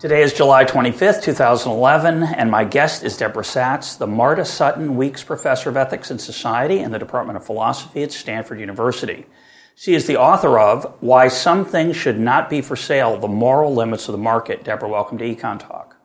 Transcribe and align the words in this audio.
Today 0.00 0.22
is 0.22 0.32
July 0.32 0.64
25th, 0.64 1.22
2011, 1.22 2.22
and 2.22 2.50
my 2.50 2.64
guest 2.64 3.02
is 3.02 3.18
Deborah 3.18 3.42
Satz, 3.42 3.98
the 3.98 4.06
Marta 4.06 4.46
Sutton 4.46 4.96
Weeks 4.96 5.22
Professor 5.22 5.68
of 5.68 5.76
Ethics 5.76 6.10
and 6.10 6.18
Society 6.18 6.78
in 6.78 6.90
the 6.90 6.98
Department 6.98 7.36
of 7.36 7.44
Philosophy 7.44 8.02
at 8.02 8.10
Stanford 8.10 8.60
University. 8.60 9.26
She 9.74 9.94
is 9.94 10.06
the 10.06 10.16
author 10.16 10.58
of 10.58 10.96
Why 11.00 11.28
Some 11.28 11.66
Things 11.66 11.98
Should 11.98 12.18
Not 12.18 12.48
Be 12.48 12.62
for 12.62 12.76
Sale 12.76 13.18
The 13.18 13.28
Moral 13.28 13.74
Limits 13.74 14.08
of 14.08 14.12
the 14.12 14.18
Market. 14.18 14.64
Deborah, 14.64 14.88
welcome 14.88 15.18
to 15.18 15.24
Econ 15.34 15.58
Talk. 15.58 15.96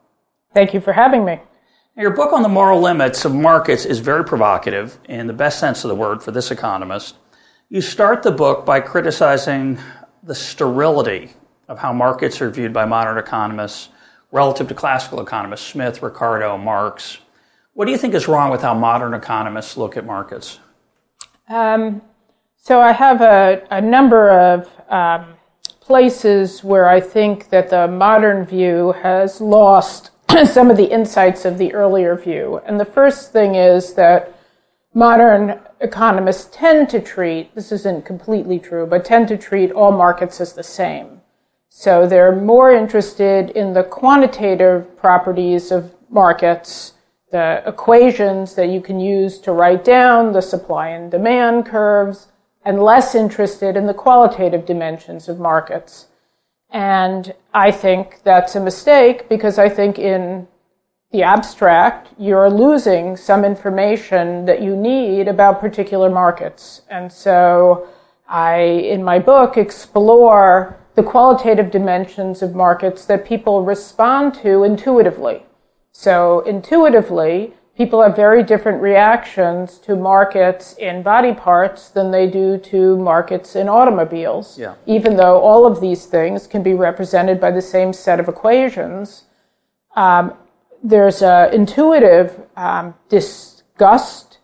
Thank 0.53 0.73
you 0.73 0.81
for 0.81 0.91
having 0.91 1.23
me. 1.23 1.39
Your 1.95 2.11
book 2.11 2.33
on 2.33 2.43
the 2.43 2.49
moral 2.49 2.81
limits 2.81 3.23
of 3.23 3.33
markets 3.33 3.85
is 3.85 3.99
very 3.99 4.25
provocative 4.25 4.99
in 5.05 5.27
the 5.27 5.31
best 5.31 5.57
sense 5.57 5.85
of 5.85 5.87
the 5.87 5.95
word 5.95 6.21
for 6.21 6.31
this 6.31 6.51
economist. 6.51 7.15
You 7.69 7.79
start 7.79 8.23
the 8.23 8.31
book 8.31 8.65
by 8.65 8.81
criticizing 8.81 9.79
the 10.21 10.35
sterility 10.35 11.31
of 11.67 11.79
how 11.79 11.93
markets 11.93 12.41
are 12.41 12.49
viewed 12.49 12.73
by 12.73 12.85
modern 12.85 13.17
economists 13.17 13.89
relative 14.31 14.67
to 14.67 14.73
classical 14.73 15.21
economists, 15.21 15.65
Smith, 15.65 16.01
Ricardo, 16.01 16.57
Marx. 16.57 17.19
What 17.73 17.85
do 17.85 17.91
you 17.91 17.97
think 17.97 18.13
is 18.13 18.27
wrong 18.27 18.51
with 18.51 18.61
how 18.61 18.73
modern 18.73 19.13
economists 19.13 19.77
look 19.77 19.97
at 19.97 20.05
markets? 20.05 20.59
Um, 21.47 22.01
so 22.57 22.81
I 22.81 22.91
have 22.91 23.21
a, 23.21 23.65
a 23.69 23.81
number 23.81 24.31
of 24.31 24.69
um, 24.89 25.35
places 25.79 26.63
where 26.63 26.89
I 26.89 26.99
think 26.99 27.49
that 27.49 27.69
the 27.69 27.87
modern 27.87 28.43
view 28.45 28.93
has 29.03 29.39
lost 29.39 30.11
some 30.45 30.71
of 30.71 30.77
the 30.77 30.91
insights 30.91 31.45
of 31.45 31.57
the 31.57 31.73
earlier 31.73 32.15
view. 32.15 32.59
And 32.65 32.79
the 32.79 32.85
first 32.85 33.31
thing 33.31 33.55
is 33.55 33.93
that 33.93 34.35
modern 34.93 35.59
economists 35.79 36.49
tend 36.51 36.89
to 36.89 36.99
treat, 36.99 37.53
this 37.53 37.71
isn't 37.71 38.05
completely 38.05 38.57
true, 38.57 38.87
but 38.87 39.05
tend 39.05 39.27
to 39.27 39.37
treat 39.37 39.71
all 39.71 39.91
markets 39.91 40.41
as 40.41 40.53
the 40.53 40.63
same. 40.63 41.14
So 41.77 42.07
they're 42.07 42.33
more 42.33 42.71
interested 42.71 43.49
in 43.49 43.73
the 43.73 43.83
quantitative 43.83 44.95
properties 44.95 45.71
of 45.71 45.93
markets, 46.09 46.93
the 47.33 47.61
equations 47.67 48.55
that 48.55 48.69
you 48.69 48.79
can 48.79 48.97
use 49.01 49.39
to 49.39 49.51
write 49.51 49.83
down 49.83 50.31
the 50.31 50.41
supply 50.41 50.87
and 50.87 51.11
demand 51.11 51.65
curves, 51.65 52.29
and 52.63 52.81
less 52.81 53.13
interested 53.13 53.75
in 53.75 53.87
the 53.87 53.93
qualitative 53.93 54.65
dimensions 54.65 55.27
of 55.27 55.37
markets. 55.37 56.07
And 56.69 57.35
I 57.53 57.71
think 57.71 58.23
that's 58.23 58.55
a 58.55 58.61
mistake 58.61 59.27
because 59.27 59.59
I 59.59 59.67
think 59.67 59.99
in 59.99 60.47
the 61.11 61.23
abstract, 61.23 62.07
you're 62.17 62.49
losing 62.49 63.17
some 63.17 63.43
information 63.43 64.45
that 64.45 64.61
you 64.61 64.77
need 64.77 65.27
about 65.27 65.59
particular 65.59 66.09
markets. 66.09 66.83
And 66.89 67.11
so 67.11 67.89
I, 68.29 68.59
in 68.61 69.03
my 69.03 69.19
book, 69.19 69.57
explore 69.57 70.79
the 70.95 71.03
qualitative 71.03 71.71
dimensions 71.71 72.41
of 72.41 72.55
markets 72.55 73.05
that 73.05 73.25
people 73.25 73.63
respond 73.63 74.33
to 74.33 74.63
intuitively. 74.63 75.43
So 75.91 76.39
intuitively, 76.41 77.53
people 77.77 78.01
have 78.01 78.15
very 78.15 78.43
different 78.43 78.81
reactions 78.81 79.77
to 79.79 79.95
markets 79.95 80.73
in 80.77 81.03
body 81.03 81.33
parts 81.33 81.89
than 81.89 82.11
they 82.11 82.27
do 82.27 82.57
to 82.57 82.97
markets 82.97 83.55
in 83.55 83.67
automobiles. 83.67 84.57
Yeah. 84.57 84.75
Even 84.85 85.17
though 85.17 85.39
all 85.39 85.65
of 85.65 85.81
these 85.81 86.05
things 86.05 86.47
can 86.47 86.63
be 86.63 86.73
represented 86.73 87.39
by 87.39 87.51
the 87.51 87.61
same 87.61 87.91
set 87.91 88.19
of 88.19 88.27
equations, 88.29 89.23
um, 89.95 90.33
there's 90.83 91.21
an 91.21 91.53
intuitive 91.53 92.41
um, 92.55 92.93
disgust 93.09 94.37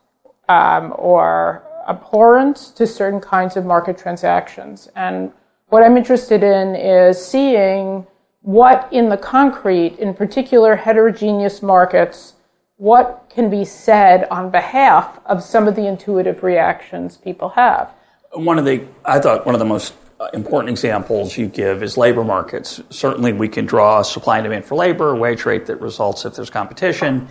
um, 0.49 0.93
or 0.97 1.63
abhorrence 1.87 2.69
to 2.71 2.85
certain 2.85 3.21
kinds 3.21 3.55
of 3.55 3.65
market 3.65 3.97
transactions. 3.97 4.89
And 4.95 5.31
what 5.71 5.83
I'm 5.83 5.95
interested 5.95 6.43
in 6.43 6.75
is 6.75 7.25
seeing 7.25 8.05
what 8.41 8.89
in 8.91 9.07
the 9.07 9.15
concrete, 9.15 9.97
in 9.99 10.13
particular 10.13 10.75
heterogeneous 10.75 11.61
markets, 11.61 12.33
what 12.75 13.31
can 13.33 13.49
be 13.49 13.63
said 13.63 14.27
on 14.29 14.49
behalf 14.49 15.19
of 15.25 15.41
some 15.41 15.69
of 15.69 15.77
the 15.77 15.87
intuitive 15.87 16.43
reactions 16.43 17.15
people 17.15 17.47
have. 17.49 17.89
One 18.33 18.59
of 18.59 18.65
the, 18.65 18.85
I 19.05 19.19
thought, 19.21 19.45
one 19.45 19.55
of 19.55 19.59
the 19.59 19.65
most 19.65 19.93
uh, 20.19 20.27
important 20.33 20.71
examples 20.71 21.37
you 21.37 21.47
give 21.47 21.83
is 21.83 21.95
labor 21.95 22.25
markets. 22.25 22.81
Certainly, 22.89 23.33
we 23.33 23.47
can 23.47 23.65
draw 23.65 24.01
supply 24.01 24.39
and 24.39 24.43
demand 24.43 24.65
for 24.65 24.75
labor, 24.75 25.15
wage 25.15 25.45
rate 25.45 25.67
that 25.67 25.79
results 25.79 26.25
if 26.25 26.35
there's 26.35 26.49
competition. 26.49 27.29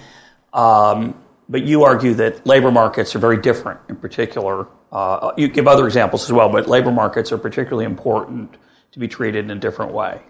Um, 0.54 1.14
but 1.50 1.64
you 1.64 1.84
argue 1.84 2.14
that 2.14 2.46
labor 2.46 2.70
markets 2.70 3.14
are 3.14 3.18
very 3.18 3.36
different 3.36 3.80
in 3.90 3.96
particular 3.96 4.66
uh, 4.92 5.32
you 5.36 5.48
give 5.48 5.68
other 5.68 5.86
examples 5.86 6.24
as 6.24 6.32
well, 6.32 6.48
but 6.48 6.68
labor 6.68 6.90
markets 6.90 7.32
are 7.32 7.38
particularly 7.38 7.84
important 7.84 8.56
to 8.92 8.98
be 8.98 9.06
treated 9.06 9.44
in 9.44 9.50
a 9.50 9.60
different 9.60 9.92
way. 9.92 10.22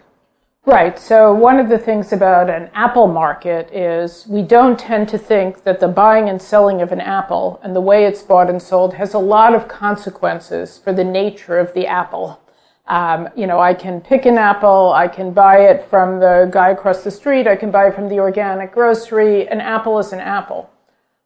Right. 0.63 0.99
So, 0.99 1.33
one 1.33 1.59
of 1.59 1.69
the 1.69 1.79
things 1.79 2.13
about 2.13 2.47
an 2.47 2.69
apple 2.75 3.07
market 3.07 3.73
is 3.73 4.27
we 4.27 4.43
don't 4.43 4.77
tend 4.77 5.09
to 5.09 5.17
think 5.17 5.63
that 5.63 5.79
the 5.79 5.87
buying 5.87 6.29
and 6.29 6.39
selling 6.39 6.83
of 6.83 6.91
an 6.91 7.01
apple 7.01 7.59
and 7.63 7.75
the 7.75 7.81
way 7.81 8.05
it's 8.05 8.21
bought 8.21 8.47
and 8.47 8.61
sold 8.61 8.93
has 8.93 9.15
a 9.15 9.19
lot 9.19 9.55
of 9.55 9.67
consequences 9.67 10.77
for 10.77 10.93
the 10.93 11.03
nature 11.03 11.57
of 11.57 11.73
the 11.73 11.87
apple. 11.87 12.39
Um, 12.85 13.29
you 13.35 13.47
know, 13.47 13.59
I 13.59 13.73
can 13.73 14.01
pick 14.01 14.25
an 14.27 14.37
apple, 14.37 14.91
I 14.93 15.07
can 15.07 15.33
buy 15.33 15.61
it 15.61 15.87
from 15.89 16.19
the 16.19 16.47
guy 16.51 16.69
across 16.69 17.03
the 17.03 17.09
street, 17.09 17.47
I 17.47 17.55
can 17.55 17.71
buy 17.71 17.87
it 17.87 17.95
from 17.95 18.07
the 18.07 18.19
organic 18.19 18.71
grocery. 18.71 19.47
An 19.47 19.61
apple 19.61 19.97
is 19.97 20.13
an 20.13 20.19
apple. 20.19 20.69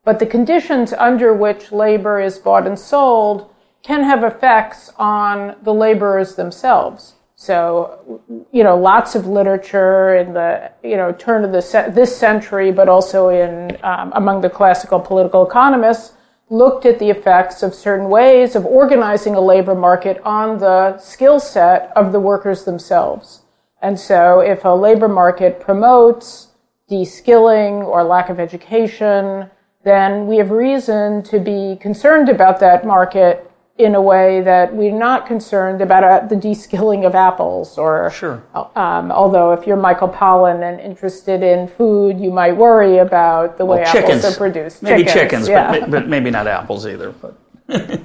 But 0.05 0.19
the 0.19 0.25
conditions 0.25 0.93
under 0.93 1.33
which 1.33 1.71
labor 1.71 2.21
is 2.21 2.37
bought 2.37 2.67
and 2.67 2.79
sold 2.79 3.49
can 3.83 4.03
have 4.03 4.23
effects 4.23 4.91
on 4.97 5.55
the 5.63 5.73
laborers 5.73 6.35
themselves. 6.35 7.15
So, 7.35 8.23
you 8.51 8.63
know, 8.63 8.77
lots 8.77 9.13
of 9.15 9.27
literature 9.27 10.15
in 10.15 10.33
the, 10.33 10.71
you 10.83 10.95
know, 10.95 11.11
turn 11.11 11.43
of 11.43 11.51
the, 11.51 11.91
this 11.93 12.15
century, 12.17 12.71
but 12.71 12.87
also 12.87 13.29
in, 13.29 13.77
um, 13.83 14.13
among 14.15 14.41
the 14.41 14.49
classical 14.49 14.99
political 14.99 15.45
economists, 15.45 16.13
looked 16.49 16.85
at 16.85 16.99
the 16.99 17.09
effects 17.09 17.61
of 17.63 17.73
certain 17.73 18.09
ways 18.09 18.55
of 18.55 18.65
organizing 18.65 19.35
a 19.35 19.41
labor 19.41 19.75
market 19.75 20.21
on 20.23 20.59
the 20.59 20.97
skill 20.97 21.39
set 21.39 21.91
of 21.95 22.11
the 22.11 22.19
workers 22.19 22.63
themselves. 22.63 23.41
And 23.81 23.99
so 23.99 24.39
if 24.39 24.63
a 24.63 24.69
labor 24.69 25.07
market 25.09 25.59
promotes 25.59 26.49
de-skilling 26.87 27.81
or 27.81 28.03
lack 28.03 28.29
of 28.29 28.39
education, 28.39 29.49
then 29.85 30.25
we 30.25 30.37
have 30.37 30.49
reason 30.49 31.21
to 31.21 31.39
be 31.39 31.77
concerned 31.79 32.27
about 32.27 32.59
that 32.59 32.85
market 32.85 33.49
in 33.77 33.93
a 33.93 34.01
way 34.01 34.41
that 34.41 34.73
we're 34.73 34.97
not 34.97 35.27
concerned 35.27 35.81
about 35.81 36.03
uh, 36.03 36.25
the 36.25 36.35
de-skilling 36.35 37.05
of 37.05 37.13
apples 37.13 37.77
or 37.77 38.09
sure. 38.09 38.43
Um, 38.75 39.11
although 39.11 39.51
if 39.51 39.67
you're 39.67 39.77
Michael 39.77 40.07
Pollan 40.07 40.63
and 40.67 40.79
interested 40.79 41.43
in 41.43 41.67
food, 41.67 42.19
you 42.19 42.31
might 42.31 42.53
worry 42.53 42.97
about 42.97 43.57
the 43.57 43.65
way 43.65 43.81
well, 43.81 43.97
apples 43.97 44.25
are 44.25 44.35
produced. 44.35 44.81
Maybe 44.81 45.03
chickens, 45.03 45.13
chickens 45.45 45.49
yeah. 45.49 45.79
but, 45.79 45.91
but, 45.91 46.07
maybe 46.07 46.31
not 46.31 46.47
apples 46.47 46.87
either. 46.87 47.11
But 47.11 47.37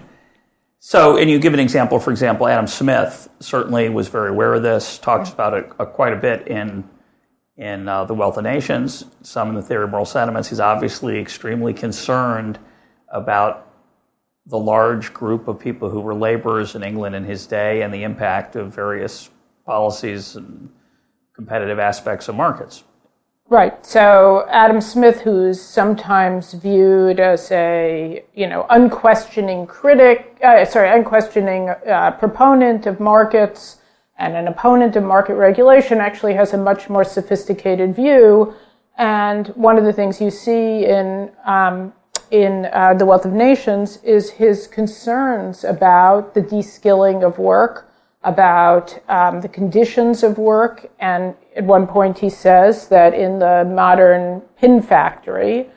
so, 0.81 1.17
and 1.17 1.31
you 1.31 1.39
give 1.39 1.55
an 1.55 1.61
example. 1.61 1.99
For 1.99 2.11
example, 2.11 2.47
Adam 2.47 2.67
Smith 2.67 3.29
certainly 3.39 3.89
was 3.89 4.09
very 4.09 4.31
aware 4.31 4.55
of 4.55 4.63
this. 4.63 4.99
Talks 4.99 5.31
about 5.31 5.55
it 5.55 5.71
uh, 5.79 5.87
quite 5.87 6.13
a 6.13 6.17
bit 6.17 6.49
in 6.49 6.85
in 7.61 7.87
uh, 7.87 8.07
The 8.07 8.15
Wealth 8.15 8.39
of 8.39 8.45
Nations, 8.45 9.05
some 9.23 9.51
in 9.51 9.55
the 9.55 9.63
Theory 9.63 9.85
of 9.85 9.91
Moral 9.91 10.07
Sentiments. 10.07 10.49
He's 10.49 10.61
obviously 10.61 11.19
extremely 11.19 11.75
concerned 11.75 12.59
about 13.13 13.71
the 14.47 14.59
large 14.59 15.13
group 15.13 15.47
of 15.47 15.61
people 15.61 15.91
who 15.91 16.01
were 16.01 16.15
laborers 16.15 16.75
in 16.75 16.83
England 16.83 17.15
in 17.15 17.23
his 17.23 17.47
day 17.47 17.83
and 17.83 17.93
the 17.93 18.03
impact 18.03 18.57
of 18.57 18.75
various 18.75 19.29
policies 19.67 20.37
and 20.37 20.71
competitive 21.35 21.79
aspects 21.79 22.29
of 22.29 22.35
markets. 22.35 22.83
Right. 23.51 23.85
So 23.85 24.47
Adam 24.49 24.81
Smith, 24.81 25.21
who's 25.21 25.61
sometimes 25.61 26.55
viewed 26.55 27.21
as 27.21 27.51
a 27.51 28.25
you 28.33 28.47
know 28.47 28.65
unquestioning 28.71 29.67
critic, 29.67 30.39
uh, 30.43 30.65
sorry, 30.65 30.97
unquestioning 30.97 31.69
uh, 31.69 32.13
proponent 32.13 32.87
of 32.87 33.01
markets, 33.01 33.80
and 34.21 34.37
an 34.37 34.47
opponent 34.47 34.95
of 34.97 35.03
market 35.03 35.35
regulation 35.35 35.99
actually 35.99 36.35
has 36.35 36.53
a 36.53 36.59
much 36.59 36.89
more 36.89 37.05
sophisticated 37.05 37.97
view. 37.97 38.55
And 38.99 39.49
one 39.49 39.79
of 39.79 39.85
the 39.85 39.93
things 39.93 40.21
you 40.21 40.31
see 40.31 40.85
in 40.85 41.33
um, 41.45 41.93
in 42.31 42.69
uh, 42.73 42.95
the 42.95 43.05
Wealth 43.05 43.25
of 43.25 43.33
Nations 43.33 43.99
is 44.05 44.31
his 44.31 44.69
concerns 44.69 45.65
about 45.65 46.35
the 46.35 46.41
de-skilling 46.41 47.25
of 47.25 47.39
work, 47.39 47.91
about 48.23 48.97
um, 49.09 49.41
the 49.41 49.49
conditions 49.49 50.23
of 50.23 50.39
work. 50.39 50.89
And 51.01 51.35
at 51.57 51.65
one 51.65 51.89
point, 51.89 52.19
he 52.19 52.31
says 52.31 52.87
that 52.89 53.15
in 53.15 53.41
the 53.41 53.65
modern 53.65 54.43
pin 54.59 54.81
factory, 54.81 55.71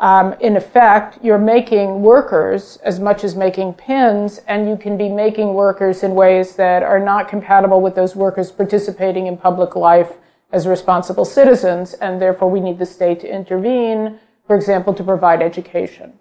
um, 0.00 0.32
in 0.40 0.56
effect, 0.56 1.18
you're 1.22 1.38
making 1.38 2.00
workers 2.00 2.78
as 2.82 2.98
much 2.98 3.22
as 3.22 3.36
making 3.36 3.74
pins, 3.74 4.40
and 4.48 4.66
you 4.66 4.78
can 4.78 4.96
be 4.96 5.10
making 5.10 5.52
workers 5.52 6.02
in 6.02 6.14
ways 6.14 6.56
that 6.56 6.82
are 6.82 6.98
not 6.98 7.28
compatible 7.28 7.82
with 7.82 7.94
those 7.94 8.16
workers 8.16 8.50
participating 8.50 9.26
in 9.26 9.36
public 9.36 9.76
life 9.76 10.14
as 10.52 10.66
responsible 10.66 11.26
citizens, 11.26 11.92
and 11.92 12.20
therefore 12.20 12.50
we 12.50 12.60
need 12.60 12.78
the 12.78 12.86
state 12.86 13.20
to 13.20 13.28
intervene, 13.28 14.18
for 14.46 14.56
example, 14.56 14.94
to 14.94 15.04
provide 15.04 15.42
education. 15.42 16.14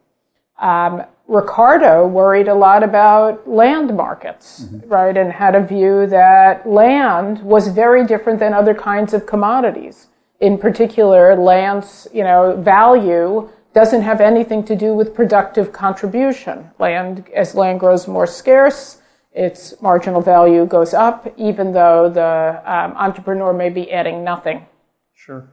Um, 0.60 1.04
Ricardo 1.30 2.06
worried 2.06 2.50
a 2.50 2.56
lot 2.56 2.84
about 2.84 3.48
land 3.48 3.96
markets, 3.96 4.66
mm-hmm. 4.66 4.90
right, 4.90 5.16
and 5.16 5.32
had 5.32 5.56
a 5.56 5.64
view 5.64 6.06
that 6.08 6.68
land 6.68 7.40
was 7.44 7.70
very 7.70 8.06
different 8.06 8.40
than 8.40 8.54
other 8.54 8.76
kinds 8.76 9.14
of 9.14 9.26
commodities. 9.26 10.08
In 10.42 10.58
particular, 10.58 11.36
land's, 11.38 12.08
you 12.14 12.24
know, 12.24 12.58
value 12.58 13.50
doesn't 13.74 14.02
have 14.02 14.22
anything 14.22 14.64
to 14.66 14.76
do 14.76 14.94
with 14.94 15.14
productive 15.14 15.72
contribution. 15.72 16.72
Land, 16.80 17.26
as 17.36 17.56
land 17.56 17.80
grows 17.80 18.08
more 18.08 18.28
scarce, 18.28 19.02
its 19.32 19.80
marginal 19.82 20.22
value 20.22 20.66
goes 20.66 20.94
up, 20.94 21.32
even 21.38 21.72
though 21.72 22.10
the 22.10 22.62
um, 22.66 22.94
entrepreneur 22.98 23.54
may 23.54 23.70
be 23.70 23.92
adding 23.92 24.24
nothing. 24.24 24.66
Sure. 25.14 25.48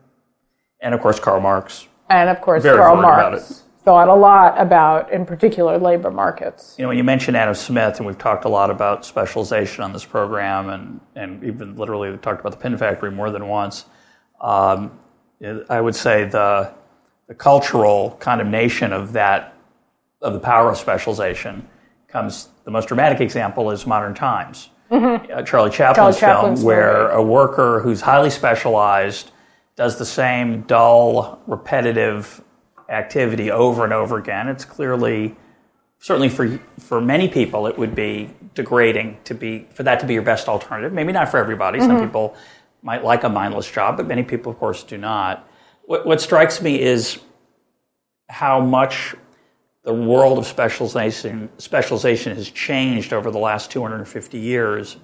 And 0.80 0.94
of 0.94 1.00
course, 1.00 1.20
Karl 1.20 1.40
Marx. 1.40 1.86
And 2.08 2.30
of 2.30 2.40
course, 2.40 2.62
Karl 2.62 2.96
Marx 2.96 3.64
thought 3.82 4.08
a 4.08 4.14
lot 4.14 4.60
about, 4.60 5.12
in 5.12 5.24
particular, 5.24 5.78
labor 5.78 6.10
markets. 6.10 6.74
You 6.78 6.82
know, 6.82 6.88
when 6.88 6.98
you 6.98 7.04
mentioned 7.04 7.36
Adam 7.36 7.54
Smith, 7.54 7.98
and 7.98 8.06
we've 8.06 8.18
talked 8.18 8.44
a 8.44 8.48
lot 8.48 8.70
about 8.70 9.04
specialization 9.04 9.84
on 9.84 9.92
this 9.92 10.04
program, 10.04 10.68
and, 10.68 11.00
and 11.14 11.44
even 11.44 11.76
literally 11.76 12.16
talked 12.18 12.40
about 12.40 12.52
the 12.52 12.58
pin 12.58 12.76
factory 12.76 13.10
more 13.10 13.30
than 13.30 13.46
once. 13.46 13.84
Um, 14.40 14.98
I 15.68 15.80
would 15.80 15.94
say 15.94 16.24
the, 16.24 16.72
the 17.28 17.34
cultural 17.34 18.10
condemnation 18.20 18.92
of 18.92 19.12
that, 19.12 19.54
of 20.20 20.32
the 20.32 20.40
power 20.40 20.70
of 20.70 20.76
specialization, 20.76 21.68
comes 22.08 22.48
the 22.64 22.70
most 22.70 22.88
dramatic 22.88 23.20
example 23.20 23.70
is 23.70 23.86
Modern 23.86 24.14
Times. 24.14 24.70
Mm-hmm. 24.90 25.32
Uh, 25.32 25.42
Charlie 25.42 25.70
Chaplin's, 25.70 26.18
Charlie 26.18 26.34
Chaplin's 26.34 26.60
film, 26.60 26.66
where 26.66 27.08
a 27.10 27.22
worker 27.22 27.80
who's 27.80 28.00
highly 28.00 28.30
specialized 28.30 29.32
does 29.74 29.98
the 29.98 30.06
same 30.06 30.62
dull, 30.62 31.42
repetitive 31.46 32.42
activity 32.88 33.50
over 33.50 33.84
and 33.84 33.92
over 33.92 34.16
again. 34.16 34.48
It's 34.48 34.64
clearly, 34.64 35.34
certainly 35.98 36.28
for 36.28 36.60
for 36.78 37.00
many 37.00 37.28
people, 37.28 37.66
it 37.66 37.76
would 37.76 37.94
be 37.94 38.30
degrading 38.54 39.18
to 39.24 39.34
be 39.34 39.66
for 39.74 39.82
that 39.82 40.00
to 40.00 40.06
be 40.06 40.14
your 40.14 40.22
best 40.22 40.48
alternative. 40.48 40.92
Maybe 40.92 41.12
not 41.12 41.28
for 41.28 41.38
everybody. 41.38 41.78
Mm-hmm. 41.78 41.88
Some 41.88 42.00
people 42.00 42.36
might 42.82 43.02
like 43.02 43.24
a 43.24 43.28
mindless 43.28 43.70
job, 43.70 43.96
but 43.96 44.06
many 44.06 44.22
people, 44.22 44.52
of 44.52 44.58
course, 44.58 44.84
do 44.84 44.96
not. 44.96 45.45
What, 45.86 46.04
what 46.04 46.20
strikes 46.20 46.60
me 46.60 46.80
is 46.80 47.20
how 48.28 48.60
much 48.60 49.14
the 49.84 49.94
world 49.94 50.36
of 50.36 50.46
specialization 50.46 51.48
specialization 51.58 52.34
has 52.36 52.50
changed 52.50 53.12
over 53.12 53.30
the 53.30 53.38
last 53.38 53.70
250 53.70 54.36
years. 54.36 54.96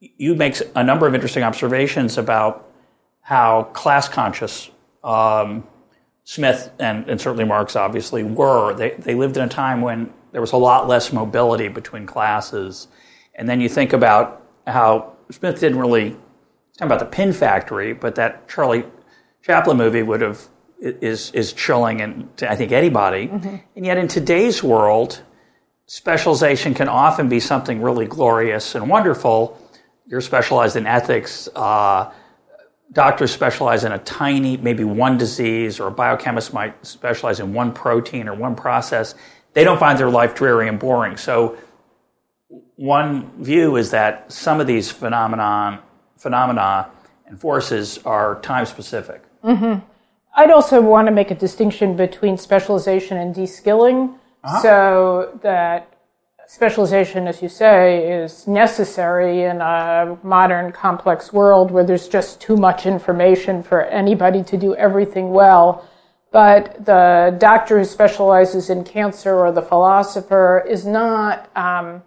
You 0.00 0.34
make 0.34 0.56
a 0.74 0.82
number 0.82 1.06
of 1.06 1.14
interesting 1.14 1.42
observations 1.42 2.16
about 2.16 2.70
how 3.20 3.64
class 3.74 4.08
conscious 4.08 4.70
um, 5.04 5.66
Smith 6.24 6.70
and, 6.78 7.08
and, 7.08 7.20
certainly 7.20 7.44
Marx 7.44 7.76
obviously 7.76 8.22
were. 8.22 8.74
They, 8.74 8.90
they 8.90 9.14
lived 9.14 9.36
in 9.36 9.42
a 9.42 9.48
time 9.48 9.80
when 9.80 10.12
there 10.32 10.40
was 10.40 10.52
a 10.52 10.56
lot 10.56 10.88
less 10.88 11.12
mobility 11.12 11.68
between 11.68 12.06
classes. 12.06 12.88
And 13.34 13.48
then 13.48 13.60
you 13.60 13.68
think 13.68 13.92
about 13.92 14.42
how 14.66 15.12
Smith 15.30 15.60
didn't 15.60 15.78
really 15.78 16.10
talk 16.78 16.86
about 16.86 16.98
the 16.98 17.06
pin 17.06 17.32
factory, 17.32 17.92
but 17.92 18.14
that 18.16 18.48
Charlie 18.48 18.84
Chaplin 19.42 19.76
movie 19.76 20.02
would 20.02 20.20
have 20.20 20.46
is 20.80 21.30
is 21.32 21.52
chilling 21.52 22.00
and 22.00 22.36
to 22.36 22.50
I 22.50 22.56
think 22.56 22.72
anybody. 22.72 23.28
Mm-hmm. 23.28 23.56
And 23.76 23.86
yet 23.86 23.98
in 23.98 24.08
today's 24.08 24.62
world, 24.62 25.22
specialization 25.86 26.74
can 26.74 26.88
often 26.88 27.28
be 27.28 27.40
something 27.40 27.82
really 27.82 28.06
glorious 28.06 28.74
and 28.74 28.88
wonderful. 28.88 29.58
You're 30.06 30.20
specialized 30.20 30.76
in 30.76 30.86
ethics. 30.86 31.48
Uh, 31.54 32.12
doctors 32.92 33.30
specialize 33.30 33.84
in 33.84 33.92
a 33.92 33.98
tiny, 33.98 34.56
maybe 34.56 34.84
one 34.84 35.18
disease, 35.18 35.80
or 35.80 35.88
a 35.88 35.90
biochemist 35.90 36.52
might 36.54 36.86
specialize 36.86 37.40
in 37.40 37.52
one 37.52 37.72
protein 37.72 38.28
or 38.28 38.34
one 38.34 38.54
process. 38.54 39.14
They 39.52 39.64
don't 39.64 39.78
find 39.78 39.98
their 39.98 40.10
life 40.10 40.34
dreary 40.34 40.68
and 40.68 40.78
boring. 40.78 41.16
So, 41.16 41.58
one 42.76 43.42
view 43.42 43.76
is 43.76 43.90
that 43.90 44.30
some 44.32 44.60
of 44.60 44.66
these 44.66 44.90
phenomenon, 44.90 45.80
phenomena 46.16 46.90
and 47.26 47.38
forces 47.38 47.98
are 48.04 48.40
time 48.40 48.64
specific. 48.64 49.22
Mm-hmm. 49.44 49.84
I'd 50.38 50.50
also 50.52 50.80
want 50.80 51.08
to 51.08 51.12
make 51.12 51.32
a 51.32 51.34
distinction 51.34 51.96
between 51.96 52.36
specialization 52.36 53.16
and 53.16 53.34
de-skilling, 53.34 54.14
uh-huh. 54.44 54.62
so 54.62 55.38
that 55.42 55.92
specialization, 56.46 57.26
as 57.26 57.42
you 57.42 57.48
say, 57.48 58.08
is 58.08 58.46
necessary 58.46 59.42
in 59.42 59.60
a 59.60 60.16
modern 60.22 60.70
complex 60.70 61.32
world 61.32 61.72
where 61.72 61.82
there's 61.84 62.08
just 62.08 62.40
too 62.40 62.56
much 62.56 62.86
information 62.86 63.64
for 63.64 63.82
anybody 63.86 64.44
to 64.44 64.56
do 64.56 64.76
everything 64.76 65.30
well. 65.30 65.84
But 66.30 66.84
the 66.84 67.36
doctor 67.38 67.78
who 67.78 67.84
specializes 67.84 68.70
in 68.70 68.84
cancer 68.84 69.34
or 69.34 69.50
the 69.50 69.62
philosopher 69.62 70.64
is 70.68 70.86
not 70.86 71.50
um, 71.56 72.02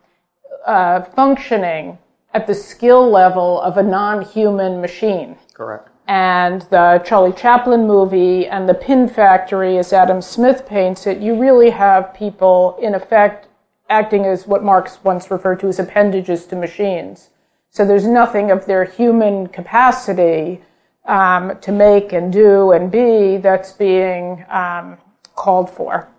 uh, 0.66 1.01
functioning 1.01 1.98
at 2.34 2.48
the 2.48 2.56
skill 2.56 3.10
level 3.12 3.60
of 3.60 3.77
a 3.77 3.84
non-human 3.84 4.80
machine. 4.80 5.38
Correct 5.54 5.90
and 6.12 6.63
the 6.63 7.02
Charlie 7.06 7.31
Chaplin 7.31 7.88
movie 7.88 8.46
and 8.46 8.68
the 8.68 8.74
Pin 8.74 9.08
Factory, 9.08 9.78
as 9.78 9.94
Adam 9.94 10.22
Smith 10.22 10.66
paints 10.66 11.08
it, 11.08 11.19
you 11.19 11.40
really 11.40 11.69
have 11.69 12.13
people, 12.13 12.78
in 12.81 12.94
effect, 12.94 13.48
acting 13.90 14.25
as 14.25 14.46
what 14.46 14.62
Marx 14.62 15.00
once 15.06 15.31
referred 15.31 15.62
to 15.62 15.69
as 15.69 15.80
appendages 15.80 16.46
to 16.48 16.58
machines. 16.58 17.30
So 17.69 17.86
there's 17.86 18.06
nothing 18.06 18.52
of 18.52 18.66
their 18.66 18.84
human 18.84 19.48
capacity 19.48 20.62
um, 21.06 21.58
to 21.62 21.72
make 21.72 22.12
and 22.12 22.34
do 22.34 22.74
and 22.74 22.92
be 22.92 23.38
that's 23.38 23.72
being 23.72 24.44
um, 24.50 24.98
called 25.38 25.69
for. 25.69 26.10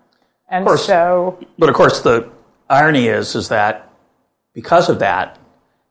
And 0.49 0.63
of 0.63 0.69
course, 0.69 0.87
so, 0.87 1.37
but 1.59 1.69
of 1.69 1.75
course, 1.75 2.01
the 2.01 2.31
irony 2.67 3.09
is 3.09 3.35
is 3.35 3.49
that 3.49 3.93
because 4.53 4.89
of 4.89 4.97
that, 4.99 5.37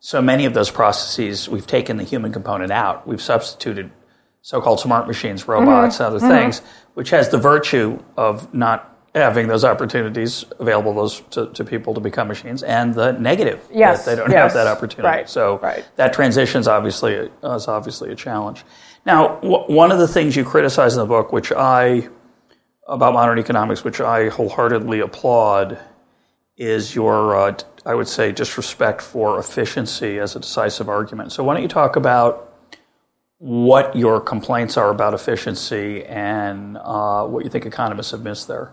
so 0.04 0.20
many 0.20 0.46
of 0.46 0.52
those 0.52 0.68
processes, 0.68 1.48
we've 1.48 1.66
taken 1.66 1.96
the 1.96 2.02
human 2.02 2.32
component 2.32 2.72
out. 2.72 3.06
We've 3.06 3.22
substituted 3.22 3.92
so-called 4.40 4.80
smart 4.80 5.06
machines, 5.06 5.46
robots, 5.46 5.94
mm-hmm. 5.94 6.04
other 6.04 6.18
mm-hmm. 6.18 6.28
things, 6.28 6.60
which 6.94 7.10
has 7.10 7.28
the 7.28 7.38
virtue 7.38 8.02
of 8.16 8.52
not 8.52 8.98
having 9.14 9.46
those 9.46 9.64
opportunities 9.64 10.44
available 10.58 10.92
those 10.92 11.20
to, 11.30 11.46
to 11.52 11.62
people 11.62 11.94
to 11.94 12.00
become 12.00 12.26
machines, 12.26 12.64
and 12.64 12.94
the 12.94 13.12
negative 13.12 13.64
yes. 13.72 14.04
that 14.04 14.10
they 14.10 14.16
don't 14.16 14.28
yes. 14.32 14.42
have 14.42 14.54
that 14.54 14.66
opportunity. 14.66 15.06
Right. 15.06 15.30
So 15.30 15.58
right. 15.58 15.84
that 15.94 16.12
transition 16.12 16.60
is 16.60 16.66
obviously 16.66 17.14
a, 17.14 17.54
is 17.54 17.68
obviously 17.68 18.10
a 18.10 18.16
challenge. 18.16 18.64
Now, 19.06 19.36
w- 19.36 19.72
one 19.72 19.92
of 19.92 20.00
the 20.00 20.08
things 20.08 20.34
you 20.34 20.44
criticize 20.44 20.94
in 20.94 20.98
the 20.98 21.06
book, 21.06 21.32
which 21.32 21.52
I 21.52 22.08
about 22.88 23.14
modern 23.14 23.38
economics, 23.38 23.84
which 23.84 24.00
I 24.00 24.30
wholeheartedly 24.30 24.98
applaud, 24.98 25.78
is 26.56 26.92
your, 26.92 27.36
uh, 27.36 27.52
I 27.84 27.94
would 27.94 28.08
say, 28.08 28.32
disrespect 28.32 29.02
for 29.02 29.38
efficiency 29.38 30.18
as 30.18 30.36
a 30.36 30.40
decisive 30.40 30.88
argument. 30.88 31.32
So, 31.32 31.42
why 31.42 31.54
don't 31.54 31.62
you 31.62 31.68
talk 31.68 31.96
about 31.96 32.52
what 33.38 33.96
your 33.96 34.20
complaints 34.20 34.76
are 34.76 34.90
about 34.90 35.14
efficiency 35.14 36.04
and 36.04 36.78
uh, 36.78 37.26
what 37.26 37.42
you 37.42 37.50
think 37.50 37.66
economists 37.66 38.12
have 38.12 38.22
missed 38.22 38.46
there? 38.46 38.72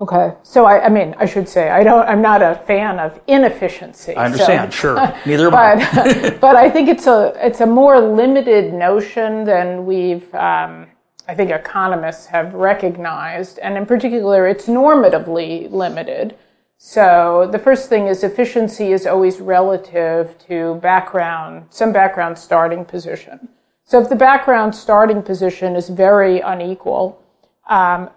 Okay, 0.00 0.32
so 0.44 0.64
I, 0.64 0.86
I, 0.86 0.88
mean, 0.88 1.14
I 1.18 1.26
should 1.26 1.48
say 1.48 1.70
I 1.70 1.82
don't. 1.82 2.06
I'm 2.08 2.22
not 2.22 2.40
a 2.40 2.54
fan 2.66 3.00
of 3.00 3.20
inefficiency. 3.26 4.14
I 4.14 4.26
understand. 4.26 4.72
So, 4.72 4.78
sure, 4.78 5.14
neither 5.26 5.48
am 5.48 5.54
I. 5.54 6.38
but 6.40 6.54
I 6.54 6.70
think 6.70 6.88
it's 6.88 7.08
a 7.08 7.34
it's 7.36 7.60
a 7.60 7.66
more 7.66 8.00
limited 8.00 8.72
notion 8.72 9.44
than 9.44 9.86
we've. 9.86 10.32
Um, 10.34 10.86
I 11.26 11.34
think 11.34 11.50
economists 11.50 12.26
have 12.26 12.54
recognized, 12.54 13.58
and 13.58 13.76
in 13.76 13.86
particular, 13.86 14.46
it's 14.46 14.66
normatively 14.66 15.70
limited. 15.70 16.36
So 16.80 17.48
the 17.50 17.58
first 17.58 17.88
thing 17.88 18.06
is 18.06 18.22
efficiency 18.22 18.92
is 18.92 19.04
always 19.04 19.40
relative 19.40 20.38
to 20.46 20.76
background, 20.76 21.66
some 21.70 21.92
background 21.92 22.38
starting 22.38 22.84
position. 22.84 23.48
So 23.84 24.00
if 24.00 24.08
the 24.08 24.16
background 24.16 24.76
starting 24.76 25.22
position 25.22 25.74
is 25.74 25.88
very 25.88 26.38
unequal, 26.38 27.20
um, 27.68 28.10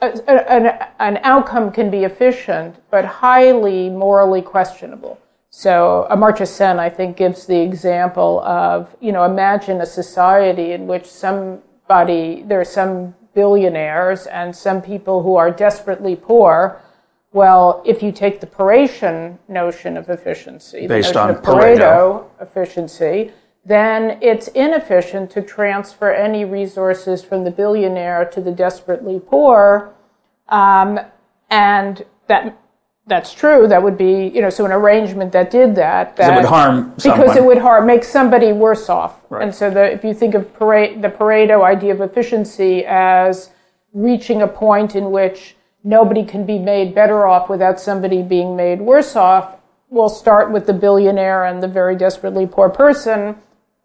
an, 0.00 0.78
an, 1.00 1.18
outcome 1.22 1.72
can 1.72 1.90
be 1.90 2.04
efficient, 2.04 2.76
but 2.90 3.04
highly 3.04 3.90
morally 3.90 4.42
questionable. 4.42 5.18
So 5.50 6.06
Amartya 6.10 6.46
Sen, 6.46 6.78
I 6.78 6.88
think, 6.88 7.16
gives 7.16 7.46
the 7.46 7.60
example 7.60 8.40
of, 8.40 8.94
you 9.00 9.12
know, 9.12 9.24
imagine 9.24 9.80
a 9.80 9.86
society 9.86 10.72
in 10.72 10.86
which 10.86 11.06
somebody, 11.06 12.42
there 12.42 12.60
are 12.60 12.64
some 12.64 13.14
billionaires 13.34 14.26
and 14.26 14.54
some 14.54 14.82
people 14.82 15.22
who 15.22 15.36
are 15.36 15.50
desperately 15.50 16.16
poor, 16.16 16.80
well, 17.36 17.82
if 17.84 18.02
you 18.02 18.12
take 18.12 18.40
the 18.40 18.46
Paretian 18.46 19.36
notion 19.46 19.98
of 19.98 20.08
efficiency, 20.08 20.86
Based 20.86 21.12
the 21.12 21.20
on 21.20 21.34
Pareto, 21.34 21.44
Pareto. 21.44 22.24
efficiency, 22.40 23.30
then 23.62 24.18
it's 24.22 24.48
inefficient 24.48 25.30
to 25.32 25.42
transfer 25.42 26.10
any 26.10 26.46
resources 26.46 27.22
from 27.22 27.44
the 27.44 27.50
billionaire 27.50 28.24
to 28.24 28.40
the 28.40 28.50
desperately 28.52 29.20
poor. 29.20 29.92
Um, 30.48 30.98
and 31.50 32.06
that 32.26 32.58
that's 33.06 33.34
true. 33.34 33.68
That 33.68 33.82
would 33.82 33.98
be, 33.98 34.28
you 34.34 34.40
know, 34.40 34.48
so 34.48 34.64
an 34.64 34.72
arrangement 34.72 35.30
that 35.32 35.50
did 35.50 35.74
that, 35.74 36.16
that 36.16 36.32
it 36.32 36.36
would 36.36 36.46
harm 36.46 36.94
somebody. 36.96 37.22
because 37.22 37.36
it 37.36 37.44
would 37.44 37.58
harm, 37.58 37.86
make 37.86 38.02
somebody 38.02 38.52
worse 38.52 38.88
off. 38.88 39.20
Right. 39.28 39.42
And 39.42 39.54
so, 39.54 39.68
the, 39.70 39.92
if 39.92 40.02
you 40.04 40.14
think 40.14 40.34
of 40.34 40.58
Pare- 40.58 40.98
the 40.98 41.10
Pareto 41.10 41.62
idea 41.62 41.92
of 41.92 42.00
efficiency 42.00 42.84
as 42.86 43.50
reaching 43.92 44.40
a 44.40 44.48
point 44.48 44.96
in 44.96 45.10
which 45.10 45.55
nobody 45.86 46.24
can 46.24 46.44
be 46.44 46.58
made 46.58 46.94
better 46.94 47.26
off 47.26 47.48
without 47.48 47.80
somebody 47.80 48.20
being 48.20 48.56
made 48.56 48.80
worse 48.80 49.14
off, 49.14 49.56
we'll 49.88 50.08
start 50.08 50.50
with 50.50 50.66
the 50.66 50.72
billionaire 50.72 51.44
and 51.44 51.62
the 51.62 51.68
very 51.68 51.96
desperately 51.96 52.46
poor 52.46 52.68
person. 52.68 53.36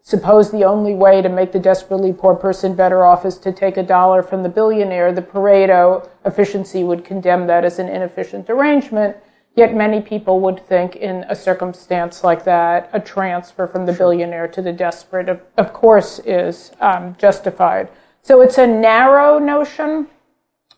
Suppose 0.02 0.50
the 0.50 0.64
only 0.64 0.94
way 0.94 1.22
to 1.22 1.28
make 1.28 1.52
the 1.52 1.60
desperately 1.60 2.12
poor 2.12 2.34
person 2.34 2.74
better 2.74 3.04
off 3.04 3.24
is 3.24 3.38
to 3.38 3.52
take 3.52 3.76
a 3.76 3.84
dollar 3.84 4.20
from 4.20 4.42
the 4.42 4.48
billionaire. 4.48 5.12
The 5.12 5.22
Pareto 5.22 6.08
efficiency 6.24 6.82
would 6.82 7.04
condemn 7.04 7.46
that 7.46 7.64
as 7.64 7.78
an 7.78 7.88
inefficient 7.88 8.50
arrangement. 8.50 9.16
Yet 9.54 9.72
many 9.72 10.00
people 10.00 10.40
would 10.40 10.66
think 10.66 10.96
in 10.96 11.24
a 11.28 11.36
circumstance 11.36 12.24
like 12.24 12.42
that, 12.44 12.90
a 12.92 12.98
transfer 12.98 13.68
from 13.68 13.86
the 13.86 13.92
billionaire 13.92 14.48
to 14.48 14.62
the 14.62 14.72
desperate, 14.72 15.28
of, 15.28 15.40
of 15.56 15.72
course, 15.72 16.18
is 16.20 16.72
um, 16.80 17.14
justified. 17.16 17.88
So 18.22 18.40
it's 18.40 18.58
a 18.58 18.66
narrow 18.66 19.38
notion. 19.38 20.08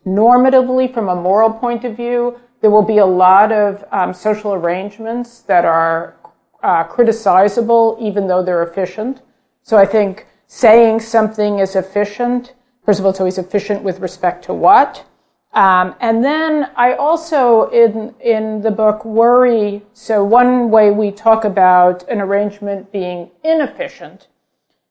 Normatively, 0.07 0.93
from 0.93 1.09
a 1.09 1.17
moral 1.17 1.51
point 1.51 1.85
of 1.85 1.97
view, 1.97 2.39
there 2.61 2.71
will 2.71 2.83
be 2.83 2.99
a 2.99 3.07
lot 3.07 3.53
of 3.53 3.85
um, 3.93 4.13
social 4.13 4.55
arrangements 4.55 5.41
that 5.41 5.65
are 5.65 6.17
uh, 6.63 6.85
criticizable, 6.85 8.01
even 8.01 8.27
though 8.27 8.43
they're 8.43 8.63
efficient. 8.63 9.23
So 9.63 9.77
I 9.77 9.87
think 9.87 10.27
saying 10.47 11.01
something 11.01 11.59
is 11.59 11.77
efficient, 11.77 12.55
first 12.85 13.01
of 13.01 13.05
all, 13.05 13.11
it's 13.11 13.21
always 13.21 13.39
efficient 13.39 13.83
with 13.83 14.01
respect 14.01 14.45
to 14.45 14.55
what. 14.55 15.05
Um, 15.53 15.95
and 16.01 16.25
then 16.25 16.71
I 16.77 16.95
also, 16.95 17.71
in, 17.71 18.15
in 18.21 18.61
the 18.61 18.73
book, 18.73 19.05
worry. 19.05 19.85
So, 19.93 20.25
one 20.25 20.69
way 20.71 20.91
we 20.91 21.13
talk 21.13 21.45
about 21.45 22.09
an 22.09 22.21
arrangement 22.21 22.91
being 22.91 23.31
inefficient 23.45 24.27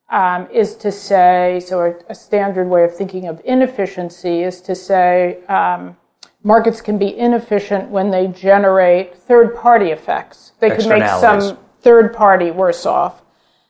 um, 0.09 0.47
is 0.51 0.75
to 0.75 0.91
say, 0.91 1.61
so 1.65 1.81
a, 1.81 2.11
a, 2.11 2.15
standard 2.15 2.67
way 2.67 2.83
of 2.83 2.95
thinking 2.95 3.27
of 3.27 3.41
inefficiency 3.45 4.43
is 4.43 4.61
to 4.61 4.75
say 4.75 5.43
um, 5.45 5.97
markets 6.43 6.81
can 6.81 6.97
be 6.97 7.17
inefficient 7.17 7.89
when 7.89 8.11
they 8.11 8.27
generate 8.27 9.15
third 9.17 9.55
party 9.55 9.91
effects. 9.91 10.51
They 10.59 10.69
can 10.69 10.87
make 10.89 11.07
some 11.07 11.57
third 11.81 12.13
party 12.13 12.51
worse 12.51 12.85
off. 12.85 13.21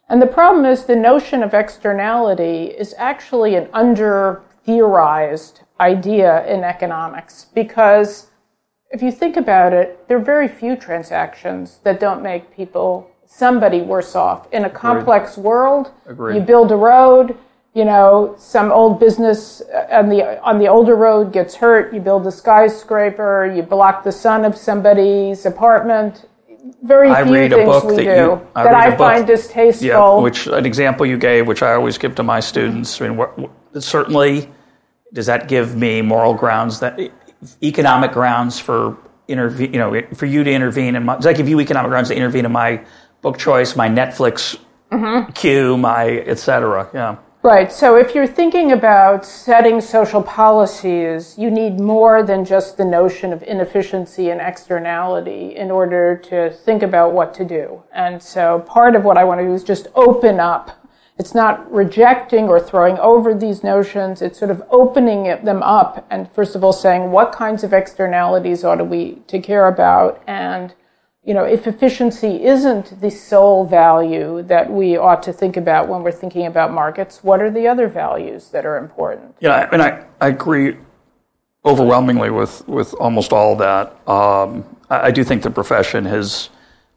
And 0.09 0.21
the 0.21 0.27
problem 0.27 0.65
is 0.65 0.85
the 0.85 0.95
notion 0.95 1.43
of 1.43 1.53
externality 1.53 2.65
is 2.65 2.93
actually 2.97 3.55
an 3.55 3.69
under 3.73 4.41
theorized 4.65 5.61
idea 5.79 6.45
in 6.45 6.63
economics 6.63 7.47
because 7.53 8.27
if 8.91 9.01
you 9.01 9.11
think 9.11 9.37
about 9.37 9.73
it, 9.73 10.07
there 10.07 10.17
are 10.17 10.23
very 10.23 10.47
few 10.47 10.75
transactions 10.75 11.79
that 11.83 11.99
don't 11.99 12.21
make 12.21 12.55
people 12.55 13.09
somebody 13.37 13.81
worse 13.81 14.15
off. 14.15 14.47
In 14.53 14.65
a 14.65 14.69
complex 14.69 15.33
Agreed. 15.33 15.43
world, 15.45 15.91
Agreed. 16.07 16.35
you 16.35 16.41
build 16.41 16.71
a 16.71 16.75
road, 16.75 17.35
you 17.73 17.85
know, 17.85 18.35
some 18.37 18.71
old 18.71 18.99
business 18.99 19.61
uh, 19.61 19.87
on 19.99 20.09
the 20.09 20.39
on 20.43 20.59
the 20.59 20.67
older 20.67 20.95
road 20.95 21.33
gets 21.33 21.55
hurt, 21.55 21.93
you 21.93 21.99
build 21.99 22.27
a 22.27 22.31
skyscraper, 22.31 23.51
you 23.55 23.63
block 23.63 24.03
the 24.03 24.11
sun 24.11 24.45
of 24.45 24.55
somebody's 24.55 25.45
apartment. 25.45 26.25
Very 26.83 27.09
I 27.09 27.23
few 27.23 27.33
read 27.33 27.51
a 27.53 27.55
things 27.57 27.69
book 27.69 27.83
we 27.85 27.95
that 27.95 28.03
do 28.03 28.21
you- 28.21 28.41
I 28.55 28.63
that 28.63 28.75
I 28.75 28.95
find 28.95 29.25
distasteful. 29.27 29.87
Yeah, 29.87 30.19
which 30.21 30.47
an 30.47 30.65
example 30.65 31.05
you 31.05 31.17
gave, 31.17 31.47
which 31.47 31.63
I 31.63 31.73
always 31.73 31.97
give 31.97 32.13
to 32.15 32.23
my 32.23 32.39
students. 32.39 33.01
I 33.01 33.07
mean, 33.07 33.17
what, 33.17 33.37
what- 33.39 33.51
certainly, 33.83 34.49
does 35.11 35.25
that 35.25 35.47
give 35.47 35.75
me 35.75 36.01
moral 36.01 36.33
grounds 36.35 36.79
that 36.81 36.99
economic 37.63 38.11
grounds 38.11 38.59
for 38.59 38.97
intervene? 39.27 39.73
You 39.73 39.79
know, 39.79 40.01
for 40.13 40.25
you 40.25 40.43
to 40.43 40.51
intervene 40.51 40.95
in 40.95 41.03
my, 41.05 41.15
does 41.15 41.25
that 41.25 41.35
give 41.37 41.49
you 41.49 41.59
economic 41.59 41.89
grounds 41.89 42.09
to 42.09 42.15
intervene 42.15 42.45
in 42.45 42.51
my 42.51 42.81
book 43.23 43.39
choice, 43.39 43.75
my 43.75 43.89
Netflix 43.89 44.59
Mm-hmm. 44.91 45.31
queue, 45.31 45.75
my 45.75 46.05
et 46.27 46.37
cetera? 46.37 46.87
Yeah. 46.93 47.15
Right. 47.41 47.71
So 47.71 47.97
if 47.97 48.13
you're 48.13 48.27
thinking 48.27 48.71
about 48.71 49.25
setting 49.25 49.81
social 49.81 50.21
policies, 50.21 51.35
you 51.37 51.49
need 51.49 51.79
more 51.79 52.21
than 52.21 52.45
just 52.45 52.77
the 52.77 52.85
notion 52.85 53.33
of 53.33 53.41
inefficiency 53.41 54.29
and 54.29 54.39
externality 54.39 55.55
in 55.55 55.71
order 55.71 56.15
to 56.29 56.51
think 56.51 56.83
about 56.83 57.11
what 57.13 57.33
to 57.33 57.43
do. 57.43 57.81
And 57.91 58.21
so 58.21 58.59
part 58.67 58.95
of 58.95 59.03
what 59.03 59.17
I 59.17 59.23
want 59.23 59.41
to 59.41 59.45
do 59.47 59.53
is 59.53 59.63
just 59.63 59.87
open 59.95 60.39
up. 60.39 60.87
It's 61.17 61.33
not 61.35 61.69
rejecting 61.71 62.47
or 62.47 62.59
throwing 62.59 62.97
over 62.99 63.33
these 63.33 63.63
notions. 63.63 64.21
It's 64.21 64.37
sort 64.39 64.51
of 64.51 64.61
opening 64.69 65.23
them 65.43 65.61
up 65.63 66.05
and 66.11 66.31
first 66.31 66.55
of 66.55 66.63
all 66.63 66.71
saying 66.71 67.11
what 67.11 67.31
kinds 67.31 67.63
of 67.63 67.73
externalities 67.73 68.63
ought 68.63 68.87
we 68.87 69.15
to 69.27 69.39
care 69.39 69.67
about 69.67 70.21
and 70.27 70.75
you 71.25 71.33
know, 71.33 71.45
if 71.45 71.67
efficiency 71.67 72.43
isn't 72.43 72.99
the 72.99 73.09
sole 73.09 73.65
value 73.65 74.43
that 74.43 74.69
we 74.69 74.97
ought 74.97 75.23
to 75.23 75.31
think 75.31 75.55
about 75.55 75.87
when 75.87 76.03
we're 76.03 76.11
thinking 76.11 76.45
about 76.45 76.73
markets, 76.73 77.23
what 77.23 77.41
are 77.41 77.49
the 77.49 77.67
other 77.67 77.87
values 77.87 78.49
that 78.49 78.65
are 78.65 78.77
important? 78.77 79.35
Yeah, 79.39 79.69
and 79.71 79.81
I, 79.81 80.05
I 80.19 80.27
agree 80.27 80.75
overwhelmingly 81.63 82.29
with, 82.29 82.67
with 82.67 82.93
almost 82.95 83.31
all 83.31 83.53
of 83.53 83.59
that. 83.59 84.07
Um, 84.07 84.65
I, 84.89 85.07
I 85.07 85.11
do 85.11 85.23
think 85.23 85.43
the 85.43 85.49
profession 85.49 86.03
has 86.05 86.49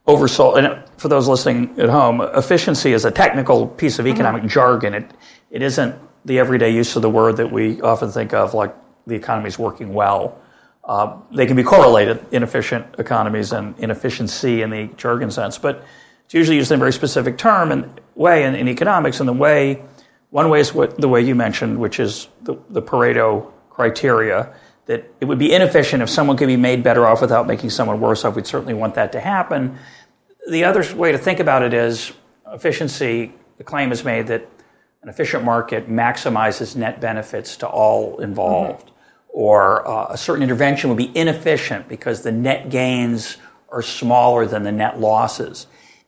oversold, 0.09 0.59
and 0.59 0.83
for 0.99 1.07
those 1.07 1.29
listening 1.29 1.79
at 1.79 1.89
home, 1.89 2.21
efficiency 2.21 2.93
is 2.93 3.05
a 3.05 3.13
technical 3.13 3.69
piece 3.69 4.01
of 4.01 4.09
economic 4.09 4.47
jargon. 4.47 4.95
It, 4.95 5.11
it 5.53 5.63
isn't 5.63 5.95
the 6.25 6.41
everyday 6.41 6.71
use 6.71 6.97
of 6.97 7.03
the 7.03 7.11
word 7.11 7.37
that 7.37 7.53
we 7.53 7.81
often 7.81 8.11
think 8.11 8.35
of, 8.35 8.55
like 8.55 8.75
the 9.07 9.15
economy 9.15 9.47
is 9.47 9.59
working 9.59 9.95
well. 9.95 10.41
Uh, 10.87 11.19
they 11.33 11.47
can 11.47 11.57
be 11.57 11.65
correlated, 11.65 12.25
inefficient 12.31 12.87
economies 12.99 13.53
and 13.53 13.77
inefficiency 13.79 14.63
in 14.63 14.71
the 14.71 14.87
jargon 14.97 15.33
sense, 15.33 15.59
but 15.59 15.85
it's 16.25 16.35
usually 16.35 16.57
used 16.57 16.71
in 16.71 16.77
a 16.77 16.79
very 16.79 16.93
specific 16.93 17.37
term 17.37 17.73
and 17.73 18.01
way 18.15 18.45
in, 18.45 18.55
in 18.55 18.69
economics. 18.69 19.19
And 19.19 19.29
the 19.29 19.33
way, 19.33 19.83
one 20.31 20.49
way 20.49 20.61
is 20.61 20.73
what 20.73 20.97
the 20.97 21.09
way 21.09 21.21
you 21.21 21.35
mentioned, 21.35 21.81
which 21.81 21.99
is 21.99 22.29
the, 22.43 22.57
the 22.71 22.81
Pareto 22.81 23.53
criteria, 23.69 24.55
that 24.87 25.13
it 25.21 25.25
would 25.25 25.41
be 25.41 25.53
inefficient 25.53 26.05
if 26.05 26.09
someone 26.09 26.37
could 26.37 26.47
be 26.47 26.57
made 26.57 26.85
better 26.85 27.05
off 27.05 27.21
without 27.21 27.49
making 27.49 27.71
someone 27.71 28.01
worse 28.01 28.25
off. 28.25 28.37
We'd 28.37 28.47
certainly 28.47 28.75
want 28.75 28.95
that 28.95 29.11
to 29.13 29.21
happen. 29.21 29.79
The 30.49 30.63
other 30.63 30.85
way 30.95 31.11
to 31.11 31.19
think 31.19 31.41
about 31.41 31.65
it 31.65 31.75
is 31.75 32.13
efficiency. 32.47 33.33
The 33.59 33.65
claim 33.65 33.91
is 33.91 34.05
made 34.05 34.29
that 34.29 34.49
an 35.03 35.09
efficient 35.09 35.43
market 35.43 35.89
maximizes 35.89 36.77
net 36.77 37.01
benefits 37.01 37.57
to 37.59 37.67
all 37.67 38.21
involved 38.21 38.93
or 39.37 39.87
uh, 39.87 40.07
a 40.09 40.17
certain 40.17 40.43
intervention 40.43 40.89
would 40.89 40.97
be 40.97 41.15
inefficient 41.15 41.87
because 41.89 42.23
the 42.23 42.33
net 42.33 42.71
gains 42.71 43.37
are 43.69 43.83
smaller 43.83 44.47
than 44.47 44.63
the 44.63 44.73
net 44.73 44.99
losses. 44.99 45.67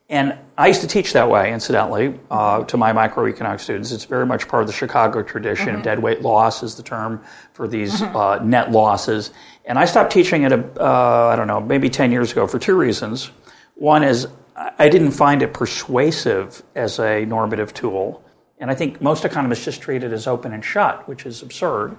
And 0.09 0.35
I 0.57 0.65
used 0.65 0.81
to 0.81 0.87
teach 0.87 1.13
that 1.13 1.29
way, 1.29 1.53
incidentally, 1.53 2.19
uh, 2.31 2.63
to 2.63 2.75
my 2.75 2.91
microeconomics 2.91 3.59
students. 3.59 3.91
It's 3.91 4.05
very 4.05 4.25
much 4.25 4.47
part 4.47 4.63
of 4.63 4.67
the 4.67 4.73
Chicago 4.73 5.21
tradition. 5.21 5.75
Mm-hmm. 5.75 5.83
Deadweight 5.83 6.23
loss 6.23 6.63
is 6.63 6.73
the 6.73 6.81
term 6.81 7.23
for 7.53 7.67
these 7.67 8.01
uh, 8.01 8.39
net 8.43 8.71
losses. 8.71 9.29
And 9.63 9.77
I 9.77 9.85
stopped 9.85 10.11
teaching 10.11 10.41
it, 10.41 10.51
uh, 10.51 11.27
I 11.27 11.35
don't 11.35 11.45
know, 11.45 11.59
maybe 11.59 11.87
10 11.87 12.11
years 12.11 12.31
ago 12.31 12.47
for 12.47 12.57
two 12.57 12.75
reasons. 12.75 13.29
One 13.75 14.01
is 14.01 14.27
I 14.55 14.89
didn't 14.89 15.11
find 15.11 15.43
it 15.43 15.53
persuasive 15.53 16.63
as 16.73 16.99
a 16.99 17.25
normative 17.25 17.75
tool. 17.75 18.23
And 18.59 18.69
I 18.69 18.75
think 18.75 19.01
most 19.01 19.23
economists 19.23 19.63
just 19.63 19.81
treat 19.81 20.03
it 20.03 20.11
as 20.11 20.27
open 20.27 20.51
and 20.53 20.63
shut, 20.63 21.07
which 21.07 21.25
is 21.25 21.41
absurd. 21.41 21.95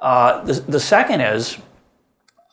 Uh, 0.00 0.44
the, 0.44 0.52
the 0.54 0.80
second 0.80 1.20
is 1.20 1.58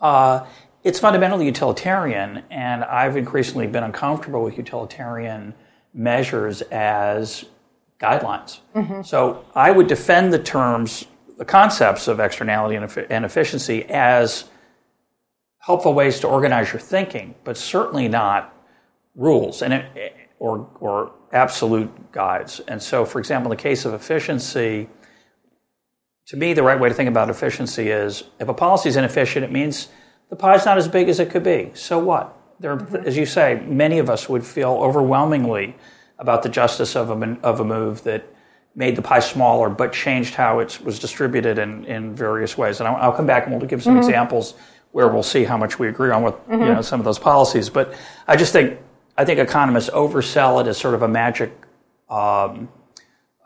uh, 0.02 0.46
it's 0.84 1.00
fundamentally 1.00 1.46
utilitarian, 1.46 2.44
and 2.50 2.84
I've 2.84 3.16
increasingly 3.16 3.68
been 3.68 3.84
uncomfortable 3.84 4.42
with 4.44 4.58
utilitarian 4.58 5.54
measures 5.94 6.62
as 6.64 7.46
guidelines. 8.00 8.60
So 9.06 9.46
I 9.56 9.72
would 9.72 9.88
defend 9.88 10.34
the 10.34 10.40
terms, 10.40 11.06
the 11.38 11.46
concepts 11.46 12.08
of 12.08 12.20
externality 12.20 12.76
and, 12.76 12.98
and 13.12 13.24
efficiency 13.24 13.86
as 13.86 14.46
helpful 15.60 15.94
ways 15.94 16.20
to 16.22 16.28
organize 16.28 16.74
your 16.74 16.82
thinking, 16.82 17.36
but 17.46 17.56
certainly 17.56 18.08
not 18.10 18.54
rules 19.16 19.62
and 19.62 19.74
it, 19.74 20.16
or, 20.44 20.68
or 20.82 21.14
absolute 21.32 22.12
guides. 22.12 22.60
And 22.68 22.84
so, 22.84 23.06
for 23.06 23.18
example, 23.18 23.50
in 23.50 23.58
the 23.58 23.64
case 23.64 23.86
of 23.86 23.94
efficiency, 23.94 24.90
to 26.26 26.36
me, 26.36 26.52
the 26.52 26.64
right 26.64 26.78
way 26.78 26.90
to 26.90 26.96
think 26.96 27.08
about 27.08 27.30
efficiency 27.30 27.90
is 27.90 28.26
if 28.42 28.50
a 28.50 28.54
policy 28.54 28.90
is 28.90 28.98
inefficient, 28.98 29.46
it 29.46 29.54
means 29.54 29.88
the 30.30 30.36
pie's 30.36 30.66
not 30.66 30.78
as 30.78 30.90
big 30.90 31.08
as 31.08 31.22
it 31.22 31.30
could 31.30 31.44
be. 31.44 31.72
So 31.76 31.98
what? 31.98 32.38
There, 32.60 32.76
mm-hmm. 32.76 33.08
as 33.08 33.16
you 33.16 33.26
say, 33.26 33.64
many 33.66 34.00
of 34.00 34.10
us 34.10 34.28
would 34.28 34.46
feel 34.46 34.72
overwhelmingly 34.72 35.78
about 36.20 36.44
the 36.44 36.50
justice 36.50 36.98
of 36.98 37.10
a, 37.10 37.38
of 37.42 37.62
a 37.62 37.64
move 37.64 38.04
that 38.04 38.26
made 38.76 38.98
the 38.98 39.02
pie 39.02 39.22
smaller 39.22 39.70
but 39.70 39.94
changed 39.94 40.36
how 40.36 40.60
it 40.60 40.78
was 40.84 41.00
distributed 41.00 41.58
in, 41.58 41.86
in 41.86 42.14
various 42.14 42.58
ways. 42.58 42.82
And 42.82 42.90
I'll, 42.90 42.98
I'll 42.98 43.14
come 43.14 43.28
back 43.28 43.48
and 43.48 43.56
we'll 43.56 43.66
give 43.66 43.82
some 43.82 43.94
mm-hmm. 43.94 44.10
examples 44.10 44.56
where 44.92 45.08
we'll 45.08 45.24
see 45.24 45.46
how 45.46 45.58
much 45.58 45.80
we 45.80 45.88
agree 45.88 46.12
on 46.12 46.22
with 46.22 46.36
you 46.50 46.58
mm-hmm. 46.58 46.74
know 46.74 46.82
some 46.82 47.00
of 47.00 47.06
those 47.06 47.18
policies. 47.18 47.70
But 47.70 47.94
I 48.28 48.36
just 48.36 48.52
think 48.52 48.78
I 49.18 49.26
think 49.26 49.40
economists 49.40 49.90
oversell 49.90 50.62
it 50.62 50.68
as 50.68 50.78
sort 50.78 50.94
of 50.94 51.02
a 51.02 51.08
magic 51.08 51.52
um, 52.10 52.70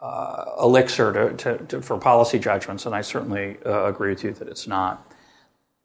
uh, 0.02 0.46
elixir 0.62 1.12
to, 1.12 1.34
to, 1.36 1.66
to, 1.66 1.82
for 1.82 1.98
policy 1.98 2.40
judgments, 2.40 2.86
and 2.86 2.96
I 2.96 3.02
certainly 3.02 3.58
uh, 3.66 3.86
agree 3.86 4.10
with 4.10 4.24
you 4.24 4.32
that 4.34 4.48
it's 4.48 4.68
not. 4.68 5.14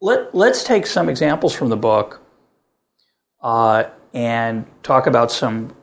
Let, 0.01 0.35
let's 0.35 0.65
take 0.65 0.87
some 0.87 1.09
examples 1.09 1.55
from 1.55 1.69
the 1.69 1.77
book 1.77 2.21
uh, 3.41 3.85
and 4.12 4.67
talk 4.83 5.07
about 5.07 5.31
some 5.31 5.75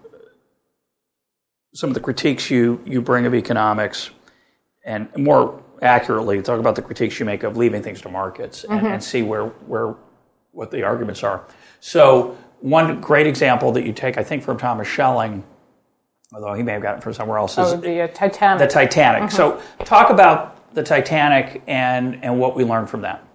some 1.74 1.90
of 1.90 1.94
the 1.94 2.00
critiques 2.00 2.50
you, 2.50 2.82
you 2.86 3.02
bring 3.02 3.26
of 3.26 3.36
economics, 3.36 4.10
and 4.84 5.08
more 5.16 5.64
accurately, 5.82 6.42
talk 6.42 6.60
about 6.60 6.76
the 6.76 6.82
critiques 6.82 7.20
you 7.20 7.26
make 7.26 7.44
of 7.44 7.58
leaving 7.58 7.82
things 7.82 8.02
to 8.02 8.10
markets 8.10 8.64
and, 8.64 8.82
mm-hmm. 8.82 8.88
and 8.88 9.04
see 9.04 9.22
where, 9.22 9.46
where 9.46 9.96
what 10.52 10.72
the 10.72 10.84
arguments 10.84 11.24
are. 11.24 11.46
So, 11.80 12.38
one 12.62 13.02
great 13.02 13.28
example 13.28 13.72
that 13.74 13.86
you 13.86 13.94
take, 13.94 14.18
I 14.18 14.24
think, 14.24 14.44
from 14.44 14.58
Thomas 14.58 14.88
Schelling, 14.88 15.44
although 16.34 16.54
he 16.54 16.64
may 16.64 16.74
have 16.74 16.82
gotten 16.82 17.00
it 17.00 17.04
from 17.04 17.14
somewhere 17.14 17.38
else, 17.38 17.54
is 17.54 17.74
oh, 17.74 17.78
the 17.78 18.02
uh, 18.02 18.08
Titanic. 18.08 18.60
The 18.60 18.74
Titanic. 18.74 19.24
Mm-hmm. 19.24 19.36
So, 19.36 19.62
talk 19.86 20.10
about 20.10 20.74
the 20.76 20.84
Titanic 20.84 21.64
and, 21.68 22.24
and 22.24 22.40
what 22.40 22.56
we 22.56 22.64
learned 22.64 22.90
from 22.90 23.02
that. 23.02 23.26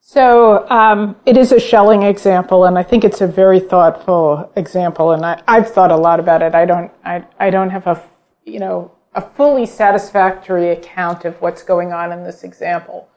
So 0.00 0.68
um, 0.70 1.14
it 1.26 1.36
is 1.36 1.52
a 1.52 1.60
Schelling 1.60 2.02
example, 2.02 2.64
and 2.64 2.78
I 2.78 2.82
think 2.82 3.04
it's 3.04 3.20
a 3.20 3.26
very 3.26 3.60
thoughtful 3.60 4.50
example. 4.56 5.12
And 5.12 5.24
I, 5.24 5.40
have 5.46 5.70
thought 5.72 5.92
a 5.92 5.96
lot 5.96 6.18
about 6.18 6.42
it. 6.42 6.54
I 6.54 6.64
don't, 6.64 6.90
I, 7.04 7.24
I 7.38 7.50
don't 7.50 7.70
have 7.70 7.86
a, 7.86 8.02
you 8.44 8.58
know, 8.58 8.90
a 9.14 9.20
fully 9.20 9.66
satisfactory 9.66 10.70
account 10.70 11.24
of 11.24 11.40
what's 11.42 11.62
going 11.62 11.92
on 11.92 12.12
in 12.12 12.24
this 12.24 12.44
example. 12.44 13.08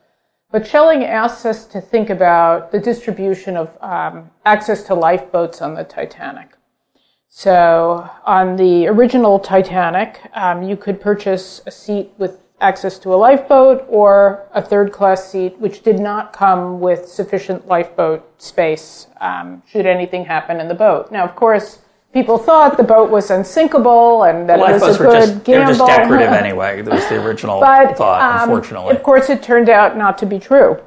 But 0.53 0.67
Schelling 0.67 1.03
asks 1.03 1.47
us 1.47 1.65
to 1.65 1.81
think 1.81 2.11
about 2.11 2.71
the 2.71 2.77
distribution 2.77 3.57
of 3.57 3.75
um, 3.81 4.29
access 4.45 4.83
to 4.83 4.93
lifeboats 4.93 5.63
on 5.63 5.73
the 5.73 5.83
Titanic. 5.83 6.49
So 7.27 8.07
on 8.23 8.55
the 8.55 8.85
original 8.85 9.39
Titanic, 9.39 10.21
um, 10.35 10.61
you 10.61 10.77
could 10.77 11.01
purchase 11.01 11.61
a 11.65 11.71
seat 11.71 12.11
with 12.19 12.37
access 12.61 12.99
to 12.99 13.15
a 13.15 13.17
lifeboat 13.17 13.83
or 13.89 14.47
a 14.53 14.61
third 14.61 14.91
class 14.91 15.27
seat, 15.27 15.57
which 15.57 15.81
did 15.81 15.97
not 15.99 16.33
come 16.33 16.79
with 16.79 17.07
sufficient 17.07 17.65
lifeboat 17.65 18.39
space 18.39 19.07
um, 19.21 19.63
should 19.67 19.87
anything 19.87 20.23
happen 20.23 20.59
in 20.59 20.67
the 20.67 20.75
boat. 20.75 21.11
Now, 21.11 21.23
of 21.23 21.35
course, 21.35 21.79
people 22.13 22.37
thought 22.37 22.77
the 22.77 22.83
boat 22.83 23.09
was 23.09 23.31
unsinkable 23.31 24.23
and 24.23 24.47
that 24.47 24.59
it 24.59 24.81
was 24.81 24.95
a 24.95 25.03
good 25.03 25.13
just, 25.13 25.43
gamble. 25.43 25.65
They're 25.65 25.75
just 25.75 25.85
decorative 25.85 26.27
anyway. 26.45 26.81
That 26.81 26.93
was 26.93 27.07
the 27.09 27.23
original 27.25 27.59
but, 27.59 27.97
thought, 27.97 28.21
um, 28.21 28.49
unfortunately. 28.49 28.95
Of 28.95 29.03
course, 29.03 29.29
it 29.29 29.43
turned 29.43 29.69
out 29.69 29.97
not 29.97 30.17
to 30.19 30.25
be 30.25 30.39
true. 30.39 30.81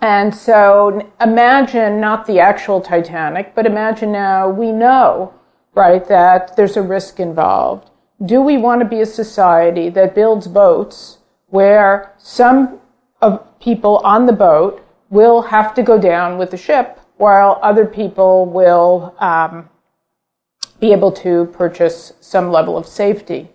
And 0.00 0.34
so 0.34 1.10
imagine 1.20 2.00
not 2.00 2.26
the 2.26 2.38
actual 2.40 2.80
Titanic, 2.80 3.54
but 3.54 3.66
imagine 3.66 4.12
now 4.12 4.48
we 4.48 4.72
know, 4.72 5.32
right, 5.74 6.06
that 6.08 6.56
there's 6.56 6.76
a 6.76 6.82
risk 6.82 7.18
involved 7.18 7.90
do 8.24 8.40
we 8.40 8.56
want 8.56 8.80
to 8.80 8.86
be 8.86 9.00
a 9.00 9.06
society 9.06 9.88
that 9.90 10.14
builds 10.14 10.48
boats 10.48 11.18
where 11.48 12.14
some 12.18 12.80
of 13.20 13.46
people 13.60 13.98
on 13.98 14.26
the 14.26 14.32
boat 14.32 14.82
will 15.10 15.42
have 15.42 15.74
to 15.74 15.82
go 15.82 15.98
down 15.98 16.38
with 16.38 16.50
the 16.50 16.56
ship 16.56 17.00
while 17.16 17.58
other 17.62 17.84
people 17.84 18.46
will 18.46 19.14
um, 19.18 19.68
be 20.80 20.92
able 20.92 21.12
to 21.12 21.46
purchase 21.46 22.12
some 22.20 22.50
level 22.50 22.76
of 22.76 22.86
safety? 22.86 23.48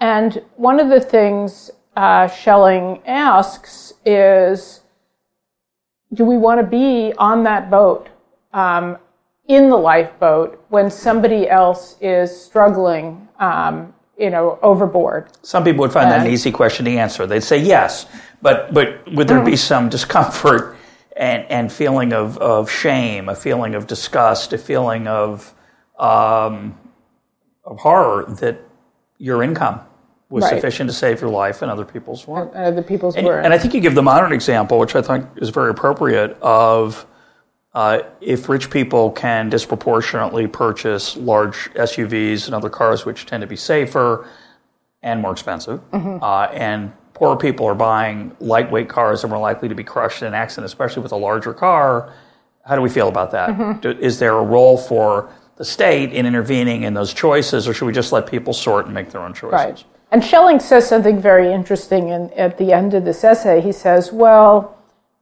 And 0.00 0.42
one 0.56 0.80
of 0.80 0.88
the 0.88 1.00
things 1.00 1.70
uh, 1.96 2.26
Schelling 2.26 3.00
asks 3.06 3.92
is, 4.04 4.80
do 6.12 6.24
we 6.24 6.36
want 6.36 6.60
to 6.60 6.66
be 6.66 7.12
on 7.18 7.44
that 7.44 7.70
boat 7.70 8.08
um, 8.52 8.98
in 9.48 9.70
the 9.70 9.76
lifeboat 9.76 10.64
when 10.68 10.90
somebody 10.90 11.48
else 11.48 11.96
is 12.00 12.34
struggling, 12.44 13.28
um, 13.38 13.94
you 14.18 14.30
know, 14.30 14.58
overboard? 14.62 15.28
Some 15.42 15.64
people 15.64 15.80
would 15.82 15.92
find 15.92 16.10
that 16.10 16.26
an 16.26 16.32
easy 16.32 16.50
question 16.50 16.84
to 16.86 16.90
answer. 16.92 17.26
They'd 17.26 17.42
say 17.42 17.58
yes, 17.58 18.06
but 18.40 18.74
but 18.74 19.10
would 19.12 19.28
there 19.28 19.42
be 19.42 19.56
some 19.56 19.88
discomfort 19.88 20.76
and 21.16 21.44
and 21.50 21.72
feeling 21.72 22.12
of 22.12 22.38
of 22.38 22.70
shame, 22.70 23.28
a 23.28 23.34
feeling 23.34 23.74
of 23.74 23.86
disgust, 23.86 24.52
a 24.52 24.58
feeling 24.58 25.06
of 25.06 25.54
um, 25.98 26.78
of 27.64 27.78
horror 27.78 28.24
that 28.40 28.60
your 29.18 29.42
income 29.42 29.80
was 30.28 30.42
right. 30.44 30.54
sufficient 30.54 30.88
to 30.88 30.94
save 30.94 31.20
your 31.20 31.30
life 31.30 31.62
and 31.62 31.70
other 31.70 31.84
people's 31.84 32.26
weren't. 32.26 32.54
And 32.54 32.64
other 32.64 32.82
people's 32.82 33.16
and, 33.16 33.26
weren't. 33.26 33.44
And 33.44 33.54
I 33.54 33.58
think 33.58 33.74
you 33.74 33.80
give 33.80 33.94
the 33.94 34.02
modern 34.02 34.32
example, 34.32 34.78
which 34.78 34.94
I 34.96 35.02
think 35.02 35.26
is 35.36 35.50
very 35.50 35.70
appropriate, 35.70 36.36
of 36.40 37.06
uh, 37.74 38.00
if 38.20 38.48
rich 38.48 38.70
people 38.70 39.10
can 39.10 39.50
disproportionately 39.50 40.46
purchase 40.46 41.16
large 41.16 41.72
SUVs 41.74 42.46
and 42.46 42.54
other 42.54 42.70
cars, 42.70 43.04
which 43.04 43.26
tend 43.26 43.42
to 43.42 43.46
be 43.46 43.56
safer 43.56 44.26
and 45.02 45.20
more 45.20 45.32
expensive, 45.32 45.80
mm-hmm. 45.90 46.22
uh, 46.22 46.46
and 46.46 46.92
poor 47.14 47.36
people 47.36 47.66
are 47.66 47.74
buying 47.74 48.34
lightweight 48.40 48.88
cars 48.88 49.22
and 49.22 49.30
more 49.30 49.40
likely 49.40 49.68
to 49.68 49.74
be 49.74 49.84
crushed 49.84 50.22
in 50.22 50.28
an 50.28 50.34
accident, 50.34 50.64
especially 50.64 51.02
with 51.02 51.12
a 51.12 51.16
larger 51.16 51.52
car, 51.52 52.12
how 52.64 52.76
do 52.76 52.82
we 52.82 52.88
feel 52.88 53.08
about 53.08 53.32
that? 53.32 53.50
Mm-hmm. 53.50 54.02
Is 54.02 54.18
there 54.18 54.36
a 54.36 54.42
role 54.42 54.78
for 54.78 55.30
the 55.56 55.64
state 55.64 56.12
in 56.12 56.26
intervening 56.26 56.82
in 56.82 56.94
those 56.94 57.12
choices, 57.14 57.68
or 57.68 57.74
should 57.74 57.86
we 57.86 57.92
just 57.92 58.12
let 58.12 58.26
people 58.26 58.52
sort 58.52 58.86
and 58.86 58.94
make 58.94 59.10
their 59.10 59.20
own 59.20 59.34
choices? 59.34 59.52
Right. 59.52 59.84
And 60.10 60.22
Schelling 60.22 60.60
says 60.60 60.86
something 60.86 61.20
very 61.20 61.52
interesting 61.52 62.08
in, 62.08 62.30
at 62.32 62.58
the 62.58 62.72
end 62.72 62.94
of 62.94 63.04
this 63.04 63.24
essay. 63.24 63.60
He 63.60 63.72
says, 63.72 64.12
well, 64.12 64.76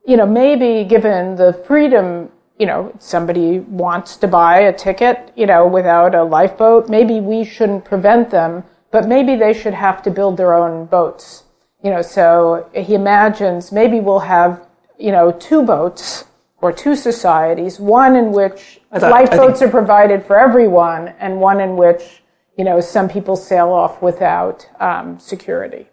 you 0.06 0.16
know, 0.16 0.26
maybe 0.26 0.88
given 0.88 1.36
the 1.36 1.52
freedom 1.52 2.30
you 2.60 2.66
know, 2.66 2.92
somebody 2.98 3.60
wants 3.60 4.18
to 4.18 4.28
buy 4.28 4.58
a 4.60 4.72
ticket, 4.72 5.32
you 5.34 5.46
know, 5.46 5.66
without 5.66 6.14
a 6.14 6.22
lifeboat, 6.22 6.90
maybe 6.90 7.18
we 7.18 7.42
shouldn't 7.42 7.86
prevent 7.86 8.28
them, 8.28 8.62
but 8.90 9.08
maybe 9.08 9.34
they 9.34 9.54
should 9.54 9.72
have 9.72 10.02
to 10.02 10.10
build 10.10 10.36
their 10.36 10.52
own 10.52 10.84
boats. 10.84 11.44
You 11.82 11.90
know, 11.90 12.02
so 12.02 12.68
he 12.74 12.94
imagines 12.94 13.72
maybe 13.72 13.98
we'll 13.98 14.18
have, 14.18 14.66
you 14.98 15.10
know, 15.10 15.32
two 15.32 15.62
boats 15.62 16.26
or 16.60 16.70
two 16.70 16.94
societies, 16.94 17.80
one 17.80 18.14
in 18.14 18.30
which 18.30 18.79
thought, 18.98 19.10
lifeboats 19.10 19.62
are 19.62 19.68
provided 19.68 20.24
for 20.24 20.38
everyone 20.38 21.08
and 21.20 21.40
one 21.40 21.60
in 21.60 21.76
which, 21.76 22.22
you 22.56 22.64
know, 22.64 22.80
some 22.80 23.08
people 23.08 23.36
sail 23.36 23.70
off 23.70 24.02
without 24.02 24.68
um, 24.80 25.18
security. 25.18 25.88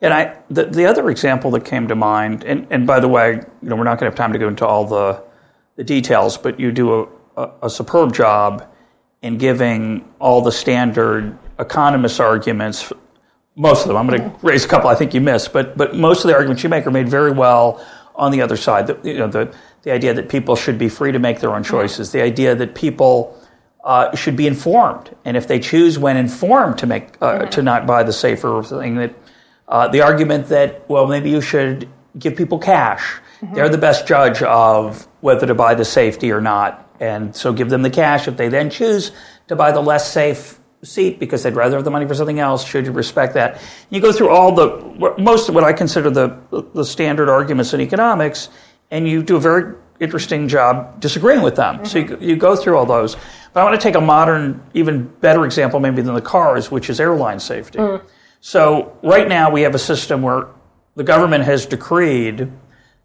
And 0.00 0.12
I, 0.12 0.38
the, 0.50 0.66
the 0.66 0.86
other 0.86 1.10
example 1.10 1.50
that 1.52 1.64
came 1.64 1.88
to 1.88 1.94
mind, 1.94 2.44
and, 2.44 2.66
and 2.70 2.86
by 2.86 3.00
the 3.00 3.08
way, 3.08 3.32
you 3.32 3.68
know, 3.68 3.76
we're 3.76 3.84
not 3.84 3.98
going 3.98 4.10
to 4.10 4.14
have 4.14 4.14
time 4.14 4.32
to 4.32 4.38
go 4.38 4.48
into 4.48 4.66
all 4.66 4.84
the 4.84 5.24
the 5.76 5.84
details, 5.84 6.36
but 6.38 6.58
you 6.58 6.72
do 6.72 6.94
a, 6.94 7.08
a, 7.36 7.52
a 7.64 7.70
superb 7.70 8.14
job 8.14 8.66
in 9.22 9.38
giving 9.38 10.06
all 10.18 10.40
the 10.40 10.52
standard 10.52 11.38
economist 11.58 12.20
arguments. 12.20 12.92
Most 13.56 13.82
of 13.82 13.88
them, 13.88 13.96
I'm 13.96 14.06
going 14.06 14.20
to 14.20 14.36
raise 14.42 14.64
a 14.64 14.68
couple 14.68 14.90
I 14.90 14.94
think 14.94 15.14
you 15.14 15.20
missed, 15.20 15.52
but 15.52 15.76
but 15.76 15.94
most 15.94 16.24
of 16.24 16.28
the 16.28 16.34
arguments 16.34 16.62
you 16.62 16.68
make 16.68 16.86
are 16.86 16.90
made 16.90 17.08
very 17.08 17.32
well 17.32 17.84
on 18.14 18.32
the 18.32 18.42
other 18.42 18.56
side. 18.56 18.86
The, 18.86 18.98
you 19.02 19.18
know, 19.18 19.28
the 19.28 19.54
the 19.86 19.92
idea 19.92 20.12
that 20.12 20.28
people 20.28 20.54
should 20.54 20.76
be 20.76 20.90
free 20.90 21.12
to 21.12 21.18
make 21.18 21.40
their 21.40 21.54
own 21.54 21.62
choices, 21.62 22.12
the 22.12 22.20
idea 22.20 22.54
that 22.54 22.74
people 22.74 23.42
uh, 23.84 24.14
should 24.14 24.36
be 24.36 24.46
informed, 24.46 25.16
and 25.24 25.34
if 25.34 25.48
they 25.48 25.58
choose 25.58 25.98
when 25.98 26.18
informed 26.18 26.76
to 26.76 26.86
make 26.86 27.16
uh, 27.22 27.46
to 27.46 27.62
not 27.62 27.86
buy 27.86 28.02
the 28.02 28.12
safer 28.12 28.62
thing, 28.62 28.96
that 28.96 29.14
uh, 29.68 29.88
the 29.88 30.02
argument 30.02 30.48
that 30.48 30.84
well 30.90 31.06
maybe 31.06 31.30
you 31.30 31.40
should 31.40 31.88
give 32.18 32.36
people 32.36 32.58
cash 32.58 33.20
Mm-hmm. 33.40 33.54
They're 33.54 33.68
the 33.68 33.78
best 33.78 34.06
judge 34.06 34.42
of 34.42 35.06
whether 35.20 35.46
to 35.46 35.54
buy 35.54 35.74
the 35.74 35.84
safety 35.84 36.32
or 36.32 36.40
not. 36.40 36.88
And 37.00 37.36
so 37.36 37.52
give 37.52 37.68
them 37.68 37.82
the 37.82 37.90
cash. 37.90 38.28
If 38.28 38.36
they 38.36 38.48
then 38.48 38.70
choose 38.70 39.12
to 39.48 39.56
buy 39.56 39.72
the 39.72 39.80
less 39.80 40.10
safe 40.10 40.58
seat 40.82 41.18
because 41.18 41.42
they'd 41.42 41.54
rather 41.54 41.76
have 41.76 41.84
the 41.84 41.90
money 41.90 42.06
for 42.06 42.14
something 42.14 42.38
else, 42.38 42.64
should 42.64 42.86
you 42.86 42.92
respect 42.92 43.34
that? 43.34 43.60
You 43.90 44.00
go 44.00 44.12
through 44.12 44.30
all 44.30 44.52
the, 44.52 45.14
most 45.18 45.48
of 45.48 45.54
what 45.54 45.64
I 45.64 45.72
consider 45.72 46.10
the, 46.10 46.38
the 46.74 46.84
standard 46.84 47.28
arguments 47.28 47.74
in 47.74 47.80
economics, 47.80 48.48
and 48.90 49.08
you 49.08 49.22
do 49.22 49.36
a 49.36 49.40
very 49.40 49.74
interesting 50.00 50.48
job 50.48 51.00
disagreeing 51.00 51.42
with 51.42 51.56
them. 51.56 51.76
Mm-hmm. 51.76 51.84
So 51.86 51.98
you, 51.98 52.18
you 52.20 52.36
go 52.36 52.56
through 52.56 52.76
all 52.76 52.86
those. 52.86 53.16
But 53.52 53.60
I 53.60 53.64
want 53.64 53.80
to 53.80 53.82
take 53.82 53.94
a 53.94 54.00
modern, 54.00 54.62
even 54.74 55.06
better 55.20 55.44
example 55.44 55.80
maybe 55.80 56.02
than 56.02 56.14
the 56.14 56.20
cars, 56.20 56.70
which 56.70 56.90
is 56.90 57.00
airline 57.00 57.40
safety. 57.40 57.78
Mm. 57.78 58.02
So 58.40 58.96
right 59.02 59.28
now 59.28 59.50
we 59.50 59.62
have 59.62 59.74
a 59.74 59.78
system 59.78 60.22
where 60.22 60.48
the 60.94 61.04
government 61.04 61.44
has 61.44 61.66
decreed 61.66 62.50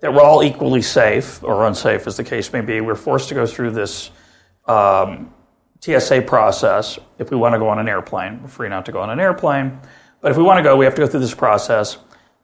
that 0.01 0.13
we're 0.13 0.21
all 0.21 0.43
equally 0.43 0.81
safe 0.81 1.43
or 1.43 1.65
unsafe, 1.67 2.07
as 2.07 2.17
the 2.17 2.23
case 2.23 2.51
may 2.51 2.61
be. 2.61 2.81
We're 2.81 2.95
forced 2.95 3.29
to 3.29 3.35
go 3.35 3.45
through 3.45 3.71
this 3.71 4.11
um, 4.65 5.33
TSA 5.81 6.23
process 6.23 6.99
if 7.17 7.31
we 7.31 7.37
want 7.37 7.53
to 7.53 7.59
go 7.59 7.69
on 7.69 7.79
an 7.79 7.87
airplane. 7.87 8.41
We're 8.41 8.47
free 8.49 8.69
not 8.69 8.85
to 8.87 8.91
go 8.91 9.01
on 9.01 9.09
an 9.09 9.19
airplane, 9.19 9.79
but 10.21 10.31
if 10.31 10.37
we 10.37 10.43
want 10.43 10.57
to 10.57 10.63
go, 10.63 10.75
we 10.75 10.85
have 10.85 10.95
to 10.95 11.01
go 11.01 11.07
through 11.07 11.19
this 11.19 11.35
process. 11.35 11.97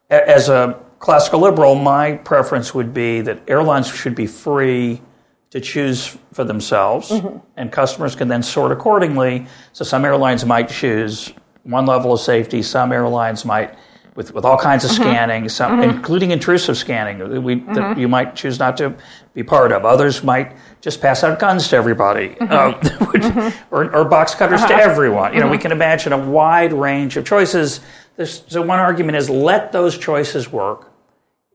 As 0.10 0.50
a 0.50 0.80
classical 1.00 1.40
liberal, 1.40 1.76
my 1.76 2.14
preference 2.14 2.74
would 2.74 2.94
be 2.94 3.22
that 3.22 3.42
airlines 3.48 3.88
should 3.88 4.16
be 4.16 4.28
free 4.28 5.02
to 5.50 5.62
choose 5.62 6.18
for 6.34 6.44
themselves, 6.44 7.10
mm-hmm. 7.10 7.38
and 7.56 7.72
customers 7.72 8.16
can 8.16 8.28
then 8.28 8.44
sort 8.44 8.72
accordingly. 8.72 9.48
So 9.74 9.86
some 9.86 10.04
airlines 10.04 10.46
might 10.46 10.70
choose 10.70 11.32
one 11.64 11.86
level 11.86 12.14
of 12.14 12.20
safety, 12.20 12.62
some 12.62 12.92
airlines 12.92 13.46
might 13.46 13.78
with, 14.18 14.34
with 14.34 14.46
all 14.46 14.58
kinds 14.58 14.84
of 14.84 14.90
mm-hmm. 14.90 15.04
scanning, 15.04 15.48
some, 15.48 15.74
mm-hmm. 15.74 15.92
including 15.92 16.32
intrusive 16.32 16.76
scanning 16.76 17.20
that, 17.20 17.40
we, 17.40 17.56
that 17.56 17.68
mm-hmm. 17.68 18.00
you 18.00 18.08
might 18.08 18.36
choose 18.36 18.58
not 18.58 18.76
to 18.78 18.96
be 19.36 19.44
part 19.44 19.72
of. 19.72 19.86
Others 19.86 20.24
might 20.24 20.58
just 20.82 21.00
pass 21.00 21.24
out 21.24 21.38
guns 21.38 21.68
to 21.68 21.76
everybody, 21.76 22.36
uh, 22.40 22.74
which, 23.12 23.24
or, 23.70 23.96
or 23.96 24.06
box 24.06 24.34
cutters 24.34 24.62
to 24.62 24.74
uh-huh. 24.74 24.90
everyone. 24.90 25.36
You 25.36 25.40
know, 25.40 25.48
we 25.48 25.60
can 25.60 25.72
imagine 25.72 26.14
a 26.14 26.18
wide 26.18 26.74
range 26.74 27.16
of 27.16 27.26
choices. 27.26 27.80
There's, 28.16 28.44
so 28.48 28.64
one 28.64 28.80
argument 28.80 29.18
is 29.18 29.30
let 29.30 29.72
those 29.72 29.96
choices 29.96 30.52
work. 30.52 30.87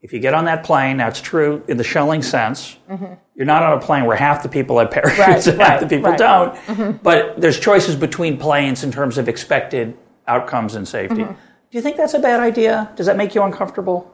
If 0.03 0.13
you 0.13 0.19
get 0.19 0.35
on 0.35 0.45
that 0.47 0.65
plane, 0.65 0.99
it's 1.01 1.21
true 1.21 1.63
in 1.69 1.77
the 1.77 1.85
Schelling 1.85 2.23
sense. 2.23 2.77
You're 3.35 3.47
not 3.47 3.63
on 3.63 3.79
a 3.79 3.81
plane 3.81 4.05
where 4.05 4.17
half 4.17 4.43
the 4.43 4.49
people 4.49 4.79
have 4.79 4.91
parachutes 4.99 5.19
Right, 5.19 5.47
and 5.47 5.61
half 5.63 5.81
the 5.81 5.87
people 5.87 6.11
right. 6.11 6.19
don't. 6.19 7.03
But 7.03 7.41
there's 7.41 7.59
choices 7.61 7.95
between 7.97 8.37
planes 8.37 8.83
in 8.85 8.91
terms 8.91 9.17
of 9.17 9.29
expected 9.29 9.97
outcomes 10.27 10.75
and 10.75 10.87
safety. 10.87 11.23
Do 11.25 11.37
you 11.71 11.81
think 11.81 11.97
that's 11.97 12.15
a 12.15 12.19
bad 12.19 12.41
idea? 12.41 12.91
Does 12.97 13.07
that 13.07 13.17
make 13.17 13.35
you 13.35 13.43
uncomfortable? 13.43 14.13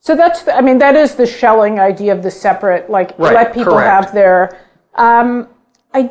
So 0.00 0.14
that's, 0.16 0.42
the, 0.42 0.54
I 0.56 0.60
mean, 0.62 0.78
that 0.78 0.96
is 0.96 1.14
the 1.16 1.26
Schelling 1.26 1.78
idea 1.80 2.12
of 2.12 2.22
the 2.22 2.30
separate, 2.30 2.88
like 2.90 3.18
Right, 3.18 3.34
let 3.34 3.52
people 3.54 3.74
correct. 3.74 4.04
have 4.06 4.14
their. 4.14 4.58
Um, 4.94 5.48
I, 5.92 6.10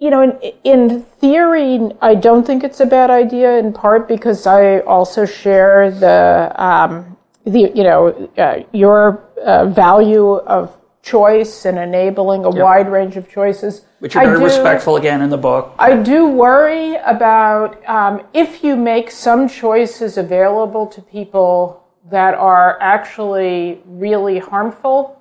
you 0.00 0.08
know, 0.08 0.22
in, 0.22 0.52
in 0.64 1.02
theory, 1.20 1.90
I 2.00 2.14
don't 2.14 2.44
think 2.46 2.64
it's 2.64 2.80
a 2.80 2.86
bad 2.86 3.10
idea. 3.10 3.58
In 3.58 3.72
part 3.72 4.08
because 4.08 4.46
I 4.46 4.80
also 4.80 5.26
share 5.26 5.90
the, 5.90 6.52
um, 6.56 7.16
the 7.44 7.70
you 7.74 7.84
know, 7.84 8.30
uh, 8.38 8.64
your 8.72 9.22
uh, 9.44 9.66
value 9.66 10.36
of 10.36 10.74
choice 11.02 11.64
and 11.66 11.78
enabling 11.78 12.44
a 12.44 12.50
wide 12.50 12.90
range 12.90 13.16
of 13.16 13.28
choices. 13.28 13.82
Which 14.00 14.14
you're 14.14 14.22
I 14.22 14.26
very 14.26 14.38
do- 14.38 14.44
respectful 14.44 14.96
again 14.96 15.20
in 15.20 15.28
the 15.28 15.38
book. 15.38 15.74
I 15.78 15.96
do 15.96 16.28
worry 16.28 16.96
about 16.96 17.86
um, 17.86 18.22
if 18.32 18.64
you 18.64 18.76
make 18.76 19.10
some 19.10 19.48
choices 19.48 20.16
available 20.16 20.86
to 20.86 21.02
people 21.02 21.84
that 22.10 22.34
are 22.34 22.78
actually 22.80 23.82
really 23.84 24.38
harmful, 24.38 25.19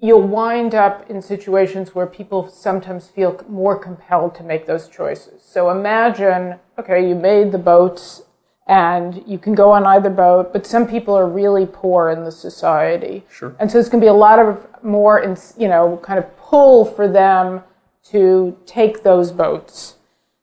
you'll 0.00 0.22
wind 0.22 0.74
up 0.74 1.08
in 1.10 1.20
situations 1.20 1.94
where 1.94 2.06
people 2.06 2.48
sometimes 2.48 3.08
feel 3.08 3.44
more 3.48 3.78
compelled 3.78 4.34
to 4.34 4.42
make 4.42 4.66
those 4.66 4.88
choices. 4.88 5.42
So 5.42 5.70
imagine, 5.70 6.58
okay, 6.78 7.06
you 7.06 7.14
made 7.14 7.52
the 7.52 7.58
boats 7.58 8.22
and 8.66 9.22
you 9.26 9.38
can 9.38 9.54
go 9.54 9.72
on 9.72 9.84
either 9.84 10.10
boat, 10.10 10.52
but 10.52 10.66
some 10.66 10.86
people 10.86 11.14
are 11.14 11.28
really 11.28 11.66
poor 11.66 12.08
in 12.08 12.24
the 12.24 12.32
society. 12.32 13.24
Sure. 13.28 13.54
And 13.58 13.70
so 13.70 13.78
it's 13.78 13.88
going 13.88 14.00
to 14.00 14.04
be 14.04 14.08
a 14.08 14.12
lot 14.12 14.38
of 14.38 14.66
more, 14.82 15.20
you 15.58 15.68
know, 15.68 16.00
kind 16.02 16.18
of 16.18 16.36
pull 16.36 16.84
for 16.84 17.06
them 17.08 17.62
to 18.04 18.56
take 18.66 19.02
those 19.02 19.32
boats. 19.32 19.96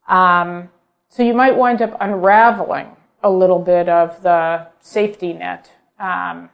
Um, 0.08 0.70
so 1.10 1.24
you 1.24 1.34
might 1.34 1.56
wind 1.56 1.82
up 1.82 1.98
unraveling 2.00 2.96
a 3.24 3.30
little 3.30 3.60
bit 3.60 3.90
of 3.90 4.22
the 4.22 4.68
safety 4.80 5.34
net 5.34 5.72
um, 6.00 6.50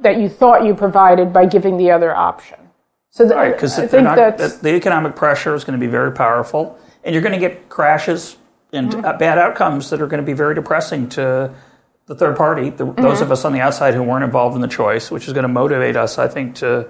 that 0.00 0.18
you 0.18 0.28
thought 0.28 0.64
you 0.64 0.74
provided 0.74 1.32
by 1.32 1.46
giving 1.46 1.76
the 1.76 1.90
other 1.90 2.14
option. 2.14 2.58
So 3.10 3.24
th- 3.24 3.34
Right, 3.36 3.52
because 3.52 3.78
I 3.78 3.86
think 3.86 4.04
that's 4.06 4.58
the 4.58 4.74
economic 4.74 5.16
pressure 5.16 5.54
is 5.54 5.64
going 5.64 5.78
to 5.78 5.84
be 5.84 5.90
very 5.90 6.12
powerful, 6.12 6.78
and 7.04 7.12
you're 7.14 7.22
going 7.22 7.38
to 7.38 7.46
get 7.48 7.68
crashes 7.68 8.36
and 8.72 8.90
Mm-hmm. 8.92 9.04
uh, 9.04 9.12
bad 9.18 9.36
outcomes 9.38 9.90
that 9.90 10.00
are 10.00 10.06
going 10.06 10.20
to 10.22 10.26
be 10.26 10.32
very 10.32 10.54
depressing 10.54 11.08
to 11.10 11.52
the 12.06 12.14
third 12.14 12.36
party, 12.36 12.70
the, 12.70 12.86
Mm-hmm. 12.86 13.02
those 13.02 13.20
of 13.20 13.30
us 13.32 13.44
on 13.44 13.52
the 13.52 13.60
outside 13.60 13.94
who 13.94 14.02
weren't 14.02 14.24
involved 14.24 14.54
in 14.54 14.60
the 14.62 14.68
choice, 14.68 15.10
which 15.10 15.26
is 15.26 15.32
going 15.32 15.42
to 15.42 15.48
motivate 15.48 15.96
us, 15.96 16.18
I 16.18 16.28
think, 16.28 16.54
to 16.56 16.88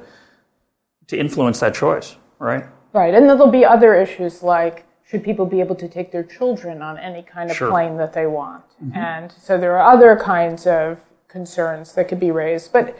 to 1.08 1.18
influence 1.18 1.58
that 1.60 1.74
choice. 1.74 2.16
Right? 2.38 2.64
right. 2.92 3.12
And 3.14 3.28
then 3.28 3.36
there'll 3.36 3.50
be 3.52 3.64
other 3.64 3.94
issues 3.94 4.42
like 4.42 4.86
should 5.08 5.24
people 5.24 5.44
be 5.44 5.58
able 5.60 5.74
to 5.74 5.88
take 5.88 6.12
their 6.12 6.22
children 6.22 6.82
on 6.82 6.96
any 6.98 7.22
kind 7.22 7.50
of 7.50 7.56
Sure. 7.56 7.68
plane 7.70 7.96
that 7.96 8.12
they 8.12 8.26
want? 8.26 8.62
And 8.94 9.32
so 9.32 9.58
there 9.58 9.76
are 9.76 9.92
other 9.92 10.16
kinds 10.16 10.66
of 10.66 10.98
concerns 11.30 11.94
that 11.94 12.08
could 12.08 12.20
be 12.20 12.30
raised. 12.30 12.72
But 12.72 12.96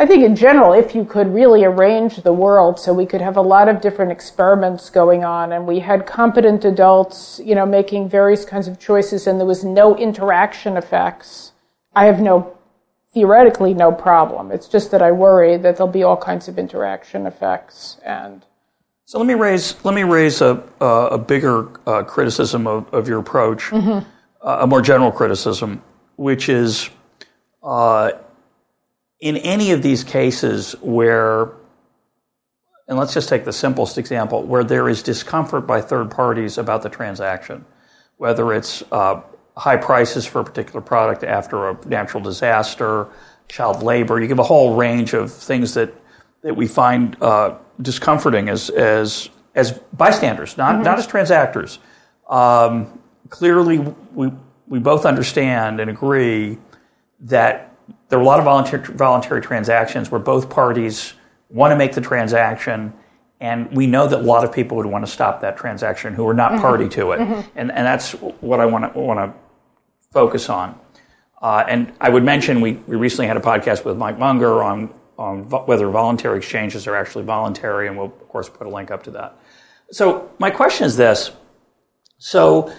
I 0.00 0.06
think 0.06 0.22
in 0.22 0.36
general, 0.36 0.72
if 0.72 0.94
you 0.94 1.04
could 1.04 1.34
really 1.34 1.64
arrange 1.64 2.16
the 2.22 2.32
world 2.32 2.78
so 2.78 2.94
we 2.94 3.04
could 3.04 3.20
have 3.20 3.36
a 3.36 3.42
lot 3.42 3.68
of 3.68 3.80
different 3.80 4.12
experiments 4.12 4.90
going 4.90 5.24
on 5.24 5.52
and 5.52 5.66
we 5.66 5.80
had 5.80 6.06
competent 6.06 6.64
adults, 6.64 7.40
you 7.44 7.56
know, 7.56 7.66
making 7.66 8.08
various 8.08 8.44
kinds 8.44 8.68
of 8.68 8.78
choices 8.78 9.26
and 9.26 9.40
there 9.40 9.46
was 9.46 9.64
no 9.64 9.96
interaction 9.96 10.76
effects, 10.76 11.50
I 11.96 12.04
have 12.04 12.20
no, 12.20 12.56
theoretically, 13.12 13.74
no 13.74 13.90
problem. 13.90 14.52
It's 14.52 14.68
just 14.68 14.92
that 14.92 15.02
I 15.02 15.10
worry 15.10 15.56
that 15.56 15.76
there'll 15.76 15.92
be 15.92 16.04
all 16.04 16.16
kinds 16.16 16.46
of 16.46 16.60
interaction 16.60 17.26
effects 17.26 17.98
and 18.04 18.44
So 19.04 19.18
let 19.18 19.26
me 19.26 19.34
raise 19.34 19.74
let 19.84 19.94
me 19.94 20.04
raise 20.04 20.40
a 20.42 20.62
uh, 20.80 21.08
a 21.12 21.18
bigger 21.18 21.66
uh, 21.88 22.04
criticism 22.04 22.68
of, 22.68 22.92
of 22.94 23.08
your 23.08 23.18
approach, 23.18 23.72
uh, 23.72 24.02
a 24.42 24.66
more 24.66 24.82
general 24.82 25.10
criticism, 25.10 25.82
which 26.16 26.48
is 26.48 26.90
in 29.20 29.36
any 29.36 29.72
of 29.72 29.82
these 29.82 30.04
cases 30.04 30.72
where, 30.80 31.52
and 32.86 32.98
let's 32.98 33.12
just 33.12 33.28
take 33.28 33.44
the 33.44 33.52
simplest 33.52 33.98
example, 33.98 34.42
where 34.42 34.64
there 34.64 34.88
is 34.88 35.02
discomfort 35.02 35.66
by 35.66 35.80
third 35.80 36.10
parties 36.10 36.56
about 36.56 36.82
the 36.82 36.88
transaction, 36.88 37.64
whether 38.16 38.52
it's 38.54 38.82
uh, 38.92 39.20
high 39.56 39.76
prices 39.76 40.24
for 40.24 40.40
a 40.40 40.44
particular 40.44 40.80
product 40.80 41.24
after 41.24 41.68
a 41.68 41.86
natural 41.86 42.22
disaster, 42.22 43.08
child 43.48 43.82
labor, 43.82 44.20
you 44.20 44.28
give 44.28 44.38
a 44.38 44.44
whole 44.44 44.76
range 44.76 45.14
of 45.14 45.32
things 45.32 45.74
that 45.74 45.92
that 46.42 46.54
we 46.54 46.68
find 46.68 47.20
uh, 47.20 47.56
discomforting 47.82 48.48
as 48.48 48.70
as 48.70 49.28
as 49.54 49.72
bystanders, 49.92 50.56
not 50.56 50.82
not 50.82 50.98
as 50.98 51.06
transactors. 51.06 51.78
Um, 52.28 53.00
clearly, 53.28 53.78
we 54.14 54.30
we 54.68 54.78
both 54.78 55.04
understand 55.04 55.80
and 55.80 55.90
agree 55.90 56.58
that 57.20 57.74
there 58.08 58.18
are 58.18 58.22
a 58.22 58.24
lot 58.24 58.38
of 58.38 58.44
voluntary 58.44 58.82
voluntary 58.94 59.40
transactions 59.40 60.10
where 60.10 60.20
both 60.20 60.50
parties 60.50 61.14
want 61.50 61.72
to 61.72 61.76
make 61.76 61.92
the 61.92 62.00
transaction, 62.00 62.92
and 63.40 63.70
we 63.72 63.86
know 63.86 64.06
that 64.06 64.20
a 64.20 64.22
lot 64.22 64.44
of 64.44 64.52
people 64.52 64.76
would 64.76 64.86
want 64.86 65.04
to 65.04 65.10
stop 65.10 65.40
that 65.40 65.56
transaction 65.56 66.14
who 66.14 66.26
are 66.26 66.34
not 66.34 66.60
party 66.60 66.88
to 66.88 67.12
it, 67.12 67.20
and 67.20 67.70
and 67.72 67.86
that's 67.86 68.12
what 68.12 68.60
I 68.60 68.66
want 68.66 68.92
to 68.92 68.98
want 68.98 69.18
to 69.20 69.38
focus 70.12 70.48
on. 70.48 70.78
Uh, 71.40 71.64
and 71.68 71.92
I 72.00 72.08
would 72.08 72.24
mention 72.24 72.60
we, 72.60 72.72
we 72.72 72.96
recently 72.96 73.26
had 73.26 73.36
a 73.36 73.40
podcast 73.40 73.84
with 73.84 73.96
Mike 73.96 74.18
Munger 74.18 74.62
on, 74.62 74.92
on 75.16 75.44
whether 75.48 75.88
voluntary 75.88 76.38
exchanges 76.38 76.86
are 76.86 76.96
actually 76.96 77.24
voluntary, 77.24 77.86
and 77.86 77.96
we'll, 77.96 78.06
of 78.06 78.28
course, 78.28 78.48
put 78.48 78.66
a 78.66 78.70
link 78.70 78.90
up 78.90 79.04
to 79.04 79.12
that. 79.12 79.38
So, 79.90 80.30
my 80.38 80.50
question 80.50 80.86
is 80.86 80.96
this. 80.96 81.30
So, 82.18 82.72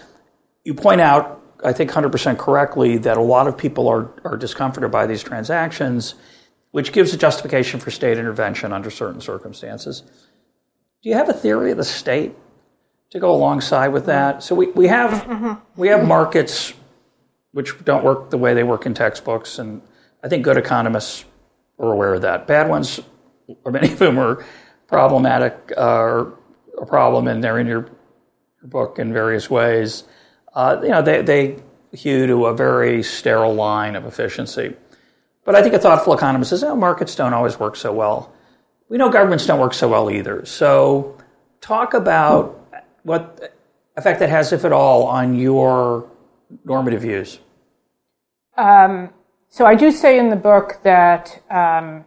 you 0.63 0.73
point 0.73 1.02
out, 1.02 1.38
I 1.63 1.74
think 1.74 1.91
100% 1.91 2.38
correctly, 2.38 2.98
that 2.98 3.17
a 3.17 3.22
lot 3.22 3.48
of 3.48 3.58
people 3.58 3.88
are, 3.88 4.10
are 4.24 4.38
discomforted 4.38 4.91
by 4.91 5.06
these 5.06 5.22
transactions, 5.22 6.15
which 6.72 6.91
gives 6.91 7.13
a 7.13 7.17
justification 7.17 7.80
for 7.80 7.91
state 7.91 8.17
intervention 8.17 8.72
under 8.72 8.89
certain 8.89 9.22
circumstances. 9.22 10.02
Do 11.02 11.10
you 11.10 11.15
have 11.15 11.30
a 11.30 11.34
theory 11.34 11.72
of 11.72 11.78
the 11.78 11.86
state 11.86 12.36
to 13.12 13.19
go 13.19 13.34
alongside 13.34 13.89
with 13.89 14.06
that? 14.06 14.43
So, 14.43 14.56
we, 14.56 14.67
we, 14.67 14.88
have, 14.88 15.62
we 15.76 15.88
have 15.89 16.08
markets 16.08 16.74
which 17.52 17.84
don't 17.84 18.04
work 18.04 18.30
the 18.30 18.38
way 18.38 18.54
they 18.54 18.63
work 18.63 18.86
in 18.86 18.93
textbooks. 18.93 19.60
And 19.60 19.82
I 20.24 20.28
think 20.28 20.43
good 20.43 20.58
economists 20.58 21.26
are 21.80 21.91
aware 21.91 22.13
of 22.13 22.22
that. 22.22 22.48
Bad 22.48 22.69
ones, 22.69 23.00
or 23.63 23.72
many 23.72 23.91
of 23.91 24.00
them 24.00 24.19
are 24.19 24.45
problematic, 24.88 25.72
uh, 25.78 25.82
or 25.82 26.34
a 26.78 26.86
problem, 26.86 27.28
and 27.28 27.43
they're 27.43 27.60
in 27.60 27.67
your 27.67 27.89
book 28.63 29.00
in 29.00 29.13
various 29.13 29.50
ways. 29.50 30.04
Uh, 30.53 30.79
you 30.81 30.89
know, 30.89 31.01
they, 31.01 31.21
they 31.21 31.57
hew 31.91 32.27
to 32.27 32.45
a 32.45 32.53
very 32.53 33.03
sterile 33.03 33.53
line 33.53 33.95
of 33.95 34.05
efficiency. 34.05 34.75
But 35.43 35.55
I 35.55 35.63
think 35.63 35.73
a 35.73 35.79
thoughtful 35.79 36.13
economist 36.13 36.49
says, 36.49 36.63
oh, 36.63 36.75
markets 36.75 37.15
don't 37.15 37.33
always 37.33 37.59
work 37.59 37.75
so 37.75 37.91
well. 37.93 38.33
We 38.89 38.97
know 38.97 39.09
governments 39.09 39.45
don't 39.45 39.59
work 39.59 39.73
so 39.73 39.88
well 39.88 40.12
either. 40.12 40.45
So 40.45 41.17
talk 41.62 41.93
about 41.93 42.59
what 43.03 43.55
effect 43.95 44.19
that 44.19 44.29
has, 44.29 44.51
if 44.51 44.65
at 44.65 44.71
all, 44.71 45.05
on 45.05 45.35
your 45.35 46.09
normative 46.65 47.01
views. 47.01 47.39
Um, 48.57 49.12
so 49.49 49.65
I 49.65 49.75
do 49.75 49.91
say 49.91 50.19
in 50.19 50.29
the 50.29 50.35
book 50.35 50.79
that 50.83 51.41
um, 51.49 52.05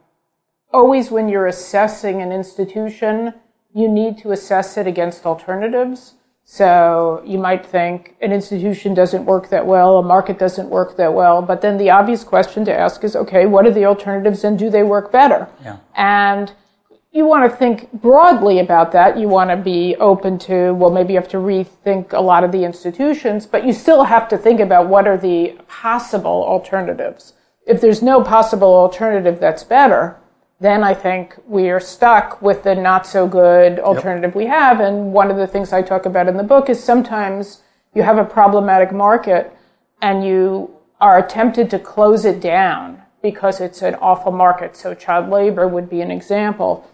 always 0.73 1.11
when 1.11 1.29
you're 1.29 1.47
assessing 1.47 2.21
an 2.21 2.33
institution, 2.33 3.35
you 3.75 3.89
need 3.89 4.19
to 4.19 4.33
assess 4.33 4.77
it 4.77 4.87
against 4.87 5.25
alternatives. 5.25 6.15
So 6.45 7.23
you 7.25 7.39
might 7.39 7.65
think 7.65 8.17
an 8.21 8.33
institution 8.33 8.95
doesn't 8.95 9.25
work 9.25 9.49
that 9.51 9.67
well, 9.67 9.99
a 9.99 10.03
market 10.03 10.39
doesn't 10.39 10.69
work 10.69 10.97
that 10.97 11.15
well, 11.15 11.41
but 11.41 11.63
then 11.63 11.79
the 11.79 11.91
obvious 11.91 12.25
question 12.25 12.65
to 12.67 12.77
ask 12.77 13.05
is, 13.05 13.17
okay, 13.17 13.47
what 13.47 13.67
are 13.67 13.71
the 13.71 13.87
alternatives 13.87 14.45
and 14.45 14.59
do 14.59 14.69
they 14.69 14.83
work 14.83 15.13
better? 15.13 15.49
Yeah. 15.65 15.79
And 15.95 16.53
you 17.13 17.27
want 17.27 17.51
to 17.51 17.57
think 17.57 17.93
broadly 17.93 18.59
about 18.59 18.93
that. 18.93 19.19
You 19.19 19.29
want 19.29 19.51
to 19.51 19.57
be 19.57 19.95
open 19.97 20.39
to, 20.41 20.73
well, 20.73 20.91
maybe 20.91 21.13
you 21.13 21.19
have 21.19 21.29
to 21.29 21.37
rethink 21.37 22.13
a 22.13 22.21
lot 22.21 22.43
of 22.43 22.53
the 22.53 22.65
institutions, 22.65 23.47
but 23.47 23.67
you 23.67 23.73
still 23.73 24.05
have 24.05 24.29
to 24.29 24.39
think 24.39 24.61
about 24.61 24.89
what 24.89 25.07
are 25.07 25.19
the 25.19 25.59
possible 25.69 26.45
alternatives. 26.45 27.35
If 27.67 27.81
there's 27.81 28.03
no 28.03 28.23
possible 28.23 28.75
alternative 28.75 29.39
that's 29.39 29.63
better, 29.63 30.17
then 30.63 30.85
I 30.85 30.95
think 30.95 31.37
we 31.49 31.71
are 31.71 31.81
stuck 31.81 32.41
with 32.41 32.63
the 32.63 32.77
not 32.77 33.05
so 33.05 33.27
good 33.27 33.81
alternative 33.81 34.37
we 34.37 34.47
have. 34.47 34.79
And 34.79 35.13
one 35.13 35.29
of 35.29 35.37
the 35.37 35.47
things 35.47 35.73
I 35.73 35.83
talk 35.83 36.07
about 36.07 36.29
in 36.29 36.37
the 36.37 36.45
book 36.45 36.71
is 36.71 36.83
sometimes 36.83 37.63
you 37.95 38.05
have 38.05 38.17
a 38.17 38.25
problematic 38.25 38.93
market 38.93 39.53
and 40.01 40.25
you 40.25 40.71
are 41.01 41.21
tempted 41.27 41.69
to 41.71 41.81
close 41.81 42.25
it 42.25 42.41
down 42.41 43.03
because 43.23 43.61
it's 43.61 43.83
an 43.83 43.97
awful 43.97 44.31
market. 44.31 44.77
So 44.77 44.95
child 44.95 45.29
labor 45.29 45.67
would 45.67 45.91
be 45.91 46.01
an 46.01 46.13
example. 46.13 46.89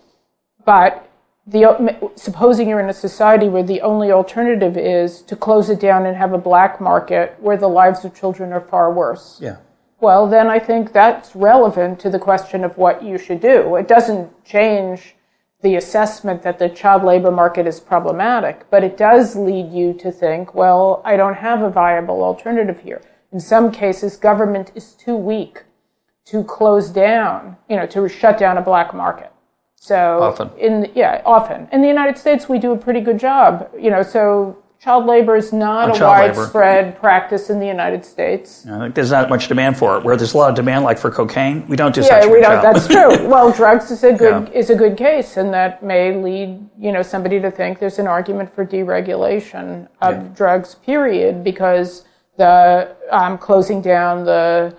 But 0.65 1.07
the, 1.47 2.11
supposing 2.15 2.71
you're 2.71 2.81
in 2.81 2.89
a 2.89 2.95
society 2.95 3.49
where 3.49 3.63
the 3.63 3.83
only 3.83 4.11
alternative 4.11 4.79
is 4.79 5.21
to 5.23 5.37
close 5.37 5.69
it 5.69 5.79
down 5.79 6.07
and 6.07 6.17
have 6.17 6.33
a 6.33 6.39
black 6.39 6.81
market 6.81 7.37
where 7.39 7.59
the 7.59 7.69
lives 7.69 8.03
of 8.07 8.15
children 8.15 8.51
are 8.51 8.63
far 8.63 8.91
worse. 8.91 9.39
Yeah. 9.43 9.59
Well, 10.01 10.29
then 10.29 10.49
I 10.49 10.59
think 10.59 10.93
that's 10.93 11.35
relevant 11.35 11.99
to 12.01 12.11
the 12.11 12.19
question 12.19 12.63
of 12.65 12.77
what 12.79 13.03
you 13.03 13.19
should 13.19 13.41
do. 13.41 13.75
It 13.77 13.89
doesn't 13.89 14.45
change 14.45 15.17
the 15.61 15.75
assessment 15.75 16.43
that 16.43 16.59
the 16.61 16.69
child 16.69 17.03
labor 17.03 17.33
market 17.33 17.67
is 17.67 17.81
problematic, 17.81 18.71
but 18.71 18.85
it 18.85 18.97
does 18.97 19.35
lead 19.35 19.73
you 19.73 19.93
to 19.95 20.13
think, 20.13 20.55
well, 20.55 21.03
I 21.05 21.17
don't 21.17 21.35
have 21.35 21.63
a 21.63 21.71
viable 21.71 22.23
alternative 22.23 22.81
here. 22.81 23.03
In 23.33 23.41
some 23.41 23.73
cases, 23.73 24.17
government 24.17 24.71
is 24.77 24.93
too 24.93 25.17
weak 25.17 25.65
to 26.27 26.45
close 26.45 26.91
down, 26.91 27.57
you 27.69 27.77
know, 27.77 27.87
to 27.87 28.09
shut 28.09 28.39
down 28.39 28.57
a 28.57 28.63
black 28.63 28.95
market. 28.95 29.33
So 29.81 30.23
often, 30.23 30.51
in 30.59 30.91
yeah, 30.95 31.23
often 31.25 31.69
in 31.73 31.83
the 31.83 31.89
United 31.89 32.19
States, 32.19 32.49
we 32.49 32.59
do 32.59 32.73
a 32.73 32.77
pretty 32.77 33.01
good 33.01 33.19
job, 33.19 33.71
you 33.79 33.91
know. 33.91 34.03
So 34.03 34.63
child 34.81 35.07
labor 35.07 35.37
is 35.37 35.53
not 35.53 36.01
a 36.01 36.05
widespread 36.05 36.87
labor. 36.87 36.99
practice 36.99 37.51
in 37.51 37.59
the 37.59 37.67
United 37.67 38.05
States. 38.05 38.67
I 38.67 38.79
think 38.79 38.95
there's 38.95 39.11
not 39.11 39.29
much 39.29 39.49
demand 39.49 39.77
for 39.77 39.99
it. 39.99 40.05
Where 40.05 40.17
there's 40.17 40.35
a 40.35 40.37
lot 40.37 40.51
of 40.51 40.57
demand, 40.57 40.85
like 40.85 40.99
for 40.99 41.11
cocaine, 41.11 41.67
we 41.67 41.77
don't 41.77 41.95
do 41.95 42.03
yeah, 42.03 42.27
we 42.27 42.41
don't. 42.41 42.63
That's 42.63 42.87
true. 42.87 43.27
well, 43.29 43.53
drugs 43.53 43.91
is 43.91 44.05
a 44.05 44.13
good 44.13 44.49
yeah. 44.49 44.59
is 44.59 44.71
a 44.71 44.77
good 44.77 44.97
case, 44.97 45.37
and 45.37 45.53
that 45.53 45.83
may 45.83 46.15
lead 46.15 46.69
you 46.79 46.93
know 46.93 47.03
somebody 47.03 47.41
to 47.41 47.51
think 47.51 47.79
there's 47.79 47.99
an 47.99 48.07
argument 48.07 48.55
for 48.55 48.65
deregulation 48.65 49.89
of 50.01 50.15
yeah. 50.15 50.29
drugs. 50.35 50.75
Period, 50.77 51.43
because 51.43 52.05
the 52.37 52.95
um, 53.11 53.37
closing 53.37 53.83
down 53.83 54.25
the 54.25 54.77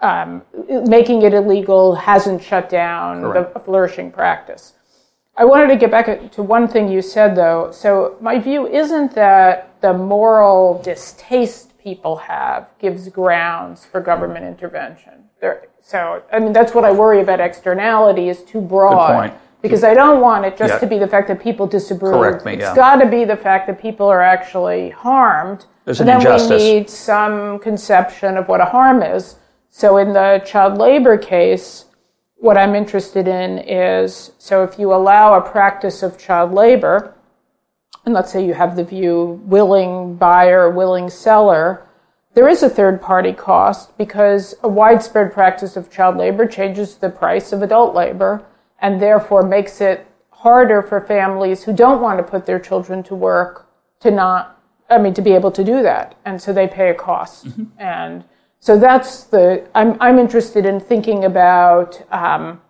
um, 0.00 0.42
making 0.86 1.22
it 1.22 1.34
illegal 1.34 1.94
hasn't 1.94 2.42
shut 2.42 2.68
down 2.68 3.22
Correct. 3.22 3.54
the 3.54 3.60
flourishing 3.60 4.10
practice. 4.10 4.74
I 5.36 5.44
wanted 5.44 5.68
to 5.68 5.76
get 5.76 5.90
back 5.90 6.32
to 6.32 6.42
one 6.42 6.68
thing 6.68 6.90
you 6.90 7.00
said, 7.02 7.34
though. 7.34 7.70
So, 7.72 8.16
my 8.20 8.38
view 8.38 8.66
isn't 8.66 9.14
that 9.14 9.80
the 9.80 9.94
moral 9.94 10.82
distaste 10.82 11.70
people 11.78 12.16
have 12.16 12.68
gives 12.78 13.08
grounds 13.08 13.84
for 13.86 14.00
government 14.00 14.44
intervention. 14.44 15.24
There, 15.40 15.68
so, 15.80 16.22
I 16.32 16.40
mean, 16.40 16.52
that's 16.52 16.74
what 16.74 16.84
I 16.84 16.92
worry 16.92 17.20
about 17.20 17.40
externality 17.40 18.28
is 18.28 18.44
too 18.44 18.60
broad. 18.60 19.32
Because 19.62 19.84
I 19.84 19.92
don't 19.92 20.22
want 20.22 20.46
it 20.46 20.56
just 20.56 20.74
yeah. 20.74 20.78
to 20.78 20.86
be 20.86 20.98
the 20.98 21.06
fact 21.06 21.28
that 21.28 21.38
people 21.38 21.66
disapprove. 21.66 22.14
Correct 22.14 22.46
me, 22.46 22.54
it's 22.54 22.62
yeah. 22.62 22.74
got 22.74 22.96
to 22.96 23.06
be 23.06 23.26
the 23.26 23.36
fact 23.36 23.66
that 23.66 23.78
people 23.78 24.06
are 24.06 24.22
actually 24.22 24.88
harmed. 24.88 25.66
There's 25.84 26.00
an 26.00 26.06
then 26.06 26.16
injustice. 26.16 26.62
we 26.62 26.72
need 26.72 26.88
some 26.88 27.58
conception 27.58 28.38
of 28.38 28.48
what 28.48 28.62
a 28.62 28.64
harm 28.64 29.02
is. 29.02 29.36
So 29.68 29.98
in 29.98 30.14
the 30.14 30.42
child 30.46 30.78
labor 30.78 31.18
case, 31.18 31.84
what 32.40 32.56
I'm 32.56 32.74
interested 32.74 33.28
in 33.28 33.58
is 33.58 34.32
so 34.38 34.64
if 34.64 34.78
you 34.78 34.92
allow 34.92 35.34
a 35.34 35.42
practice 35.42 36.02
of 36.02 36.18
child 36.18 36.52
labor, 36.52 37.14
and 38.04 38.14
let's 38.14 38.32
say 38.32 38.44
you 38.44 38.54
have 38.54 38.76
the 38.76 38.84
view 38.84 39.40
willing 39.44 40.16
buyer, 40.16 40.70
willing 40.70 41.10
seller, 41.10 41.86
there 42.32 42.48
is 42.48 42.62
a 42.62 42.70
third 42.70 43.02
party 43.02 43.34
cost 43.34 43.96
because 43.98 44.54
a 44.62 44.68
widespread 44.68 45.32
practice 45.32 45.76
of 45.76 45.90
child 45.90 46.16
labor 46.16 46.46
changes 46.46 46.96
the 46.96 47.10
price 47.10 47.52
of 47.52 47.62
adult 47.62 47.94
labor 47.94 48.42
and 48.80 49.02
therefore 49.02 49.42
makes 49.42 49.80
it 49.80 50.06
harder 50.30 50.80
for 50.80 51.00
families 51.00 51.64
who 51.64 51.74
don't 51.74 52.00
want 52.00 52.18
to 52.18 52.22
put 52.22 52.46
their 52.46 52.58
children 52.58 53.02
to 53.02 53.14
work 53.14 53.68
to 54.00 54.10
not, 54.10 54.58
I 54.88 54.96
mean, 54.96 55.12
to 55.12 55.20
be 55.20 55.32
able 55.32 55.50
to 55.50 55.62
do 55.62 55.82
that. 55.82 56.14
And 56.24 56.40
so 56.40 56.54
they 56.54 56.66
pay 56.66 56.88
a 56.88 56.94
cost. 56.94 57.46
Mm-hmm. 57.46 57.64
And 57.78 58.24
so 58.60 58.78
that's 58.78 59.24
the, 59.24 59.66
I'm, 59.74 59.96
I'm 60.00 60.18
interested 60.18 60.66
in 60.66 60.80
thinking 60.80 61.24
about 61.24 62.00
um, 62.12 62.60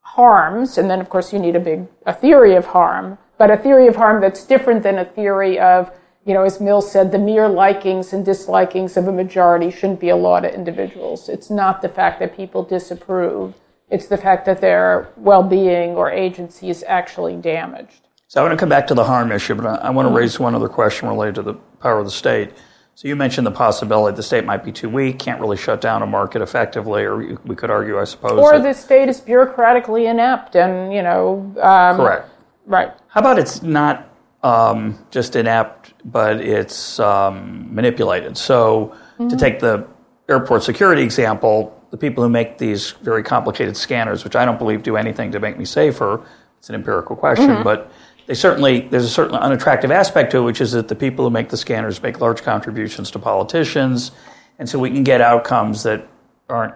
harms, 0.00 0.78
and 0.78 0.88
then 0.88 1.00
of 1.00 1.08
course 1.08 1.32
you 1.32 1.40
need 1.40 1.56
a 1.56 1.60
big, 1.60 1.86
a 2.06 2.12
theory 2.12 2.54
of 2.54 2.66
harm, 2.66 3.18
but 3.36 3.50
a 3.50 3.56
theory 3.56 3.88
of 3.88 3.96
harm 3.96 4.20
that's 4.20 4.44
different 4.46 4.84
than 4.84 4.98
a 4.98 5.04
theory 5.04 5.58
of, 5.58 5.90
you 6.24 6.32
know, 6.32 6.44
as 6.44 6.60
Mill 6.60 6.80
said, 6.80 7.10
the 7.10 7.18
mere 7.18 7.48
likings 7.48 8.12
and 8.12 8.24
dislikings 8.24 8.96
of 8.96 9.08
a 9.08 9.12
majority 9.12 9.70
shouldn't 9.70 10.00
be 10.00 10.08
a 10.08 10.16
law 10.16 10.38
to 10.38 10.54
individuals. 10.54 11.28
It's 11.28 11.50
not 11.50 11.82
the 11.82 11.88
fact 11.88 12.20
that 12.20 12.36
people 12.36 12.62
disapprove. 12.62 13.54
It's 13.90 14.06
the 14.06 14.16
fact 14.16 14.46
that 14.46 14.60
their 14.60 15.08
well-being 15.16 15.90
or 15.96 16.10
agency 16.10 16.70
is 16.70 16.84
actually 16.86 17.36
damaged. 17.36 18.08
So 18.28 18.40
I 18.40 18.44
want 18.44 18.52
to 18.52 18.62
come 18.62 18.70
back 18.70 18.86
to 18.86 18.94
the 18.94 19.04
harm 19.04 19.32
issue, 19.32 19.54
but 19.54 19.66
I 19.66 19.90
want 19.90 20.08
to 20.08 20.14
raise 20.14 20.40
one 20.40 20.54
other 20.54 20.68
question 20.68 21.08
related 21.08 21.34
to 21.36 21.42
the 21.42 21.54
power 21.80 21.98
of 21.98 22.06
the 22.06 22.10
state. 22.10 22.52
So 22.96 23.08
you 23.08 23.16
mentioned 23.16 23.46
the 23.46 23.50
possibility 23.52 24.14
the 24.16 24.22
state 24.22 24.44
might 24.44 24.64
be 24.64 24.70
too 24.70 24.88
weak, 24.88 25.18
can't 25.18 25.40
really 25.40 25.56
shut 25.56 25.80
down 25.80 26.02
a 26.02 26.06
market 26.06 26.42
effectively, 26.42 27.02
or 27.02 27.38
we 27.44 27.56
could 27.56 27.70
argue, 27.70 27.98
I 27.98 28.04
suppose, 28.04 28.38
or 28.38 28.58
the 28.60 28.72
state 28.72 29.08
is 29.08 29.20
bureaucratically 29.20 30.08
inept, 30.08 30.54
and 30.54 30.92
you 30.92 31.02
know, 31.02 31.52
um, 31.60 31.96
correct, 31.96 32.30
right. 32.66 32.92
How 33.08 33.20
about 33.20 33.38
it's 33.38 33.62
not 33.62 34.08
um, 34.44 35.04
just 35.10 35.34
inept, 35.34 35.94
but 36.04 36.40
it's 36.40 37.00
um, 37.00 37.74
manipulated? 37.74 38.38
So 38.38 38.94
mm-hmm. 39.18 39.28
to 39.28 39.36
take 39.36 39.58
the 39.58 39.88
airport 40.28 40.62
security 40.62 41.02
example, 41.02 41.76
the 41.90 41.96
people 41.96 42.22
who 42.22 42.30
make 42.30 42.58
these 42.58 42.92
very 43.02 43.24
complicated 43.24 43.76
scanners, 43.76 44.22
which 44.22 44.36
I 44.36 44.44
don't 44.44 44.58
believe 44.58 44.84
do 44.84 44.96
anything 44.96 45.32
to 45.32 45.40
make 45.40 45.58
me 45.58 45.64
safer, 45.64 46.24
it's 46.60 46.68
an 46.68 46.76
empirical 46.76 47.16
question, 47.16 47.48
mm-hmm. 47.48 47.62
but 47.64 47.90
they 48.26 48.34
certainly 48.34 48.80
there's 48.80 49.04
a 49.04 49.08
certain 49.08 49.36
unattractive 49.36 49.90
aspect 49.90 50.32
to 50.32 50.38
it, 50.38 50.42
which 50.42 50.60
is 50.60 50.72
that 50.72 50.88
the 50.88 50.94
people 50.94 51.24
who 51.24 51.30
make 51.30 51.48
the 51.50 51.56
scanners 51.56 52.02
make 52.02 52.20
large 52.20 52.42
contributions 52.42 53.10
to 53.12 53.18
politicians, 53.18 54.12
and 54.58 54.68
so 54.68 54.78
we 54.78 54.90
can 54.90 55.04
get 55.04 55.20
outcomes 55.20 55.82
that 55.82 56.06
aren't 56.48 56.74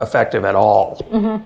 effective 0.00 0.44
at 0.44 0.54
all. 0.54 0.96
Mm-hmm. 1.10 1.44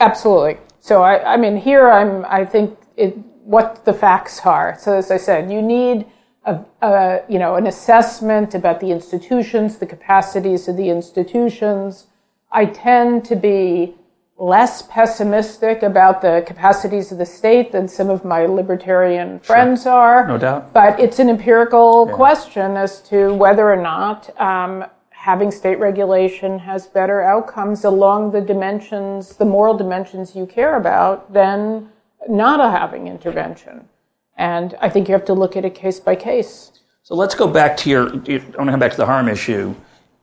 Absolutely. 0.00 0.58
So 0.80 1.02
I, 1.02 1.34
I 1.34 1.36
mean, 1.36 1.56
here 1.56 1.90
I'm. 1.90 2.24
I 2.26 2.44
think 2.44 2.78
it, 2.96 3.16
what 3.44 3.84
the 3.84 3.92
facts 3.92 4.40
are. 4.44 4.76
So 4.78 4.96
as 4.96 5.10
I 5.10 5.16
said, 5.16 5.50
you 5.50 5.62
need 5.62 6.06
a, 6.44 6.60
a 6.82 7.20
you 7.28 7.38
know 7.38 7.56
an 7.56 7.66
assessment 7.66 8.54
about 8.54 8.80
the 8.80 8.90
institutions, 8.90 9.78
the 9.78 9.86
capacities 9.86 10.68
of 10.68 10.76
the 10.76 10.90
institutions. 10.90 12.06
I 12.50 12.66
tend 12.66 13.24
to 13.26 13.36
be 13.36 13.94
less 14.38 14.82
pessimistic 14.82 15.82
about 15.82 16.22
the 16.22 16.44
capacities 16.46 17.10
of 17.10 17.18
the 17.18 17.26
state 17.26 17.72
than 17.72 17.88
some 17.88 18.08
of 18.08 18.24
my 18.24 18.46
libertarian 18.46 19.40
friends 19.40 19.82
sure. 19.82 19.92
are. 19.92 20.28
No 20.28 20.38
doubt. 20.38 20.72
But 20.72 20.98
it's 21.00 21.18
an 21.18 21.28
empirical 21.28 22.06
yeah. 22.08 22.14
question 22.14 22.76
as 22.76 23.00
to 23.02 23.34
whether 23.34 23.70
or 23.70 23.76
not 23.76 24.30
um, 24.40 24.84
having 25.10 25.50
state 25.50 25.80
regulation 25.80 26.60
has 26.60 26.86
better 26.86 27.20
outcomes 27.20 27.84
along 27.84 28.30
the 28.30 28.40
dimensions, 28.40 29.36
the 29.36 29.44
moral 29.44 29.76
dimensions 29.76 30.36
you 30.36 30.46
care 30.46 30.76
about, 30.76 31.32
than 31.32 31.90
not 32.28 32.60
having 32.70 33.08
intervention. 33.08 33.88
And 34.36 34.76
I 34.80 34.88
think 34.88 35.08
you 35.08 35.12
have 35.14 35.24
to 35.24 35.34
look 35.34 35.56
at 35.56 35.64
it 35.64 35.74
case 35.74 35.98
by 35.98 36.14
case. 36.14 36.70
So 37.02 37.16
let's 37.16 37.34
go 37.34 37.48
back 37.48 37.76
to 37.78 37.90
your. 37.90 38.06
I 38.08 38.12
want 38.12 38.28
to 38.28 38.70
come 38.70 38.78
back 38.78 38.92
to 38.92 38.96
the 38.96 39.06
harm 39.06 39.28
issue. 39.28 39.74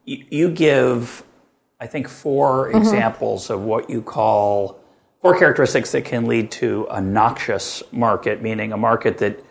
You 0.06 0.49
give 0.51 1.23
I 1.79 1.88
think, 1.88 2.07
4 2.07 2.67
mm-hmm. 2.67 2.77
examples 2.77 3.49
of 3.49 3.61
what 3.61 3.89
you 3.89 4.01
call 4.01 4.79
four 5.21 5.38
characteristics 5.38 5.91
that 5.91 6.05
can 6.05 6.27
lead 6.27 6.51
to 6.51 6.88
a 6.91 7.01
noxious 7.01 7.81
market, 7.91 8.41
meaning 8.41 8.71
a 8.71 8.77
market 8.77 9.17
that 9.17 9.43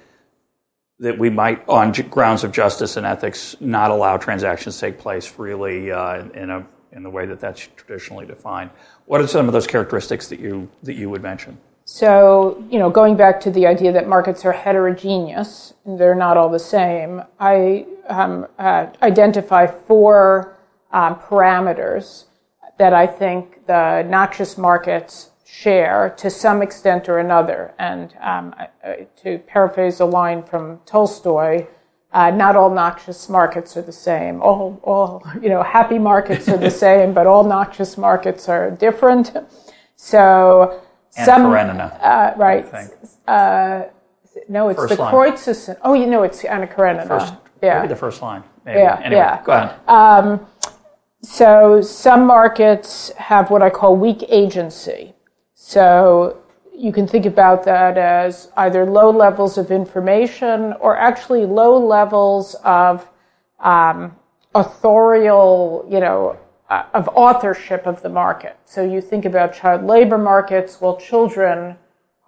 that 1.01 1.19
we 1.19 1.29
might, 1.29 1.69
on 1.69 1.91
grounds 1.91 2.45
of 2.45 2.53
justice 2.53 2.97
and 2.97 3.05
ethics, 3.05 3.57
not 3.61 3.91
allow 3.91 4.17
transactions 4.17 4.77
to 4.77 4.81
take 4.83 4.99
place 4.99 5.27
freely 5.27 5.91
uh, 5.91 6.25
in 6.29 6.51
a 6.51 6.65
in 6.93 7.03
the 7.03 7.11
way 7.11 7.27
that 7.27 7.41
that's 7.41 7.69
traditionally 7.77 8.25
defined. 8.25 8.71
What 9.07 9.21
are 9.21 9.27
some 9.27 9.49
of 9.49 9.53
those 9.53 9.67
characteristics 9.67 10.29
that 10.29 10.39
you 10.39 10.69
that 10.85 10.95
you 10.95 11.11
would 11.11 11.23
mention? 11.23 11.59
So, 11.87 12.65
you 12.71 12.79
know, 12.79 12.89
going 12.89 13.17
back 13.17 13.41
to 13.41 13.51
the 13.51 13.67
idea 13.67 13.93
that 13.93 14.09
markets 14.09 14.45
are 14.47 14.53
heterogeneous 14.53 15.75
and 15.85 15.99
they're 15.99 16.15
not 16.15 16.37
all 16.37 16.49
the 16.49 16.59
same, 16.59 17.23
I 17.39 17.87
um, 18.09 18.47
uh, 18.59 18.87
identify 19.03 19.67
four 19.67 20.54
um, 20.95 21.17
parameters 21.17 22.25
that 22.79 22.95
I 22.95 23.07
think 23.07 23.67
the 23.67 24.03
noxious 24.09 24.57
markets 24.57 25.31
share 25.45 26.15
to 26.19 26.31
some 26.31 26.63
extent 26.63 27.09
or 27.09 27.19
another. 27.19 27.75
And 27.79 28.15
um, 28.21 28.55
to 29.23 29.39
paraphrase 29.41 30.01
a 30.01 30.05
line 30.05 30.43
from 30.43 30.81
Tolstoy, 30.87 31.67
uh, 32.13 32.31
not 32.31 32.55
all 32.55 32.71
noxious 32.71 33.29
markets 33.29 33.77
are 33.77 33.83
the 33.83 33.93
same. 33.93 34.41
All, 34.41 34.81
all, 34.85 35.23
you 35.43 35.49
know, 35.49 35.63
happy 35.65 35.99
markets 35.99 36.49
are 36.49 36.57
the 36.57 36.71
same, 36.87 37.13
but 37.13 37.27
all 37.27 37.45
noxious 37.45 37.99
markets 37.99 38.49
are 38.49 38.71
different. 38.71 39.33
So 39.97 40.81
Anna 41.17 41.27
some, 41.27 41.43
Karenina, 41.43 41.99
uh, 42.01 42.35
right? 42.37 42.65
Uh, 43.27 43.85
no, 44.49 44.69
it's 44.69 44.79
first 44.79 44.97
the 44.97 45.03
Kreuzes. 45.03 45.77
Oh, 45.83 45.95
you 45.95 46.07
know, 46.07 46.23
it's 46.23 46.45
Anna 46.45 46.69
Karenina. 46.69 47.07
First, 47.07 47.35
yeah, 47.63 47.79
maybe 47.79 47.89
the 47.89 47.97
first 47.97 48.23
line. 48.23 48.45
Maybe. 48.65 48.81
Yeah, 48.81 49.01
anyway, 49.03 49.21
yeah. 49.21 49.43
Go 49.45 49.53
ahead. 49.53 49.89
Um, 49.89 50.47
so 51.25 51.81
some 51.81 52.27
markets 52.27 53.11
have 53.17 53.51
what 53.51 53.63
I 53.63 53.71
call 53.71 53.97
weak 53.97 54.25
agency. 54.29 55.15
So 55.55 56.43
you 56.77 56.93
can 56.93 57.07
think 57.07 57.25
about 57.25 57.65
that 57.65 57.97
as 57.97 58.51
either 58.57 58.85
low 58.85 59.11
levels 59.11 59.57
of 59.57 59.71
information 59.71 60.75
or 60.81 60.97
actually 60.97 61.47
low 61.47 61.79
levels 61.79 62.55
of 62.65 63.09
um, 63.61 64.17
authorial, 64.55 65.87
you 65.89 66.01
know, 66.01 66.37
uh, 66.69 66.85
of 66.93 67.09
authorship 67.15 67.87
of 67.87 68.03
the 68.03 68.09
market. 68.09 68.59
So 68.65 68.85
you 68.85 69.01
think 69.01 69.25
about 69.25 69.55
child 69.55 69.85
labor 69.85 70.19
markets. 70.19 70.81
Well, 70.81 70.97
children 70.97 71.77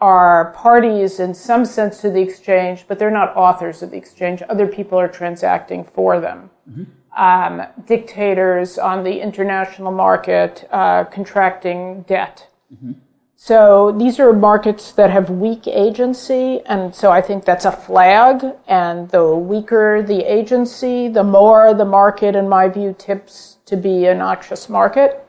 are 0.00 0.52
parties 0.52 1.20
in 1.20 1.34
some 1.34 1.64
sense 1.64 2.00
to 2.00 2.10
the 2.10 2.20
exchange, 2.20 2.84
but 2.86 2.98
they're 2.98 3.10
not 3.10 3.36
authors 3.36 3.82
of 3.82 3.90
the 3.90 3.96
exchange. 3.96 4.42
Other 4.48 4.66
people 4.66 4.98
are 4.98 5.08
transacting 5.08 5.84
for 5.84 6.20
them. 6.20 6.50
Mm-hmm. 6.68 6.84
Um, 7.16 7.62
dictators 7.86 8.76
on 8.76 9.02
the 9.02 9.22
international 9.22 9.90
market 9.90 10.68
uh, 10.70 11.04
contracting 11.04 12.02
debt. 12.02 12.46
Mm-hmm. 12.70 12.92
So 13.36 13.92
these 13.92 14.20
are 14.20 14.32
markets 14.32 14.92
that 14.92 15.10
have 15.10 15.30
weak 15.30 15.66
agency, 15.66 16.60
and 16.66 16.94
so 16.94 17.10
I 17.10 17.22
think 17.22 17.46
that's 17.46 17.64
a 17.64 17.72
flag. 17.72 18.44
And 18.66 19.08
the 19.10 19.34
weaker 19.34 20.02
the 20.02 20.30
agency, 20.30 21.08
the 21.08 21.24
more 21.24 21.72
the 21.72 21.84
market, 21.84 22.36
in 22.36 22.48
my 22.48 22.68
view, 22.68 22.94
tips 22.98 23.58
to 23.66 23.76
be 23.76 24.06
a 24.06 24.14
noxious 24.14 24.68
market. 24.68 25.26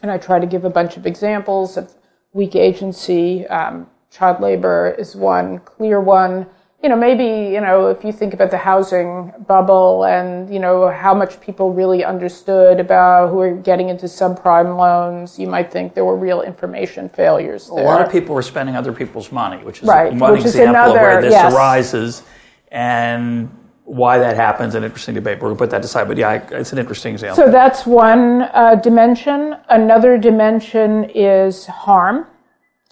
And 0.00 0.10
I 0.10 0.18
try 0.18 0.38
to 0.38 0.46
give 0.46 0.64
a 0.64 0.70
bunch 0.70 0.96
of 0.96 1.06
examples 1.06 1.76
of 1.76 1.92
weak 2.32 2.54
agency. 2.54 3.46
Um, 3.48 3.86
child 4.10 4.40
labor 4.40 4.94
is 4.98 5.14
one 5.14 5.58
clear 5.60 6.00
one 6.00 6.46
you 6.82 6.88
know, 6.88 6.96
maybe, 6.96 7.54
you 7.54 7.60
know, 7.60 7.86
if 7.86 8.04
you 8.04 8.10
think 8.10 8.34
about 8.34 8.50
the 8.50 8.58
housing 8.58 9.32
bubble 9.46 10.04
and, 10.04 10.52
you 10.52 10.58
know, 10.58 10.90
how 10.90 11.14
much 11.14 11.40
people 11.40 11.72
really 11.72 12.04
understood 12.04 12.80
about 12.80 13.28
who 13.28 13.36
were 13.36 13.52
getting 13.52 13.88
into 13.88 14.06
subprime 14.06 14.76
loans, 14.76 15.38
you 15.38 15.46
might 15.46 15.70
think 15.70 15.94
there 15.94 16.04
were 16.04 16.16
real 16.16 16.42
information 16.42 17.08
failures 17.08 17.70
there. 17.72 17.84
A 17.84 17.86
lot 17.86 18.04
of 18.04 18.10
people 18.10 18.34
were 18.34 18.42
spending 18.42 18.74
other 18.74 18.92
people's 18.92 19.30
money, 19.30 19.62
which 19.64 19.80
is 19.80 19.88
right, 19.88 20.12
one 20.12 20.32
which 20.32 20.40
example 20.40 20.70
another, 20.70 20.96
of 20.96 21.02
where 21.02 21.22
this 21.22 21.30
yes. 21.30 21.54
arises 21.54 22.24
and 22.72 23.48
why 23.84 24.18
that 24.18 24.34
happens, 24.34 24.74
an 24.74 24.82
interesting 24.82 25.14
debate. 25.14 25.38
We're 25.38 25.48
going 25.48 25.56
to 25.56 25.58
put 25.58 25.70
that 25.70 25.84
aside, 25.84 26.08
but 26.08 26.16
yeah, 26.16 26.44
it's 26.50 26.72
an 26.72 26.78
interesting 26.78 27.12
example. 27.12 27.44
So 27.44 27.50
that's 27.50 27.86
one 27.86 28.42
uh, 28.42 28.74
dimension. 28.76 29.54
Another 29.68 30.18
dimension 30.18 31.04
is 31.14 31.66
harm. 31.66 32.26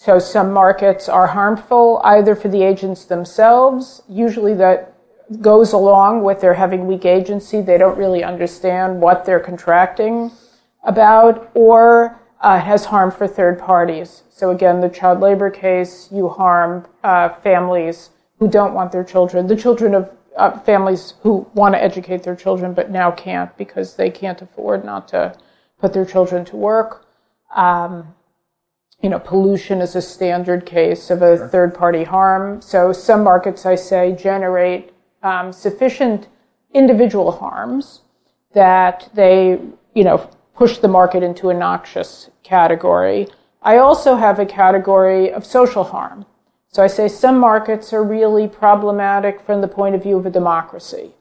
So 0.02 0.18
some 0.18 0.50
markets 0.54 1.10
are 1.10 1.26
harmful 1.26 2.00
either 2.04 2.34
for 2.34 2.48
the 2.48 2.62
agents 2.62 3.04
themselves. 3.04 4.00
Usually 4.08 4.54
that 4.54 4.94
goes 5.42 5.74
along 5.74 6.22
with 6.22 6.40
their 6.40 6.54
having 6.54 6.86
weak 6.86 7.04
agency. 7.04 7.60
They 7.60 7.76
don't 7.76 7.98
really 7.98 8.24
understand 8.24 9.02
what 9.02 9.26
they're 9.26 9.38
contracting 9.38 10.32
about 10.84 11.50
or 11.52 12.18
uh, 12.40 12.60
has 12.60 12.86
harm 12.86 13.10
for 13.10 13.28
third 13.28 13.58
parties. 13.58 14.22
So 14.30 14.48
again, 14.48 14.80
the 14.80 14.88
child 14.88 15.20
labor 15.20 15.50
case, 15.50 16.08
you 16.10 16.30
harm 16.30 16.86
uh, 17.04 17.34
families 17.34 18.08
who 18.38 18.48
don't 18.48 18.72
want 18.72 18.92
their 18.92 19.04
children, 19.04 19.48
the 19.48 19.54
children 19.54 19.94
of 19.94 20.10
uh, 20.34 20.58
families 20.60 21.12
who 21.22 21.46
want 21.52 21.74
to 21.74 21.82
educate 21.82 22.22
their 22.22 22.36
children 22.36 22.72
but 22.72 22.90
now 22.90 23.10
can't 23.10 23.54
because 23.58 23.96
they 23.96 24.08
can't 24.08 24.40
afford 24.40 24.82
not 24.82 25.08
to 25.08 25.36
put 25.78 25.92
their 25.92 26.06
children 26.06 26.46
to 26.46 26.56
work. 26.56 27.04
Um, 27.54 28.14
you 29.02 29.08
know, 29.08 29.18
pollution 29.18 29.80
is 29.80 29.96
a 29.96 30.02
standard 30.02 30.66
case 30.66 31.10
of 31.10 31.22
a 31.22 31.36
sure. 31.36 31.48
third 31.48 31.74
party 31.74 32.04
harm. 32.04 32.60
So 32.60 32.92
some 32.92 33.24
markets, 33.24 33.64
I 33.64 33.74
say, 33.74 34.12
generate 34.12 34.92
um, 35.22 35.52
sufficient 35.52 36.28
individual 36.74 37.32
harms 37.32 38.02
that 38.52 39.08
they, 39.14 39.58
you 39.94 40.04
know, 40.04 40.28
push 40.54 40.78
the 40.78 40.88
market 40.88 41.22
into 41.22 41.48
a 41.48 41.54
noxious 41.54 42.30
category. 42.42 43.26
I 43.62 43.78
also 43.78 44.16
have 44.16 44.38
a 44.38 44.46
category 44.46 45.32
of 45.32 45.46
social 45.46 45.84
harm. 45.84 46.26
So 46.68 46.82
I 46.82 46.86
say 46.86 47.08
some 47.08 47.38
markets 47.38 47.92
are 47.92 48.04
really 48.04 48.46
problematic 48.46 49.40
from 49.40 49.60
the 49.60 49.68
point 49.68 49.94
of 49.94 50.02
view 50.02 50.16
of 50.16 50.26
a 50.26 50.30
democracy. 50.30 51.12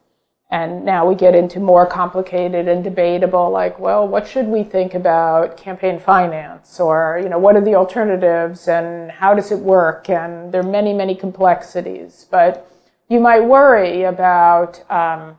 And 0.52 0.84
now 0.84 1.06
we 1.06 1.14
get 1.14 1.36
into 1.36 1.60
more 1.60 1.86
complicated 1.86 2.66
and 2.66 2.82
debatable, 2.82 3.50
like, 3.50 3.78
well, 3.78 4.06
what 4.06 4.26
should 4.26 4.46
we 4.46 4.64
think 4.64 4.94
about 4.94 5.56
campaign 5.56 6.00
finance? 6.00 6.80
Or, 6.80 7.20
you 7.22 7.28
know, 7.28 7.38
what 7.38 7.54
are 7.54 7.60
the 7.60 7.76
alternatives 7.76 8.66
and 8.66 9.12
how 9.12 9.32
does 9.34 9.52
it 9.52 9.60
work? 9.60 10.10
And 10.10 10.50
there 10.50 10.60
are 10.60 10.70
many, 10.70 10.92
many 10.92 11.14
complexities. 11.14 12.26
But 12.28 12.68
you 13.08 13.20
might 13.20 13.44
worry 13.44 14.02
about, 14.02 14.82
um, 14.90 15.38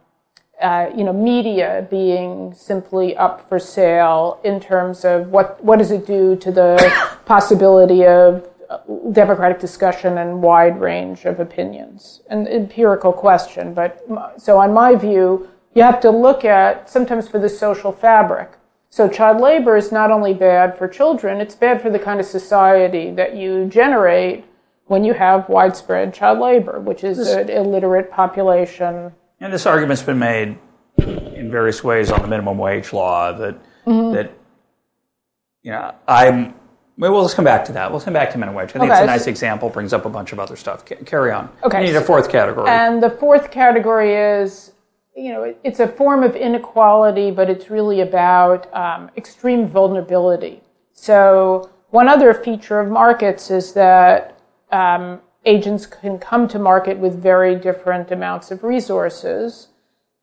uh, 0.61 0.91
you 0.95 1.03
know, 1.03 1.11
media 1.11 1.87
being 1.89 2.53
simply 2.53 3.17
up 3.17 3.49
for 3.49 3.59
sale 3.59 4.39
in 4.45 4.61
terms 4.61 5.03
of 5.03 5.27
what, 5.27 5.61
what 5.61 5.79
does 5.79 5.91
it 5.91 6.07
do 6.07 6.37
to 6.37 6.51
the 6.51 6.77
possibility 7.25 8.05
of 8.05 8.47
democratic 9.11 9.59
discussion 9.59 10.17
and 10.17 10.41
wide 10.41 10.79
range 10.79 11.25
of 11.25 11.39
opinions. 11.39 12.21
An 12.29 12.47
empirical 12.47 13.13
question, 13.13 13.73
but 13.73 14.05
so 14.37 14.59
on 14.59 14.73
my 14.73 14.95
view, 14.95 15.49
you 15.73 15.83
have 15.83 15.99
to 16.01 16.09
look 16.09 16.43
at 16.43 16.89
sometimes 16.89 17.27
for 17.27 17.39
the 17.39 17.49
social 17.49 17.91
fabric. 17.91 18.51
So 18.89 19.07
child 19.07 19.39
labor 19.39 19.77
is 19.77 19.91
not 19.91 20.11
only 20.11 20.33
bad 20.33 20.77
for 20.77 20.87
children, 20.87 21.39
it's 21.39 21.55
bad 21.55 21.81
for 21.81 21.89
the 21.89 21.99
kind 21.99 22.19
of 22.19 22.25
society 22.25 23.11
that 23.11 23.35
you 23.35 23.65
generate 23.67 24.43
when 24.87 25.05
you 25.05 25.13
have 25.13 25.47
widespread 25.47 26.13
child 26.13 26.39
labor, 26.39 26.79
which 26.81 27.03
is 27.03 27.19
an 27.19 27.49
illiterate 27.49 28.11
population. 28.11 29.13
And 29.39 29.53
this 29.53 29.65
argument's 29.65 30.03
been 30.03 30.19
made 30.19 30.57
in 30.97 31.49
various 31.49 31.83
ways 31.83 32.11
on 32.11 32.21
the 32.21 32.27
minimum 32.27 32.57
wage 32.57 32.91
law 32.91 33.31
that 33.31 33.57
mm-hmm. 33.85 34.13
that 34.13 34.33
you 35.63 35.71
know 35.71 35.95
I'm 36.07 36.53
well, 37.09 37.21
let's 37.21 37.33
come 37.33 37.45
back 37.45 37.65
to 37.65 37.71
that. 37.73 37.91
We'll 37.91 38.01
come 38.01 38.13
back 38.13 38.31
to 38.31 38.37
minimum 38.37 38.55
wage. 38.55 38.69
I 38.69 38.73
think 38.73 38.83
okay. 38.83 38.93
it's 38.93 39.01
a 39.01 39.05
nice 39.05 39.27
example, 39.27 39.69
brings 39.69 39.91
up 39.91 40.05
a 40.05 40.09
bunch 40.09 40.33
of 40.33 40.39
other 40.39 40.55
stuff. 40.55 40.85
carry 40.85 41.31
on. 41.31 41.49
Okay. 41.63 41.79
You 41.79 41.87
need 41.87 41.95
a 41.95 42.01
fourth 42.01 42.29
category. 42.29 42.69
And 42.69 43.01
the 43.01 43.09
fourth 43.09 43.49
category 43.49 44.13
is, 44.13 44.73
you 45.15 45.31
know, 45.31 45.55
it's 45.63 45.79
a 45.79 45.87
form 45.87 46.23
of 46.23 46.35
inequality, 46.35 47.31
but 47.31 47.49
it's 47.49 47.71
really 47.71 48.01
about 48.01 48.71
um, 48.75 49.09
extreme 49.17 49.67
vulnerability. 49.67 50.61
So 50.93 51.71
one 51.89 52.07
other 52.07 52.33
feature 52.33 52.79
of 52.79 52.89
markets 52.89 53.49
is 53.49 53.73
that 53.73 54.39
um, 54.71 55.21
agents 55.45 55.87
can 55.87 56.19
come 56.19 56.47
to 56.49 56.59
market 56.59 56.99
with 56.99 57.21
very 57.21 57.55
different 57.55 58.11
amounts 58.11 58.51
of 58.51 58.63
resources. 58.63 59.69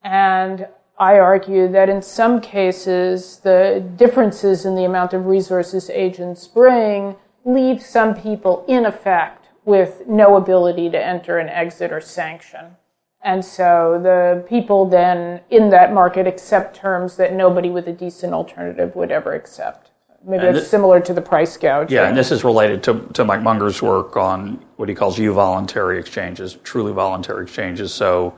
And 0.02 0.68
I 0.98 1.18
argue 1.18 1.68
that 1.68 1.88
in 1.88 2.02
some 2.02 2.40
cases, 2.40 3.38
the 3.38 3.84
differences 3.96 4.64
in 4.64 4.74
the 4.74 4.84
amount 4.84 5.12
of 5.12 5.26
resources 5.26 5.88
agents 5.90 6.46
bring 6.48 7.16
leave 7.44 7.80
some 7.80 8.14
people 8.14 8.64
in 8.68 8.84
effect 8.84 9.46
with 9.64 10.06
no 10.06 10.36
ability 10.36 10.90
to 10.90 11.02
enter 11.02 11.38
and 11.38 11.48
exit 11.48 11.92
or 11.92 12.00
sanction. 12.00 12.76
And 13.22 13.44
so 13.44 14.00
the 14.02 14.44
people 14.48 14.86
then 14.86 15.40
in 15.50 15.70
that 15.70 15.92
market 15.92 16.26
accept 16.26 16.76
terms 16.76 17.16
that 17.16 17.32
nobody 17.32 17.70
with 17.70 17.86
a 17.88 17.92
decent 17.92 18.32
alternative 18.32 18.94
would 18.96 19.10
ever 19.10 19.34
accept. 19.34 19.90
Maybe 20.24 20.46
and 20.46 20.56
it's 20.56 20.64
this, 20.64 20.70
similar 20.70 21.00
to 21.00 21.14
the 21.14 21.20
price 21.20 21.56
gouge. 21.56 21.92
Yeah, 21.92 22.08
and 22.08 22.16
this 22.16 22.32
is 22.32 22.42
related 22.44 22.82
to, 22.84 23.00
to 23.14 23.24
Mike 23.24 23.42
Munger's 23.42 23.80
work 23.82 24.16
on 24.16 24.64
what 24.76 24.88
he 24.88 24.94
calls 24.94 25.18
euvoluntary 25.18 25.98
exchanges, 25.98 26.54
truly 26.64 26.92
voluntary 26.92 27.42
exchanges. 27.44 27.94
So 27.94 28.36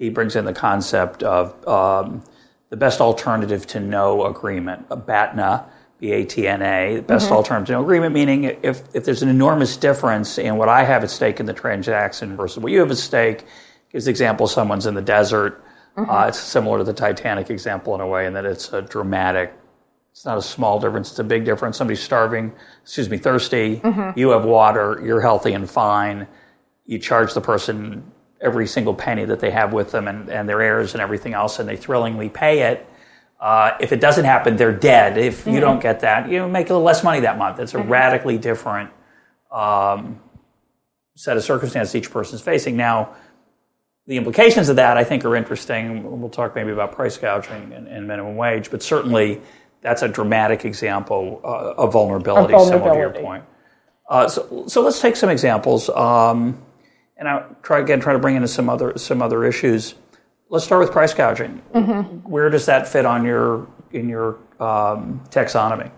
he 0.00 0.08
brings 0.08 0.34
in 0.34 0.46
the 0.46 0.54
concept 0.54 1.22
of 1.22 1.68
um, 1.68 2.24
the 2.70 2.76
best 2.76 3.02
alternative 3.02 3.66
to 3.66 3.78
no 3.78 4.24
agreement, 4.24 4.86
a 4.90 4.96
BATNA, 4.96 5.66
B-A-T-N-A, 5.98 6.96
the 6.96 7.02
best 7.02 7.26
mm-hmm. 7.26 7.34
alternative 7.34 7.66
to 7.66 7.72
no 7.72 7.82
agreement, 7.82 8.14
meaning 8.14 8.44
if, 8.62 8.82
if 8.94 9.04
there's 9.04 9.22
an 9.22 9.28
enormous 9.28 9.76
difference 9.76 10.38
in 10.38 10.56
what 10.56 10.70
I 10.70 10.84
have 10.84 11.04
at 11.04 11.10
stake 11.10 11.38
in 11.38 11.44
the 11.44 11.52
transaction 11.52 12.34
versus 12.34 12.62
what 12.62 12.72
you 12.72 12.80
have 12.80 12.90
at 12.90 12.96
stake, 12.96 13.44
gives 13.92 14.06
the 14.06 14.10
example 14.10 14.46
someone's 14.46 14.86
in 14.86 14.94
the 14.94 15.02
desert. 15.02 15.62
Mm-hmm. 15.98 16.10
Uh, 16.10 16.28
it's 16.28 16.40
similar 16.40 16.78
to 16.78 16.84
the 16.84 16.94
Titanic 16.94 17.50
example 17.50 17.94
in 17.94 18.00
a 18.00 18.06
way 18.06 18.24
in 18.24 18.32
that 18.32 18.46
it's 18.46 18.72
a 18.72 18.80
dramatic, 18.80 19.52
it's 20.12 20.24
not 20.24 20.38
a 20.38 20.42
small 20.42 20.80
difference, 20.80 21.10
it's 21.10 21.18
a 21.18 21.24
big 21.24 21.44
difference. 21.44 21.76
Somebody's 21.76 22.00
starving, 22.00 22.54
excuse 22.80 23.10
me, 23.10 23.18
thirsty, 23.18 23.80
mm-hmm. 23.80 24.18
you 24.18 24.30
have 24.30 24.46
water, 24.46 24.98
you're 25.04 25.20
healthy 25.20 25.52
and 25.52 25.68
fine. 25.68 26.26
You 26.86 26.98
charge 26.98 27.34
the 27.34 27.42
person 27.42 28.10
every 28.40 28.66
single 28.66 28.94
penny 28.94 29.24
that 29.24 29.40
they 29.40 29.50
have 29.50 29.72
with 29.72 29.90
them 29.92 30.08
and, 30.08 30.30
and 30.30 30.48
their 30.48 30.62
heirs 30.62 30.94
and 30.94 31.02
everything 31.02 31.34
else, 31.34 31.58
and 31.58 31.68
they 31.68 31.76
thrillingly 31.76 32.28
pay 32.28 32.72
it. 32.72 32.86
Uh, 33.38 33.76
if 33.80 33.92
it 33.92 34.00
doesn't 34.00 34.24
happen, 34.24 34.56
they're 34.56 34.72
dead. 34.72 35.16
If 35.16 35.40
mm-hmm. 35.40 35.50
you 35.50 35.60
don't 35.60 35.80
get 35.80 36.00
that, 36.00 36.28
you 36.30 36.46
make 36.48 36.68
a 36.68 36.72
little 36.72 36.84
less 36.84 37.02
money 37.02 37.20
that 37.20 37.38
month. 37.38 37.58
It's 37.58 37.74
a 37.74 37.78
mm-hmm. 37.78 37.90
radically 37.90 38.38
different 38.38 38.90
um, 39.50 40.20
set 41.16 41.36
of 41.36 41.44
circumstances 41.44 41.94
each 41.94 42.10
person's 42.10 42.40
facing. 42.40 42.76
Now, 42.76 43.14
the 44.06 44.16
implications 44.16 44.68
of 44.68 44.76
that, 44.76 44.96
I 44.96 45.04
think, 45.04 45.24
are 45.24 45.36
interesting. 45.36 46.20
We'll 46.20 46.30
talk 46.30 46.54
maybe 46.54 46.70
about 46.70 46.92
price 46.92 47.16
gouging 47.16 47.72
and, 47.72 47.86
and 47.86 48.08
minimum 48.08 48.36
wage, 48.36 48.70
but 48.70 48.82
certainly 48.82 49.40
that's 49.82 50.02
a 50.02 50.08
dramatic 50.08 50.64
example 50.64 51.40
uh, 51.44 51.74
of, 51.76 51.92
vulnerability, 51.92 52.52
vulnerability, 52.52 52.70
similar 52.70 52.92
to 52.94 52.98
your 52.98 53.22
point. 53.22 53.44
Uh, 54.08 54.28
so, 54.28 54.64
so 54.66 54.82
let's 54.82 55.00
take 55.00 55.16
some 55.16 55.30
examples. 55.30 55.88
Um, 55.90 56.60
and 57.20 57.28
I'll 57.28 57.56
try 57.62 57.78
again 57.78 58.00
try 58.00 58.12
to 58.12 58.18
bring 58.18 58.34
into 58.34 58.48
some 58.48 58.68
other 58.68 58.98
some 58.98 59.22
other 59.22 59.44
issues. 59.44 59.94
Let's 60.48 60.64
start 60.64 60.80
with 60.80 60.90
price 60.90 61.14
gouging. 61.14 61.62
Mm-hmm. 61.72 62.28
Where 62.28 62.50
does 62.50 62.66
that 62.66 62.88
fit 62.88 63.06
on 63.06 63.24
your 63.24 63.68
in 63.92 64.08
your 64.08 64.38
um, 64.58 65.22
taxonomy? 65.30 65.92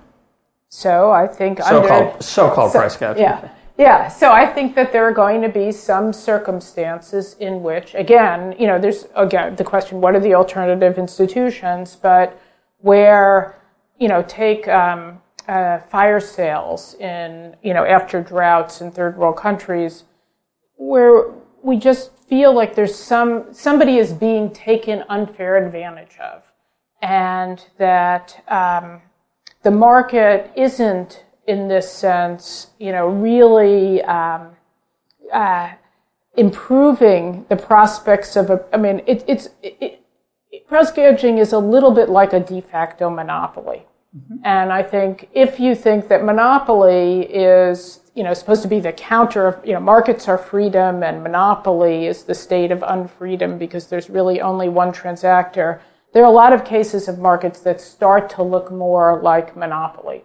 So 0.68 1.10
I 1.10 1.26
think 1.26 1.62
so-called 1.62 2.22
so-called 2.22 2.72
so, 2.72 2.78
price 2.78 2.96
gouging. 2.96 3.22
Yeah. 3.22 3.48
Yeah, 3.78 4.08
so 4.08 4.30
I 4.30 4.44
think 4.46 4.74
that 4.74 4.92
there 4.92 5.08
are 5.08 5.12
going 5.12 5.40
to 5.40 5.48
be 5.48 5.72
some 5.72 6.12
circumstances 6.12 7.36
in 7.40 7.62
which, 7.62 7.94
again, 7.94 8.54
you 8.58 8.66
know, 8.66 8.78
there's 8.78 9.06
again 9.14 9.56
the 9.56 9.64
question: 9.64 10.02
what 10.02 10.14
are 10.14 10.20
the 10.20 10.34
alternative 10.34 10.98
institutions? 10.98 11.96
But 11.96 12.38
where, 12.80 13.58
you 13.98 14.08
know, 14.08 14.22
take 14.28 14.68
um, 14.68 15.22
uh, 15.48 15.78
fire 15.78 16.20
sales 16.20 16.94
in, 17.00 17.56
you 17.62 17.72
know, 17.72 17.84
after 17.84 18.22
droughts 18.22 18.82
in 18.82 18.90
third 18.92 19.16
world 19.16 19.36
countries, 19.36 20.04
where 20.76 21.32
we 21.62 21.76
just 21.76 22.12
feel 22.28 22.52
like 22.54 22.74
there's 22.74 22.94
some 22.94 23.52
somebody 23.52 23.98
is 23.98 24.12
being 24.12 24.50
taken 24.50 25.04
unfair 25.08 25.64
advantage 25.64 26.16
of, 26.18 26.52
and 27.00 27.66
that 27.78 28.42
um, 28.48 29.02
the 29.62 29.70
market 29.70 30.50
isn't 30.56 31.24
in 31.46 31.68
this 31.68 31.92
sense, 31.92 32.68
you 32.78 32.92
know, 32.92 33.08
really 33.08 34.02
um, 34.04 34.56
uh, 35.32 35.72
improving 36.36 37.44
the 37.48 37.56
prospects 37.56 38.36
of 38.36 38.50
a. 38.50 38.64
I 38.72 38.76
mean, 38.76 39.02
it, 39.06 39.24
it's 39.26 39.48
it, 39.62 40.00
it, 40.50 40.66
price 40.66 40.90
gouging 40.90 41.38
is 41.38 41.52
a 41.52 41.58
little 41.58 41.90
bit 41.90 42.08
like 42.08 42.32
a 42.32 42.40
de 42.40 42.60
facto 42.60 43.10
monopoly, 43.10 43.86
mm-hmm. 44.16 44.36
and 44.44 44.72
I 44.72 44.82
think 44.82 45.28
if 45.32 45.58
you 45.58 45.74
think 45.74 46.08
that 46.08 46.24
monopoly 46.24 47.22
is 47.22 48.01
you 48.14 48.22
know 48.22 48.34
supposed 48.34 48.62
to 48.62 48.68
be 48.68 48.80
the 48.80 48.92
counter 48.92 49.46
of 49.46 49.66
you 49.66 49.72
know 49.72 49.80
markets 49.80 50.28
are 50.28 50.38
freedom 50.38 51.02
and 51.02 51.22
monopoly 51.22 52.06
is 52.06 52.24
the 52.24 52.34
state 52.34 52.70
of 52.70 52.80
unfreedom 52.80 53.58
because 53.58 53.86
there's 53.86 54.10
really 54.10 54.40
only 54.40 54.68
one 54.68 54.92
transactor. 54.92 55.80
There 56.12 56.22
are 56.22 56.30
a 56.30 56.34
lot 56.34 56.52
of 56.52 56.64
cases 56.64 57.08
of 57.08 57.18
markets 57.18 57.60
that 57.60 57.80
start 57.80 58.28
to 58.30 58.42
look 58.42 58.70
more 58.70 59.20
like 59.22 59.56
monopoly. 59.56 60.24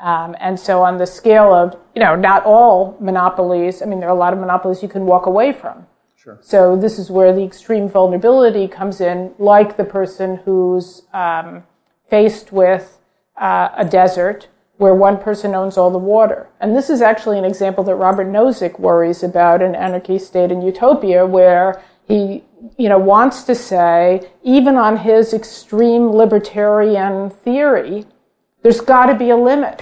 Um, 0.00 0.34
and 0.40 0.58
so 0.58 0.82
on 0.82 0.98
the 0.98 1.06
scale 1.06 1.54
of, 1.54 1.76
you 1.94 2.02
know, 2.02 2.16
not 2.16 2.44
all 2.44 2.96
monopolies, 3.00 3.80
I 3.80 3.86
mean, 3.86 4.00
there 4.00 4.08
are 4.08 4.14
a 4.14 4.18
lot 4.18 4.32
of 4.32 4.40
monopolies 4.40 4.82
you 4.82 4.88
can 4.88 5.06
walk 5.06 5.26
away 5.26 5.52
from. 5.52 5.86
Sure. 6.16 6.38
So 6.40 6.76
this 6.76 6.98
is 6.98 7.10
where 7.10 7.32
the 7.32 7.44
extreme 7.44 7.88
vulnerability 7.88 8.66
comes 8.66 9.00
in, 9.00 9.34
like 9.38 9.76
the 9.76 9.84
person 9.84 10.36
who's 10.44 11.02
um, 11.12 11.62
faced 12.08 12.50
with 12.50 12.98
uh, 13.36 13.68
a 13.76 13.84
desert 13.84 14.48
where 14.76 14.94
one 14.94 15.18
person 15.18 15.54
owns 15.54 15.76
all 15.76 15.90
the 15.90 15.98
water. 15.98 16.48
And 16.60 16.74
this 16.74 16.90
is 16.90 17.00
actually 17.00 17.38
an 17.38 17.44
example 17.44 17.84
that 17.84 17.94
Robert 17.94 18.26
Nozick 18.26 18.78
worries 18.78 19.22
about 19.22 19.62
in 19.62 19.74
Anarchy, 19.74 20.18
State, 20.18 20.50
and 20.50 20.64
Utopia, 20.64 21.24
where 21.24 21.82
he, 22.06 22.42
you 22.76 22.88
know, 22.88 22.98
wants 22.98 23.44
to 23.44 23.54
say, 23.54 24.28
even 24.42 24.76
on 24.76 24.98
his 24.98 25.32
extreme 25.32 26.10
libertarian 26.10 27.30
theory, 27.30 28.06
there's 28.62 28.80
got 28.80 29.06
to 29.06 29.14
be 29.14 29.30
a 29.30 29.36
limit 29.36 29.80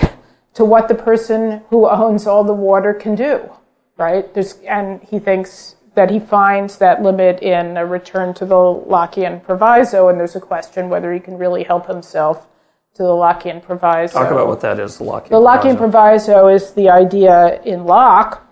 to 0.55 0.65
what 0.65 0.89
the 0.89 0.95
person 0.95 1.63
who 1.71 1.89
owns 1.89 2.27
all 2.27 2.45
the 2.45 2.53
water 2.53 2.93
can 2.93 3.15
do, 3.15 3.51
right? 3.97 4.33
There's, 4.35 4.55
and 4.69 5.03
he 5.03 5.19
thinks 5.19 5.77
that 5.95 6.11
he 6.11 6.19
finds 6.19 6.79
that 6.79 7.03
limit 7.03 7.41
in 7.43 7.77
a 7.77 7.87
return 7.87 8.35
to 8.35 8.47
the 8.47 8.55
Lockean 8.55 9.43
proviso, 9.43 10.09
and 10.09 10.19
there's 10.21 10.37
a 10.37 10.41
question 10.41 10.89
whether 10.89 11.13
he 11.13 11.21
can 11.21 11.39
really 11.39 11.65
help 11.65 11.87
himself 11.87 12.47
to 12.95 13.03
the 13.03 13.09
Lockean 13.09 13.63
proviso. 13.63 14.19
Talk 14.19 14.31
about 14.31 14.49
what 14.49 14.61
that 14.61 14.79
is, 14.79 14.99
the 14.99 15.05
Lockean 15.05 15.29
The 15.29 15.41
Lockean 15.41 15.77
proviso, 15.77 16.33
proviso 16.33 16.49
is 16.49 16.73
the 16.73 16.91
idea 16.91 17.63
in 17.63 17.85
Locke 17.85 18.47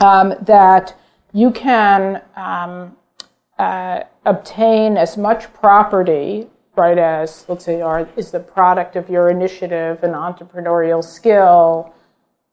um, 0.00 0.34
that 0.42 0.94
you 1.32 1.50
can 1.50 2.22
um, 2.36 2.96
uh, 3.58 4.00
obtain 4.24 4.96
as 4.96 5.16
much 5.16 5.52
property 5.54 6.48
right 6.76 6.98
as, 6.98 7.44
let's 7.48 7.64
say, 7.64 7.80
are, 7.80 8.08
is 8.16 8.30
the 8.30 8.40
product 8.40 8.96
of 8.96 9.10
your 9.10 9.30
initiative 9.30 10.02
and 10.02 10.14
entrepreneurial 10.14 11.04
skill, 11.04 11.92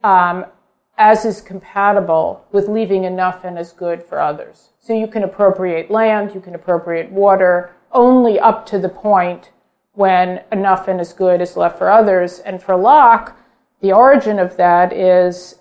um, 0.04 0.46
as 0.98 1.24
is 1.24 1.40
compatible 1.40 2.46
with 2.52 2.68
leaving 2.68 3.06
enough 3.06 3.44
and 3.46 3.58
as 3.58 3.72
good 3.72 4.04
for 4.04 4.20
others. 4.20 4.70
So 4.80 4.94
you 4.94 5.08
can 5.08 5.24
appropriate 5.24 5.90
land, 5.90 6.34
you 6.36 6.42
can 6.42 6.56
appropriate 6.56 7.12
water, 7.12 7.76
only 7.92 8.40
up 8.40 8.66
to 8.68 8.80
the 8.80 8.90
point 8.90 9.52
when 10.00 10.41
enough 10.50 10.88
and 10.88 11.02
as 11.02 11.12
good 11.12 11.41
is 11.41 11.58
left 11.58 11.78
for 11.78 11.91
others. 11.91 12.39
And 12.39 12.64
for 12.64 12.78
Locke, 12.78 13.38
the 13.82 13.91
origin 13.91 14.39
of 14.39 14.56
that 14.56 14.93
is 14.93 15.56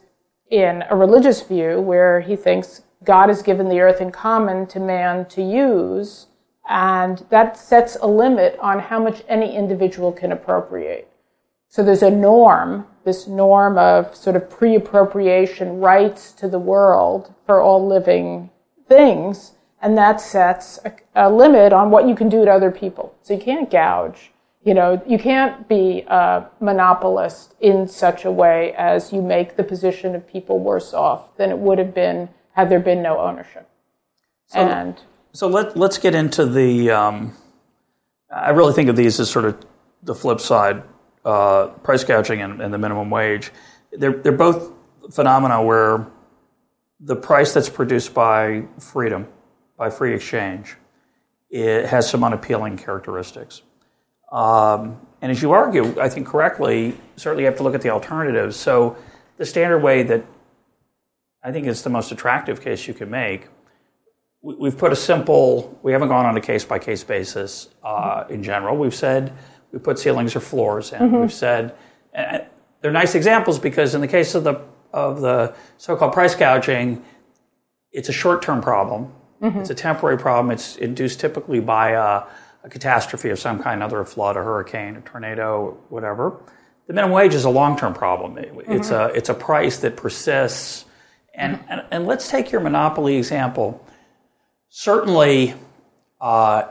in 0.49 0.85
a 0.89 0.95
religious 0.95 1.43
view 1.43 1.81
where 1.81 2.21
he 2.21 2.37
thinks 2.37 2.83
God 3.03 3.31
has 3.31 3.43
given 3.43 3.69
the 3.69 3.81
earth 3.81 4.01
in 4.01 4.13
common 4.13 4.69
to 4.69 4.79
man 4.79 5.27
to 5.31 5.43
use 5.43 6.29
and 6.69 7.25
that 7.31 7.57
sets 7.57 7.97
a 8.01 8.07
limit 8.07 8.57
on 8.61 8.79
how 8.79 9.03
much 9.03 9.25
any 9.27 9.57
individual 9.57 10.13
can 10.13 10.31
appropriate. 10.31 11.11
So 11.69 11.83
there's 11.83 12.05
a 12.05 12.11
norm, 12.11 12.87
this 13.05 13.27
norm 13.27 13.77
of 13.77 14.15
sort 14.15 14.37
of 14.37 14.49
pre 14.49 14.77
appropriation 14.77 15.81
rights 15.81 16.31
to 16.35 16.49
the 16.49 16.61
world 16.61 17.35
for 17.45 17.61
all 17.61 17.85
living 17.85 18.51
things, 18.87 19.55
and 19.81 19.97
that 19.97 20.21
sets 20.21 20.79
a, 20.85 20.93
a, 21.15 21.31
limit 21.31 21.73
on 21.73 21.91
what 21.91 22.09
you 22.09 22.15
can 22.15 22.29
do 22.29 22.45
to 22.45 22.51
other 22.51 22.71
people. 22.71 23.15
So 23.23 23.35
you 23.35 23.41
can't 23.41 23.71
gouge. 23.71 24.33
You 24.65 24.75
know, 24.75 25.01
you 25.07 25.19
can't 25.19 25.69
be 25.69 26.05
a 26.09 26.47
monopolist 26.61 27.55
in 27.61 27.87
such 27.87 28.25
a 28.25 28.31
way 28.31 28.75
as 28.75 29.13
you 29.13 29.23
make 29.23 29.57
the 29.57 29.65
position 29.65 30.15
of 30.15 30.27
people 30.27 30.59
worse 30.59 30.93
off 30.93 31.37
than 31.37 31.51
it 31.51 31.59
would 31.59 31.79
have 31.79 31.95
been 31.95 32.29
had 32.53 32.69
there 32.69 32.81
been 32.81 33.03
no 33.03 33.19
ownership. 33.21 33.69
So 34.49 34.59
and 34.59 35.01
so 35.33 35.47
let, 35.47 35.77
let's 35.77 35.99
get 35.99 36.15
into 36.15 36.45
the. 36.45 36.91
Um, 36.91 37.37
I 38.35 38.51
really 38.51 38.73
think 38.73 38.89
of 38.89 38.97
these 38.97 39.21
as 39.21 39.31
sort 39.31 39.45
of 39.45 39.65
the 40.03 40.15
flip 40.15 40.41
side 40.41 40.83
uh, 41.25 41.69
price 41.83 42.05
gouging 42.05 42.43
and, 42.43 42.61
and, 42.61 42.73
the 42.73 42.79
minimum 42.79 43.11
wage. 43.11 43.51
They're, 43.93 44.13
they're 44.13 44.33
both 44.33 44.73
phenomena 45.13 45.63
where 45.63 46.07
the 47.01 47.17
price 47.17 47.55
that's 47.55 47.69
produced 47.69 48.15
by 48.15 48.65
freedom, 48.79 49.29
by 49.79 49.89
free 49.89 50.15
exchange, 50.15 50.77
it 51.49 51.87
has 51.87 52.11
some 52.11 52.23
unappealing 52.23 52.77
characteristics. 52.77 53.63
Um, 54.31 55.01
and 55.23 55.33
as 55.33 55.41
you 55.41 55.53
argue, 55.53 55.99
I 55.99 56.11
think 56.11 56.27
correctly, 56.27 56.99
certainly 57.17 57.45
you 57.45 57.47
have 57.47 57.57
to 57.57 57.63
look 57.63 57.75
at 57.75 57.81
the 57.81 57.91
alternatives. 57.91 58.57
So 58.57 58.97
the 59.39 59.47
standard 59.47 59.79
way 59.79 60.03
that 60.03 60.25
I 61.43 61.53
think 61.53 61.67
is 61.67 61.83
the 61.83 61.91
most 61.91 62.13
attractive 62.13 62.61
case 62.61 62.87
you 62.87 62.93
can 62.93 63.09
make 63.09 63.49
we've 64.43 64.79
put 64.79 64.93
a 64.93 64.97
simple, 64.97 65.79
we 65.83 65.93
haven't 65.93 66.09
gone 66.09 66.27
on 66.27 66.37
a 66.37 66.41
case 66.41 66.65
by 66.65 66.79
case 66.79 67.05
basis 67.05 67.69
uh, 67.83 68.25
in 68.29 68.43
general. 68.43 68.77
We've 68.77 68.95
said 68.95 69.33
we 69.73 69.79
put 69.79 69.99
ceilings 69.99 70.35
or 70.37 70.41
floors 70.41 70.93
in. 70.93 71.01
Mm-hmm. 71.01 71.21
We've 71.21 71.33
said, 71.33 71.75
they're 72.81 72.93
nice 72.93 73.15
examples 73.15 73.59
because 73.59 73.95
in 73.95 74.01
the 74.01 74.09
case 74.09 74.35
of 74.35 74.45
the, 74.45 74.61
of 74.93 75.21
the 75.21 75.55
so 75.77 75.97
called 75.97 76.13
price 76.13 76.35
gouging, 76.35 77.05
it's 77.93 78.09
a 78.09 78.13
short 78.13 78.43
term 78.43 78.61
problem. 78.61 79.13
Mm-hmm. 79.43 79.61
It's 79.61 79.71
a 79.71 79.75
temporary 79.75 80.19
problem. 80.19 80.51
It's 80.51 80.77
induced 80.77 81.21
typically 81.21 81.61
by 81.61 81.91
a, 81.91 82.25
a 82.65 82.69
catastrophe 82.69 83.31
of 83.31 83.39
some 83.39 83.63
kind, 83.63 83.83
either 83.83 84.01
a 84.01 84.07
flood, 84.07 84.37
a 84.37 84.43
hurricane, 84.43 84.97
a 84.97 85.01
tornado, 85.01 85.79
whatever. 85.89 86.41
The 86.87 86.95
minimum 86.95 87.15
wage 87.15 87.35
is 87.35 87.45
a 87.45 87.51
long 87.51 87.77
term 87.77 87.95
problem. 87.95 88.39
It's, 88.39 88.91
mm-hmm. 88.91 88.95
a, 88.95 89.07
it's 89.17 89.29
a 89.29 89.35
price 89.35 89.79
that 89.79 89.97
persists. 89.97 90.85
And, 91.35 91.61
and, 91.69 91.85
and 91.91 92.07
let's 92.07 92.29
take 92.29 92.51
your 92.51 92.61
monopoly 92.61 93.17
example 93.17 93.85
certainly, 94.69 95.55
uh, 96.21 96.65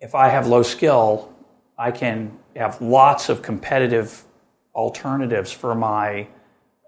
if 0.00 0.14
I 0.14 0.28
have 0.28 0.46
low 0.46 0.62
skill, 0.62 1.32
I 1.78 1.90
can 1.90 2.38
have 2.56 2.80
lots 2.80 3.28
of 3.28 3.42
competitive 3.42 4.24
alternatives 4.74 5.52
for 5.52 5.74
my 5.74 6.28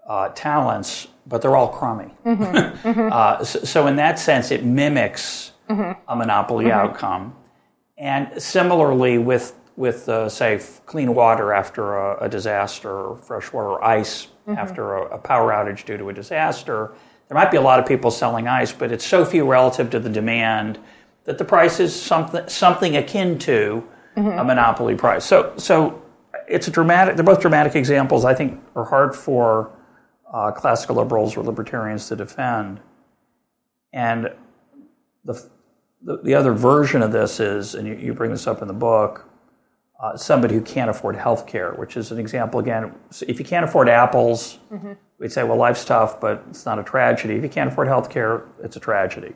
uh, 0.07 0.29
talents, 0.29 1.07
but 1.27 1.41
they're 1.41 1.55
all 1.55 1.69
crummy. 1.69 2.13
Mm-hmm. 2.25 2.87
Mm-hmm. 2.87 3.09
uh, 3.11 3.43
so, 3.43 3.59
so, 3.59 3.87
in 3.87 3.95
that 3.95 4.19
sense, 4.19 4.51
it 4.51 4.63
mimics 4.63 5.51
mm-hmm. 5.69 5.99
a 6.07 6.15
monopoly 6.15 6.65
mm-hmm. 6.65 6.79
outcome. 6.79 7.35
And 7.97 8.41
similarly, 8.41 9.17
with 9.17 9.55
with 9.75 10.07
uh, 10.07 10.29
say 10.29 10.61
clean 10.85 11.13
water 11.13 11.53
after 11.53 11.97
a, 11.97 12.25
a, 12.25 12.29
disaster, 12.29 12.91
or 12.91 13.17
fresh 13.17 13.51
water 13.51 13.69
or 13.69 13.83
ice 13.83 14.27
mm-hmm. 14.47 14.57
after 14.57 14.95
a, 14.95 15.15
a 15.15 15.17
power 15.17 15.51
outage 15.51 15.85
due 15.85 15.97
to 15.97 16.09
a 16.09 16.13
disaster, 16.13 16.93
there 17.27 17.35
might 17.35 17.51
be 17.51 17.57
a 17.57 17.61
lot 17.61 17.79
of 17.79 17.85
people 17.85 18.11
selling 18.11 18.47
ice, 18.47 18.71
but 18.71 18.91
it's 18.91 19.05
so 19.05 19.25
few 19.25 19.45
relative 19.45 19.89
to 19.89 19.99
the 19.99 20.09
demand 20.09 20.79
that 21.25 21.37
the 21.37 21.45
price 21.45 21.79
is 21.79 21.99
something 21.99 22.47
something 22.47 22.95
akin 22.95 23.37
to 23.39 23.83
mm-hmm. 24.15 24.39
a 24.39 24.43
monopoly 24.43 24.95
price. 24.95 25.25
So 25.25 25.53
so 25.57 26.01
it's 26.47 26.67
a 26.67 26.71
dramatic. 26.71 27.15
They're 27.15 27.25
both 27.25 27.41
dramatic 27.41 27.75
examples. 27.75 28.25
I 28.25 28.33
think 28.33 28.61
are 28.75 28.85
hard 28.85 29.15
for 29.15 29.71
uh, 30.31 30.51
classical 30.51 30.95
liberals 30.95 31.37
or 31.37 31.43
libertarians 31.43 32.07
to 32.09 32.15
defend. 32.15 32.79
And 33.93 34.33
the, 35.23 35.49
the, 36.01 36.17
the 36.23 36.33
other 36.35 36.53
version 36.53 37.01
of 37.01 37.11
this 37.11 37.39
is, 37.39 37.75
and 37.75 37.87
you, 37.87 37.95
you 37.95 38.13
bring 38.13 38.31
this 38.31 38.47
up 38.47 38.61
in 38.61 38.67
the 38.67 38.73
book, 38.73 39.29
uh, 39.99 40.17
somebody 40.17 40.55
who 40.55 40.61
can't 40.61 40.89
afford 40.89 41.15
health 41.15 41.47
care, 41.47 41.71
which 41.73 41.95
is 41.95 42.11
an 42.11 42.19
example 42.19 42.59
again. 42.59 42.93
If 43.27 43.39
you 43.39 43.45
can't 43.45 43.63
afford 43.63 43.87
apples, 43.87 44.59
mm-hmm. 44.71 44.93
we'd 45.19 45.31
say, 45.31 45.43
well, 45.43 45.57
life's 45.57 45.85
tough, 45.85 46.19
but 46.19 46.43
it's 46.49 46.65
not 46.65 46.79
a 46.79 46.83
tragedy. 46.83 47.35
If 47.35 47.43
you 47.43 47.49
can't 47.49 47.71
afford 47.71 47.87
health 47.87 48.09
care, 48.09 48.43
it's 48.61 48.75
a 48.75 48.79
tragedy. 48.79 49.33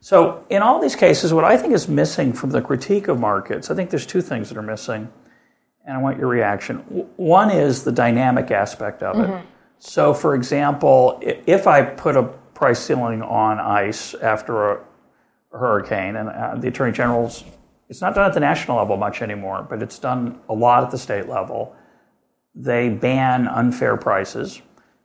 So, 0.00 0.44
in 0.50 0.62
all 0.62 0.80
these 0.80 0.94
cases, 0.94 1.34
what 1.34 1.44
I 1.44 1.56
think 1.56 1.72
is 1.72 1.88
missing 1.88 2.32
from 2.32 2.50
the 2.50 2.62
critique 2.62 3.08
of 3.08 3.18
markets, 3.18 3.70
I 3.70 3.74
think 3.74 3.90
there's 3.90 4.06
two 4.06 4.20
things 4.20 4.48
that 4.50 4.56
are 4.56 4.62
missing, 4.62 5.10
and 5.84 5.96
I 5.96 6.00
want 6.00 6.18
your 6.18 6.28
reaction. 6.28 6.76
One 7.16 7.50
is 7.50 7.82
the 7.82 7.90
dynamic 7.90 8.52
aspect 8.52 9.02
of 9.02 9.18
it. 9.18 9.26
Mm-hmm. 9.26 9.46
So, 9.78 10.14
for 10.14 10.34
example, 10.34 11.20
if 11.22 11.66
I 11.66 11.82
put 11.82 12.16
a 12.16 12.24
price 12.54 12.78
ceiling 12.78 13.22
on 13.22 13.58
ice 13.60 14.14
after 14.14 14.72
a, 14.72 14.80
hurricane, 15.52 16.16
and 16.16 16.28
uh, 16.28 16.54
the 16.56 16.68
Attorney 16.68 16.92
General's, 16.92 17.44
it's 17.88 18.00
not 18.00 18.14
done 18.14 18.26
at 18.26 18.34
the 18.34 18.40
national 18.40 18.76
level 18.78 18.96
much 18.96 19.22
anymore, 19.22 19.66
but 19.68 19.82
it's 19.82 19.98
done 19.98 20.38
a 20.48 20.52
lot 20.52 20.84
at 20.84 20.90
the 20.90 20.98
state 20.98 21.28
level. 21.28 21.74
They 22.54 22.88
ban 22.88 23.48
unfair 23.48 23.96
prices. 23.96 24.60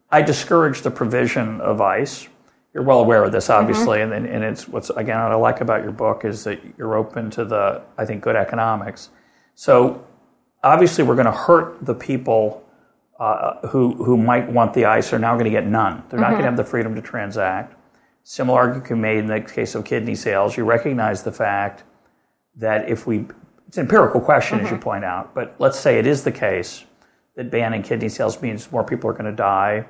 I 0.09 0.22
discourage 0.22 0.82
the 0.82 0.91
provision 0.91 1.61
of 1.61 1.80
ice. 1.80 2.28
You're 2.74 2.84
well 2.84 2.99
aware 2.99 3.24
of 3.24 3.32
this, 3.32 3.49
obviously, 3.49 3.99
mm-hmm. 3.99 4.13
and, 4.13 4.26
and 4.26 4.43
it's 4.43 4.67
what's 4.67 4.89
again 4.89 5.22
what 5.22 5.32
I 5.32 5.36
like 5.36 5.61
about 5.61 5.84
your 5.84 5.91
book 5.91 6.24
is 6.26 6.43
that 6.45 6.59
you're 6.78 6.95
open 6.95 7.30
to 7.32 7.45
the 7.45 7.82
I 7.97 8.05
think 8.05 8.24
good 8.24 8.36
economics. 8.36 9.09
So 9.55 10.05
obviously, 10.63 11.03
we're 11.03 11.15
going 11.15 11.26
to 11.26 11.32
hurt 11.32 11.86
the 11.86 11.93
people 11.93 12.65
uh, 13.22 13.67
who 13.67 13.93
who 14.03 14.17
might 14.17 14.49
want 14.49 14.74
the 14.74 14.86
ice 14.86 15.13
are 15.13 15.19
now 15.19 15.34
going 15.36 15.45
to 15.45 15.51
get 15.51 15.67
none. 15.67 16.01
They're 16.09 16.19
mm-hmm. 16.19 16.22
not 16.22 16.30
going 16.32 16.41
to 16.41 16.45
have 16.45 16.57
the 16.57 16.63
freedom 16.63 16.95
to 16.95 17.01
transact. 17.03 17.76
Similar 18.24 18.59
argument 18.59 18.86
can 18.88 18.97
be 18.97 19.01
made 19.03 19.19
in 19.19 19.28
the 19.28 19.41
case 19.41 19.76
of 19.76 19.86
kidney 19.86 20.15
sales. 20.15 20.57
You 20.57 20.65
recognize 20.65 21.22
the 21.22 21.32
fact 21.32 21.84
that 22.55 22.89
if 22.89 23.05
we, 23.05 23.28
it's 23.67 23.78
an 23.78 23.84
empirical 23.84 24.22
question, 24.22 24.57
mm-hmm. 24.57 24.65
as 24.65 24.72
you 24.72 24.78
mm-hmm. 24.78 24.84
point 24.84 25.05
out, 25.05 25.36
but 25.36 25.55
let's 25.59 25.80
say 25.80 25.99
it 25.99 26.07
is 26.07 26.24
the 26.24 26.32
case 26.32 26.84
that 27.36 27.51
banning 27.51 27.84
kidney 27.84 28.09
sales 28.09 28.41
means 28.41 28.72
more 28.72 28.84
people 28.84 29.07
are 29.07 29.13
going 29.13 29.26
to 29.26 29.32
die. 29.32 29.86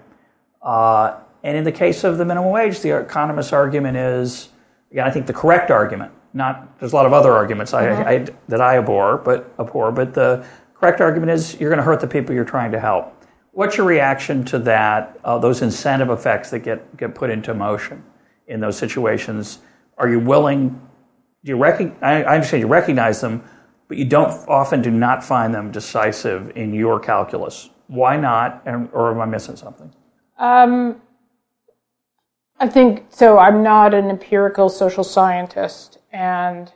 Uh, 0.61 1.17
and 1.43 1.55
in 1.55 1.63
the 1.63 1.71
case 1.71 2.03
of 2.03 2.17
the 2.17 2.25
minimum 2.25 2.51
wage, 2.51 2.81
the 2.81 2.99
economist's 2.99 3.53
argument 3.53 3.95
is, 3.95 4.49
again, 4.91 5.07
I 5.07 5.09
think 5.09 5.25
the 5.25 5.33
correct 5.33 5.71
argument, 5.71 6.11
not, 6.33 6.77
there's 6.79 6.91
a 6.91 6.95
lot 6.95 7.05
of 7.05 7.13
other 7.13 7.31
arguments 7.31 7.71
mm-hmm. 7.71 8.07
I, 8.07 8.11
I, 8.11 8.25
that 8.49 8.59
I 8.59 8.77
abhor, 8.77 9.19
but 9.19 9.53
abhor, 9.57 9.93
but 9.93 10.13
the 10.13 10.45
correct 10.73 10.99
argument 10.99 11.31
is 11.31 11.57
you're 11.61 11.69
going 11.69 11.77
to 11.77 11.83
hurt 11.83 12.01
the 12.01 12.07
people 12.07 12.35
you're 12.35 12.43
trying 12.43 12.73
to 12.73 12.79
help. 12.79 13.17
What's 13.51 13.77
your 13.77 13.85
reaction 13.85 14.45
to 14.45 14.59
that, 14.59 15.19
uh, 15.23 15.37
those 15.37 15.61
incentive 15.61 16.09
effects 16.09 16.51
that 16.51 16.59
get, 16.59 16.95
get 16.97 17.13
put 17.15 17.29
into 17.29 17.53
motion 17.53 18.03
in 18.47 18.59
those 18.59 18.77
situations? 18.77 19.59
Are 19.97 20.09
you 20.09 20.19
willing, 20.19 20.69
do 21.43 21.49
you 21.49 21.57
rec- 21.57 22.01
I, 22.01 22.23
I 22.23 22.35
understand 22.35 22.61
you 22.61 22.67
recognize 22.67 23.19
them, 23.19 23.43
but 23.91 23.97
you 23.97 24.05
don't 24.05 24.31
often 24.47 24.81
do 24.81 24.89
not 24.89 25.21
find 25.21 25.53
them 25.53 25.69
decisive 25.69 26.55
in 26.55 26.73
your 26.73 26.97
calculus. 26.97 27.69
Why 27.87 28.15
not? 28.15 28.61
And, 28.65 28.87
or 28.93 29.11
am 29.11 29.19
I 29.19 29.25
missing 29.25 29.57
something? 29.57 29.93
Um, 30.37 31.01
I 32.57 32.69
think 32.69 33.07
so. 33.09 33.37
I'm 33.37 33.61
not 33.63 33.93
an 33.93 34.09
empirical 34.09 34.69
social 34.69 35.03
scientist, 35.03 35.97
and 36.13 36.71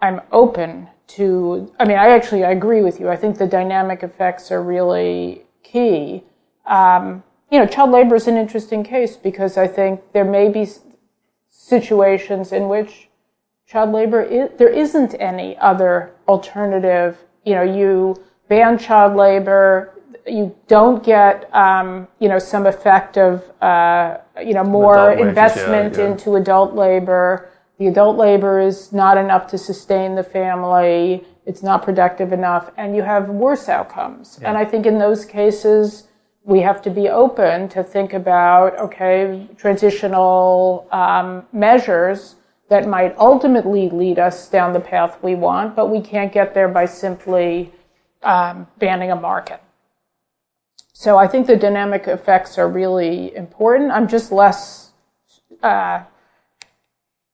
I'm 0.00 0.22
open 0.32 0.88
to. 1.08 1.70
I 1.78 1.84
mean, 1.84 1.98
I 1.98 2.08
actually 2.08 2.44
I 2.44 2.52
agree 2.52 2.80
with 2.80 2.98
you. 2.98 3.10
I 3.10 3.16
think 3.16 3.36
the 3.36 3.46
dynamic 3.46 4.02
effects 4.02 4.50
are 4.50 4.62
really 4.62 5.45
key. 5.72 6.24
Um, 6.66 7.22
you 7.50 7.58
know, 7.58 7.66
child 7.66 7.90
labor 7.90 8.16
is 8.16 8.26
an 8.26 8.36
interesting 8.36 8.82
case 8.82 9.16
because 9.16 9.56
I 9.56 9.66
think 9.66 10.00
there 10.12 10.24
may 10.24 10.48
be 10.48 10.68
situations 11.48 12.52
in 12.52 12.68
which 12.68 13.08
child 13.66 13.92
labor 13.92 14.22
is, 14.22 14.50
there 14.58 14.68
isn't 14.68 15.14
any 15.20 15.56
other 15.58 16.12
alternative. 16.28 17.24
You 17.44 17.54
know, 17.54 17.62
you 17.62 18.16
ban 18.48 18.78
child 18.78 19.16
labor, 19.16 19.94
you 20.26 20.56
don't 20.66 21.04
get 21.04 21.52
um, 21.54 22.08
you 22.18 22.28
know 22.28 22.38
some 22.38 22.66
effect 22.66 23.16
of 23.16 23.50
uh, 23.62 24.18
you 24.44 24.54
know 24.54 24.64
more 24.64 25.12
investment 25.12 25.92
wages, 25.92 25.98
yeah, 25.98 26.04
yeah. 26.04 26.10
into 26.10 26.36
adult 26.36 26.74
labor. 26.74 27.50
The 27.78 27.88
adult 27.88 28.16
labor 28.16 28.58
is 28.58 28.92
not 28.92 29.18
enough 29.18 29.46
to 29.48 29.58
sustain 29.58 30.14
the 30.14 30.24
family. 30.24 31.24
It's 31.46 31.62
not 31.62 31.82
productive 31.82 32.32
enough, 32.32 32.70
and 32.76 32.96
you 32.96 33.02
have 33.02 33.28
worse 33.28 33.68
outcomes. 33.68 34.38
Yeah. 34.40 34.48
And 34.48 34.58
I 34.58 34.64
think 34.64 34.84
in 34.84 34.98
those 34.98 35.24
cases, 35.24 36.08
we 36.42 36.60
have 36.60 36.82
to 36.82 36.90
be 36.90 37.08
open 37.08 37.68
to 37.70 37.82
think 37.82 38.12
about 38.12 38.76
okay, 38.78 39.48
transitional 39.56 40.86
um, 40.90 41.46
measures 41.52 42.36
that 42.68 42.88
might 42.88 43.16
ultimately 43.16 43.88
lead 43.88 44.18
us 44.18 44.48
down 44.48 44.72
the 44.72 44.80
path 44.80 45.18
we 45.22 45.34
want, 45.34 45.76
but 45.76 45.86
we 45.86 46.00
can't 46.00 46.32
get 46.32 46.52
there 46.52 46.68
by 46.68 46.84
simply 46.84 47.72
um, 48.22 48.66
banning 48.78 49.10
a 49.12 49.16
market. 49.16 49.60
So 50.92 51.18
I 51.18 51.28
think 51.28 51.46
the 51.46 51.56
dynamic 51.56 52.08
effects 52.08 52.58
are 52.58 52.68
really 52.68 53.34
important. 53.36 53.92
I'm 53.92 54.08
just 54.08 54.32
less. 54.32 54.92
Uh, 55.62 56.02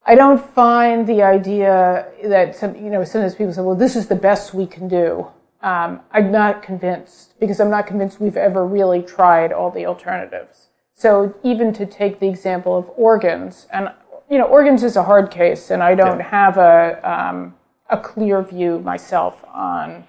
I 0.04 0.14
don't 0.14 0.44
find 0.44 1.06
the 1.06 1.22
idea 1.22 2.08
that 2.24 2.56
some, 2.56 2.74
you 2.74 2.90
know 2.90 3.04
sometimes 3.04 3.34
people 3.34 3.52
say, 3.52 3.62
"Well, 3.62 3.76
this 3.76 3.94
is 3.94 4.08
the 4.08 4.16
best 4.16 4.52
we 4.52 4.66
can 4.66 4.88
do." 4.88 5.28
Um, 5.62 6.00
I'm 6.10 6.32
not 6.32 6.62
convinced 6.62 7.38
because 7.38 7.60
I'm 7.60 7.70
not 7.70 7.86
convinced 7.86 8.20
we've 8.20 8.36
ever 8.36 8.66
really 8.66 9.00
tried 9.00 9.52
all 9.52 9.70
the 9.70 9.86
alternatives. 9.86 10.68
So 10.94 11.34
even 11.44 11.72
to 11.74 11.86
take 11.86 12.18
the 12.18 12.28
example 12.28 12.76
of 12.76 12.90
organs, 12.96 13.68
and 13.70 13.92
you 14.28 14.38
know, 14.38 14.44
organs 14.44 14.82
is 14.82 14.96
a 14.96 15.04
hard 15.04 15.30
case, 15.30 15.70
and 15.70 15.82
I 15.82 15.94
don't 15.94 16.18
yeah. 16.18 16.28
have 16.28 16.58
a 16.58 17.00
um, 17.08 17.54
a 17.88 17.98
clear 17.98 18.42
view 18.42 18.80
myself 18.80 19.44
on 19.52 20.04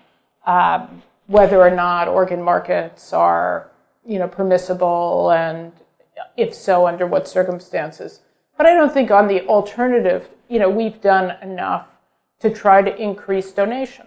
um, 0.47 1.03
whether 1.27 1.61
or 1.61 1.69
not 1.69 2.07
organ 2.07 2.41
markets 2.41 3.13
are, 3.13 3.69
you 4.05 4.17
know, 4.17 4.27
permissible 4.27 5.31
and 5.31 5.71
if 6.37 6.53
so, 6.53 6.87
under 6.87 7.05
what 7.05 7.27
circumstances. 7.27 8.21
But 8.63 8.71
I 8.71 8.75
don't 8.75 8.93
think 8.93 9.11
on 9.11 9.27
the 9.27 9.45
alternative, 9.47 10.29
you 10.47 10.57
know, 10.57 10.69
we've 10.69 11.01
done 11.01 11.35
enough 11.41 11.85
to 12.39 12.49
try 12.49 12.81
to 12.81 12.95
increase 12.95 13.51
donation. 13.51 14.05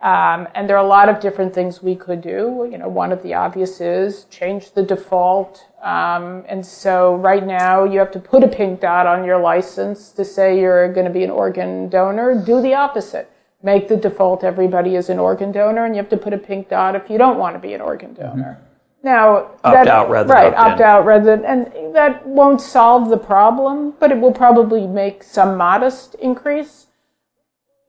Um, 0.00 0.48
and 0.54 0.66
there 0.66 0.78
are 0.78 0.82
a 0.82 0.88
lot 0.88 1.10
of 1.10 1.20
different 1.20 1.52
things 1.52 1.82
we 1.82 1.96
could 1.96 2.22
do. 2.22 2.66
You 2.72 2.78
know, 2.78 2.88
one 2.88 3.12
of 3.12 3.22
the 3.22 3.34
obvious 3.34 3.78
is 3.78 4.24
change 4.30 4.72
the 4.72 4.82
default. 4.82 5.66
Um, 5.82 6.46
and 6.48 6.64
so 6.64 7.16
right 7.16 7.46
now 7.46 7.84
you 7.84 7.98
have 7.98 8.10
to 8.12 8.18
put 8.18 8.42
a 8.42 8.48
pink 8.48 8.80
dot 8.80 9.06
on 9.06 9.22
your 9.22 9.38
license 9.38 10.12
to 10.12 10.24
say 10.24 10.58
you're 10.58 10.90
going 10.94 11.04
to 11.04 11.12
be 11.12 11.22
an 11.22 11.30
organ 11.30 11.90
donor. 11.90 12.42
Do 12.42 12.62
the 12.62 12.72
opposite 12.72 13.30
make 13.62 13.88
the 13.88 13.96
default 13.98 14.44
everybody 14.44 14.96
is 14.96 15.10
an 15.10 15.18
organ 15.18 15.52
donor, 15.52 15.84
and 15.84 15.94
you 15.94 16.00
have 16.00 16.08
to 16.08 16.16
put 16.16 16.32
a 16.32 16.38
pink 16.38 16.70
dot 16.70 16.96
if 16.96 17.10
you 17.10 17.18
don't 17.18 17.36
want 17.36 17.54
to 17.54 17.58
be 17.60 17.74
an 17.74 17.82
organ 17.82 18.14
donor. 18.14 18.56
Mm-hmm. 18.58 18.69
Now, 19.02 19.52
opt 19.62 19.62
that, 19.62 19.88
out 19.88 20.10
rather 20.10 20.32
right, 20.32 20.50
than 20.50 20.58
opt 20.58 20.80
out 20.80 21.06
rather 21.06 21.36
than, 21.36 21.44
and 21.44 21.94
that 21.94 22.26
won't 22.26 22.60
solve 22.60 23.08
the 23.08 23.16
problem, 23.16 23.94
but 23.98 24.12
it 24.12 24.20
will 24.20 24.32
probably 24.32 24.86
make 24.86 25.22
some 25.22 25.56
modest 25.56 26.14
increase. 26.16 26.88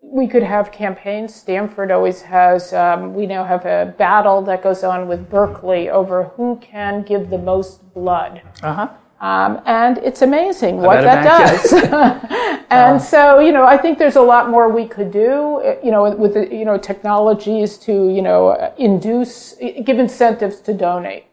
We 0.01 0.27
could 0.27 0.43
have 0.43 0.71
campaigns. 0.71 1.35
Stanford 1.35 1.91
always 1.91 2.21
has. 2.23 2.73
Um, 2.73 3.13
we 3.13 3.25
now 3.25 3.43
have 3.43 3.65
a 3.65 3.93
battle 3.97 4.41
that 4.43 4.63
goes 4.63 4.83
on 4.83 5.07
with 5.07 5.29
Berkeley 5.29 5.89
over 5.89 6.23
who 6.35 6.57
can 6.61 7.03
give 7.03 7.29
the 7.29 7.37
most 7.37 7.93
blood. 7.93 8.41
Uh 8.63 8.73
huh. 8.73 8.89
Um, 9.21 9.61
and 9.67 9.99
it's 9.99 10.23
amazing 10.23 10.77
what 10.77 11.01
that 11.01 11.23
does. 11.23 11.73
and 12.71 12.95
uh, 12.95 12.99
so, 12.99 13.39
you 13.39 13.51
know, 13.51 13.65
I 13.65 13.77
think 13.77 13.99
there's 13.99 14.15
a 14.15 14.21
lot 14.21 14.49
more 14.49 14.67
we 14.67 14.87
could 14.87 15.11
do, 15.11 15.61
eh, 15.63 15.75
you 15.83 15.91
know, 15.91 16.09
with 16.15 16.33
the, 16.33 16.53
you 16.53 16.65
know, 16.65 16.79
technologies 16.79 17.77
to, 17.79 18.09
you 18.09 18.23
know, 18.23 18.73
induce, 18.79 19.53
give 19.85 19.99
incentives 19.99 20.59
to 20.61 20.73
donate. 20.73 21.25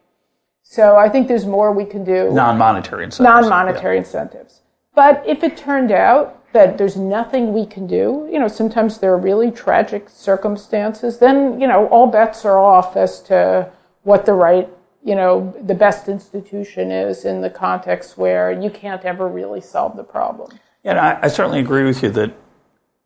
So 0.61 0.97
I 0.97 1.09
think 1.09 1.27
there's 1.27 1.47
more 1.47 1.73
we 1.73 1.83
can 1.83 2.03
do. 2.03 2.31
Non-monetary 2.31 3.05
incentives. 3.05 3.49
Non-monetary 3.49 3.95
yeah. 3.95 4.01
incentives. 4.01 4.61
But 4.93 5.23
if 5.25 5.43
it 5.43 5.57
turned 5.57 5.91
out 5.91 6.53
that 6.53 6.77
there's 6.77 6.95
nothing 6.95 7.53
we 7.53 7.65
can 7.65 7.87
do, 7.87 8.29
you 8.31 8.37
know, 8.37 8.47
sometimes 8.47 8.99
there 8.99 9.11
are 9.11 9.17
really 9.17 9.49
tragic 9.49 10.09
circumstances, 10.09 11.17
then, 11.17 11.59
you 11.59 11.67
know, 11.67 11.87
all 11.87 12.05
bets 12.05 12.45
are 12.45 12.59
off 12.59 12.95
as 12.95 13.19
to 13.23 13.71
what 14.03 14.27
the 14.27 14.33
right 14.33 14.69
you 15.09 15.15
know, 15.15 15.51
the 15.59 15.73
best 15.73 16.07
institution 16.07 16.91
is 16.91 17.25
in 17.25 17.41
the 17.41 17.49
context 17.49 18.15
where 18.15 18.51
you 18.51 18.69
can't 18.69 19.03
ever 19.05 19.27
really 19.27 19.59
solve 19.59 19.97
the 19.97 20.03
problem. 20.03 20.59
Yeah, 20.83 21.01
I, 21.03 21.25
I, 21.25 21.27
certainly 21.29 21.59
agree 21.59 21.83
with 21.83 22.03
you 22.03 22.11
that 22.11 22.31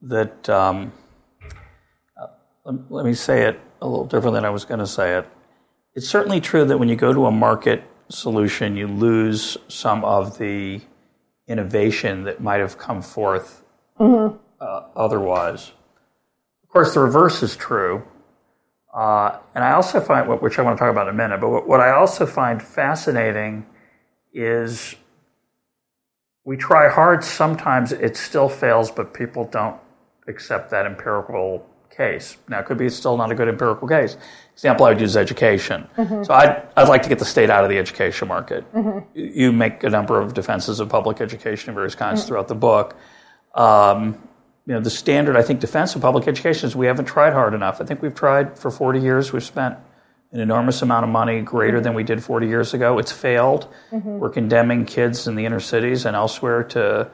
that 0.01 0.49
um, 0.49 0.91
uh, 2.17 2.27
let, 2.65 2.91
let 2.91 3.05
me 3.05 3.13
say 3.13 3.43
it 3.43 3.57
a 3.81 3.87
little 3.87 4.03
different 4.03 4.33
than 4.33 4.43
I 4.43 4.49
was 4.49 4.65
going 4.65 4.81
to 4.81 4.87
say 4.99 5.17
it. 5.17 5.25
It's 5.95 6.09
certainly 6.09 6.41
true 6.41 6.65
that 6.65 6.77
when 6.77 6.89
you 6.89 6.97
go 6.97 7.13
to 7.13 7.25
a 7.25 7.31
market 7.31 7.85
solution, 8.09 8.75
you 8.75 8.87
lose 8.87 9.55
some 9.69 10.03
of 10.03 10.37
the 10.39 10.81
innovation 11.47 12.25
that 12.25 12.41
might 12.41 12.59
have 12.59 12.77
come 12.77 13.01
forth 13.01 13.63
mm-hmm. 13.97 14.35
uh, 14.59 14.81
otherwise. 14.93 15.71
Of 16.63 16.69
course, 16.69 16.93
the 16.93 16.99
reverse 16.99 17.41
is 17.41 17.55
true 17.55 18.03
uh, 18.93 19.37
and 19.55 19.63
I 19.63 19.73
also 19.73 19.99
find, 19.99 20.29
which 20.41 20.59
I 20.59 20.61
want 20.61 20.77
to 20.77 20.79
talk 20.79 20.91
about 20.91 21.07
in 21.07 21.15
a 21.15 21.17
minute, 21.17 21.41
but 21.41 21.49
what, 21.49 21.67
what 21.67 21.79
I 21.79 21.91
also 21.91 22.25
find 22.25 22.61
fascinating 22.61 23.65
is 24.33 24.95
we 26.43 26.57
try 26.57 26.89
hard. 26.89 27.23
Sometimes 27.23 27.91
it 27.91 28.15
still 28.17 28.49
fails, 28.49 28.91
but 28.91 29.13
people 29.13 29.45
don't 29.45 29.77
accept 30.27 30.69
that 30.71 30.85
empirical 30.85 31.65
case. 31.89 32.37
Now, 32.49 32.59
it 32.59 32.65
could 32.65 32.77
be 32.77 32.89
still 32.89 33.17
not 33.17 33.31
a 33.31 33.35
good 33.35 33.47
empirical 33.47 33.87
case. 33.87 34.17
Example 34.53 34.85
I 34.85 34.89
would 34.89 35.01
use 35.01 35.11
is 35.11 35.17
education. 35.17 35.87
Mm-hmm. 35.97 36.23
So 36.23 36.33
I'd, 36.33 36.67
I'd 36.75 36.87
like 36.87 37.03
to 37.03 37.09
get 37.09 37.19
the 37.19 37.25
state 37.25 37.49
out 37.49 37.63
of 37.63 37.69
the 37.69 37.77
education 37.77 38.27
market. 38.27 38.71
Mm-hmm. 38.73 38.99
You 39.13 39.51
make 39.51 39.83
a 39.83 39.89
number 39.89 40.19
of 40.19 40.33
defenses 40.33 40.79
of 40.79 40.89
public 40.89 41.21
education 41.21 41.69
of 41.69 41.75
various 41.75 41.95
kinds 41.95 42.21
mm-hmm. 42.21 42.27
throughout 42.27 42.47
the 42.47 42.55
book. 42.55 42.95
Um, 43.55 44.27
you 44.65 44.73
know, 44.73 44.79
the 44.79 44.89
standard, 44.89 45.35
I 45.35 45.41
think, 45.41 45.59
defense 45.59 45.95
of 45.95 46.01
public 46.01 46.27
education 46.27 46.67
is 46.67 46.75
we 46.75 46.85
haven't 46.85 47.05
tried 47.05 47.33
hard 47.33 47.53
enough. 47.53 47.81
I 47.81 47.85
think 47.85 48.01
we've 48.01 48.15
tried 48.15 48.57
for 48.57 48.71
40 48.71 48.99
years. 48.99 49.33
We've 49.33 49.43
spent 49.43 49.77
an 50.31 50.39
enormous 50.39 50.81
amount 50.81 51.03
of 51.03 51.11
money, 51.11 51.41
greater 51.41 51.79
than 51.81 51.93
we 51.93 52.03
did 52.03 52.23
40 52.23 52.47
years 52.47 52.73
ago. 52.73 52.97
It's 52.97 53.11
failed. 53.11 53.67
We're 54.19 54.29
condemning 54.29 54.85
kids 54.85 55.27
in 55.27 55.35
the 55.35 55.45
inner 55.45 55.59
cities 55.59 56.05
and 56.05 56.15
elsewhere 56.15 56.63
to 56.65 57.09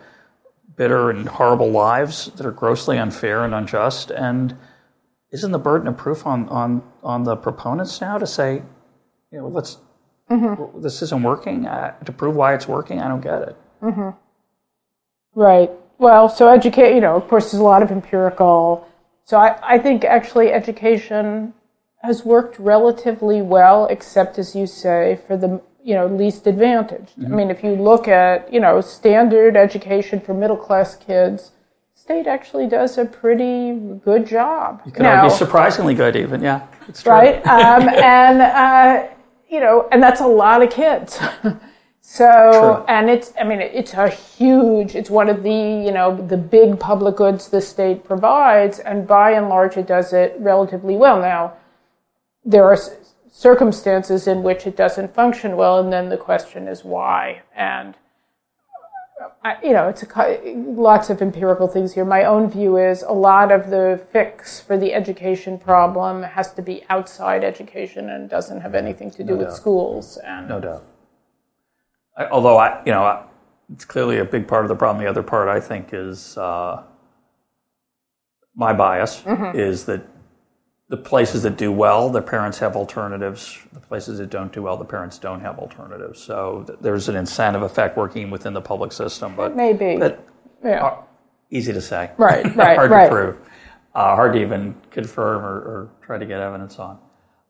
bitter 0.75 1.09
and 1.09 1.27
horrible 1.27 1.69
lives 1.71 2.27
that 2.37 2.45
are 2.45 2.51
grossly 2.51 2.97
unfair 2.97 3.43
and 3.43 3.53
unjust. 3.53 4.11
And 4.11 4.55
isn't 5.31 5.51
the 5.51 5.59
burden 5.59 5.87
of 5.87 5.97
proof 5.97 6.25
on, 6.25 6.47
on, 6.49 6.81
on 7.03 7.23
the 7.23 7.35
proponents 7.35 7.99
now 7.99 8.17
to 8.19 8.25
say, 8.27 8.61
you 9.31 9.39
know, 9.39 9.47
let's, 9.47 9.77
this 10.77 11.01
isn't 11.01 11.23
working, 11.23 11.65
uh, 11.65 11.97
to 12.05 12.11
prove 12.13 12.35
why 12.35 12.53
it's 12.53 12.67
working? 12.67 13.01
I 13.01 13.07
don't 13.09 13.21
get 13.21 13.41
it. 13.41 13.55
Right. 15.35 15.69
Well, 15.99 16.29
so 16.29 16.47
educate, 16.47 16.95
you 16.95 17.01
know, 17.01 17.15
of 17.15 17.27
course, 17.27 17.51
there's 17.51 17.59
a 17.59 17.63
lot 17.63 17.83
of 17.83 17.91
empirical. 17.91 18.87
So 19.25 19.37
I, 19.37 19.59
I 19.61 19.77
think 19.77 20.05
actually 20.05 20.51
education 20.51 21.53
has 22.01 22.23
worked 22.25 22.57
relatively 22.57 23.41
well, 23.41 23.85
except 23.87 24.39
as 24.39 24.55
you 24.55 24.65
say, 24.65 25.19
for 25.27 25.37
the 25.37 25.61
you 25.83 25.95
know 25.95 26.07
least 26.07 26.47
advantaged. 26.47 27.13
I 27.23 27.27
mean, 27.27 27.51
if 27.51 27.63
you 27.63 27.71
look 27.71 28.07
at 28.07 28.51
you 28.51 28.59
know 28.59 28.79
standard 28.81 29.57
education 29.57 30.21
for 30.21 30.33
middle 30.33 30.57
class 30.57 30.95
kids, 30.95 31.51
state 31.93 32.27
actually 32.27 32.67
does 32.67 32.97
a 32.97 33.05
pretty 33.05 33.73
good 34.03 34.25
job. 34.25 34.81
You 34.85 34.93
can 34.93 35.05
argue 35.05 35.35
surprisingly 35.35 35.93
good, 35.93 36.15
even, 36.15 36.41
yeah. 36.41 36.65
It's 36.87 37.03
true. 37.03 37.11
right? 37.11 37.45
Um, 37.45 37.89
and 37.89 38.41
uh, 38.41 39.07
you 39.49 39.59
know, 39.59 39.89
and 39.91 40.01
that's 40.01 40.21
a 40.21 40.27
lot 40.27 40.63
of 40.63 40.69
kids. 40.69 41.19
so, 42.11 42.51
True. 42.51 42.85
and 42.87 43.07
it's, 43.07 43.33
I 43.39 43.43
mean, 43.43 43.61
it's 43.61 43.93
a 43.93 44.09
huge. 44.09 44.95
It's 44.95 45.11
one 45.11 45.29
of 45.29 45.43
the, 45.43 45.51
you 45.51 45.91
know, 45.91 46.17
the 46.17 46.37
big 46.37 46.79
public 46.79 47.17
goods 47.17 47.49
the 47.49 47.61
state 47.61 48.03
provides, 48.03 48.79
and 48.79 49.05
by 49.05 49.33
and 49.33 49.47
large, 49.47 49.77
it 49.77 49.85
does 49.85 50.11
it 50.11 50.35
relatively 50.39 50.95
well. 50.95 51.21
Now, 51.21 51.53
there 52.43 52.63
are 52.63 52.75
circumstances 53.31 54.25
in 54.25 54.41
which 54.41 54.65
it 54.65 54.75
doesn't 54.75 55.13
function 55.13 55.55
well, 55.55 55.77
and 55.77 55.93
then 55.93 56.09
the 56.09 56.17
question 56.17 56.67
is 56.67 56.83
why. 56.83 57.43
And 57.55 57.93
uh, 59.23 59.29
I, 59.43 59.57
you 59.63 59.73
know, 59.73 59.87
it's 59.87 60.01
a, 60.01 60.55
lots 60.55 61.11
of 61.11 61.21
empirical 61.21 61.67
things 61.67 61.93
here. 61.93 62.05
My 62.05 62.23
own 62.23 62.49
view 62.49 62.77
is 62.77 63.03
a 63.03 63.13
lot 63.13 63.51
of 63.51 63.69
the 63.69 64.03
fix 64.11 64.59
for 64.59 64.79
the 64.79 64.95
education 64.95 65.59
problem 65.59 66.23
has 66.23 66.51
to 66.55 66.63
be 66.63 66.83
outside 66.89 67.43
education 67.43 68.09
and 68.09 68.27
doesn't 68.27 68.61
have 68.61 68.73
anything 68.73 69.11
to 69.11 69.23
do 69.23 69.37
with 69.37 69.49
doubt. 69.49 69.55
schools. 69.55 70.17
And 70.25 70.49
No 70.49 70.59
doubt. 70.59 70.83
I, 72.19 72.27
although 72.27 72.57
I, 72.57 72.83
you 72.85 72.91
know, 72.91 73.03
I, 73.03 73.23
it's 73.73 73.85
clearly 73.85 74.19
a 74.19 74.25
big 74.25 74.47
part 74.47 74.65
of 74.65 74.69
the 74.69 74.75
problem. 74.75 75.03
The 75.03 75.09
other 75.09 75.23
part, 75.23 75.47
I 75.47 75.59
think, 75.59 75.89
is 75.93 76.37
uh, 76.37 76.83
my 78.55 78.73
bias 78.73 79.23
is 79.53 79.85
that 79.85 80.01
the 80.89 80.97
places 80.97 81.43
that 81.43 81.55
do 81.55 81.71
well, 81.71 82.09
the 82.09 82.21
parents 82.21 82.57
have 82.59 82.75
alternatives. 82.75 83.59
The 83.73 83.79
places 83.79 84.17
that 84.17 84.31
don't 84.31 84.51
do 84.51 84.63
well, 84.63 84.75
the 84.75 84.85
parents 84.85 85.19
don't 85.19 85.39
have 85.39 85.59
alternatives. 85.59 86.21
So 86.21 86.63
th- 86.65 86.79
there's 86.81 87.09
an 87.09 87.15
incentive 87.15 87.61
effect 87.61 87.95
working 87.95 88.31
within 88.31 88.53
the 88.53 88.61
public 88.61 88.91
system, 88.91 89.35
but 89.35 89.55
maybe, 89.55 89.97
but 89.97 90.27
yeah, 90.63 90.83
uh, 90.83 91.03
easy 91.51 91.71
to 91.73 91.81
say. 91.81 92.09
Right, 92.17 92.43
right, 92.55 92.75
hard 92.75 92.89
right. 92.89 93.03
to 93.05 93.09
prove. 93.09 93.37
Uh, 93.93 94.15
hard 94.15 94.33
to 94.33 94.41
even 94.41 94.75
confirm 94.89 95.43
or, 95.45 95.57
or 95.57 95.89
try 96.01 96.17
to 96.17 96.25
get 96.25 96.39
evidence 96.39 96.79
on. 96.79 96.97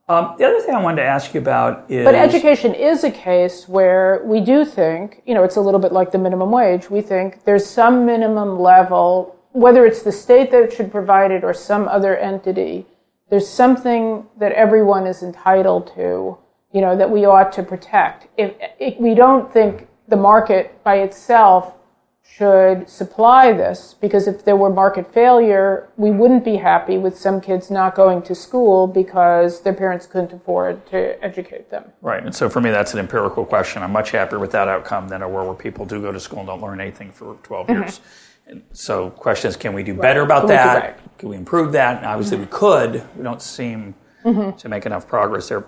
Um, 0.09 0.33
the 0.39 0.45
other 0.45 0.59
thing 0.59 0.73
I 0.73 0.81
wanted 0.81 1.03
to 1.03 1.07
ask 1.07 1.35
you 1.35 1.39
about 1.39 1.85
is 1.89 2.03
But 2.03 2.15
education 2.15 2.73
is 2.73 3.03
a 3.03 3.11
case 3.11 3.69
where 3.69 4.23
we 4.25 4.41
do 4.41 4.65
think, 4.65 5.21
you 5.27 5.35
know, 5.35 5.43
it's 5.43 5.55
a 5.55 5.61
little 5.61 5.79
bit 5.79 5.91
like 5.91 6.11
the 6.11 6.17
minimum 6.17 6.51
wage. 6.51 6.89
We 6.89 7.01
think 7.01 7.43
there's 7.43 7.63
some 7.63 8.07
minimum 8.07 8.59
level, 8.59 9.37
whether 9.51 9.85
it's 9.85 10.01
the 10.01 10.11
state 10.11 10.49
that 10.49 10.73
should 10.73 10.91
provide 10.91 11.29
it 11.29 11.43
or 11.43 11.53
some 11.53 11.87
other 11.87 12.17
entity, 12.17 12.87
there's 13.29 13.47
something 13.47 14.25
that 14.39 14.51
everyone 14.53 15.05
is 15.05 15.21
entitled 15.21 15.93
to, 15.93 16.39
you 16.73 16.81
know, 16.81 16.97
that 16.97 17.11
we 17.11 17.25
ought 17.25 17.51
to 17.53 17.61
protect. 17.61 18.27
If, 18.35 18.55
if 18.79 18.99
we 18.99 19.13
don't 19.13 19.53
think 19.53 19.87
the 20.07 20.15
market 20.15 20.83
by 20.83 20.95
itself 21.01 21.75
should 22.35 22.87
supply 22.87 23.51
this, 23.51 23.95
because 23.99 24.27
if 24.27 24.45
there 24.45 24.55
were 24.55 24.69
market 24.69 25.11
failure, 25.13 25.89
we 25.97 26.11
wouldn't 26.11 26.45
be 26.45 26.55
happy 26.57 26.97
with 26.97 27.17
some 27.17 27.41
kids 27.41 27.69
not 27.71 27.95
going 27.95 28.21
to 28.21 28.35
school 28.35 28.87
because 28.87 29.61
their 29.61 29.73
parents 29.73 30.05
couldn't 30.05 30.31
afford 30.31 30.85
to 30.87 31.21
educate 31.23 31.69
them. 31.69 31.83
Right, 32.01 32.23
and 32.23 32.33
so 32.33 32.47
for 32.49 32.61
me, 32.61 32.69
that's 32.69 32.93
an 32.93 32.99
empirical 32.99 33.45
question. 33.45 33.81
I'm 33.83 33.91
much 33.91 34.11
happier 34.11 34.39
with 34.39 34.51
that 34.51 34.67
outcome 34.67 35.07
than 35.07 35.21
a 35.21 35.27
world 35.27 35.47
where 35.47 35.55
people 35.55 35.85
do 35.85 36.01
go 36.01 36.11
to 36.11 36.19
school 36.19 36.39
and 36.39 36.47
don't 36.47 36.61
learn 36.61 36.79
anything 36.79 37.11
for 37.11 37.35
12 37.43 37.69
years. 37.69 38.01
And 38.47 38.63
so, 38.73 39.09
question 39.11 39.49
is, 39.49 39.55
can 39.57 39.73
we 39.73 39.83
do 39.83 39.93
better 39.93 40.21
about 40.21 40.43
Mm-hmm. 40.47 40.47
Can 40.47 40.55
we 40.55 40.55
that? 40.55 40.97
better? 40.97 41.09
Can 41.17 41.29
we 41.29 41.35
improve 41.37 41.71
that? 41.73 41.97
And 41.97 42.05
obviously, 42.05 42.37
we 42.37 42.45
could. 42.47 43.03
We 43.17 43.23
don't 43.23 43.41
seem 43.41 43.95
Mm-hmm. 44.25 44.57
to 44.57 44.67
make 44.69 44.85
enough 44.85 45.07
progress 45.07 45.47
there. 45.47 45.65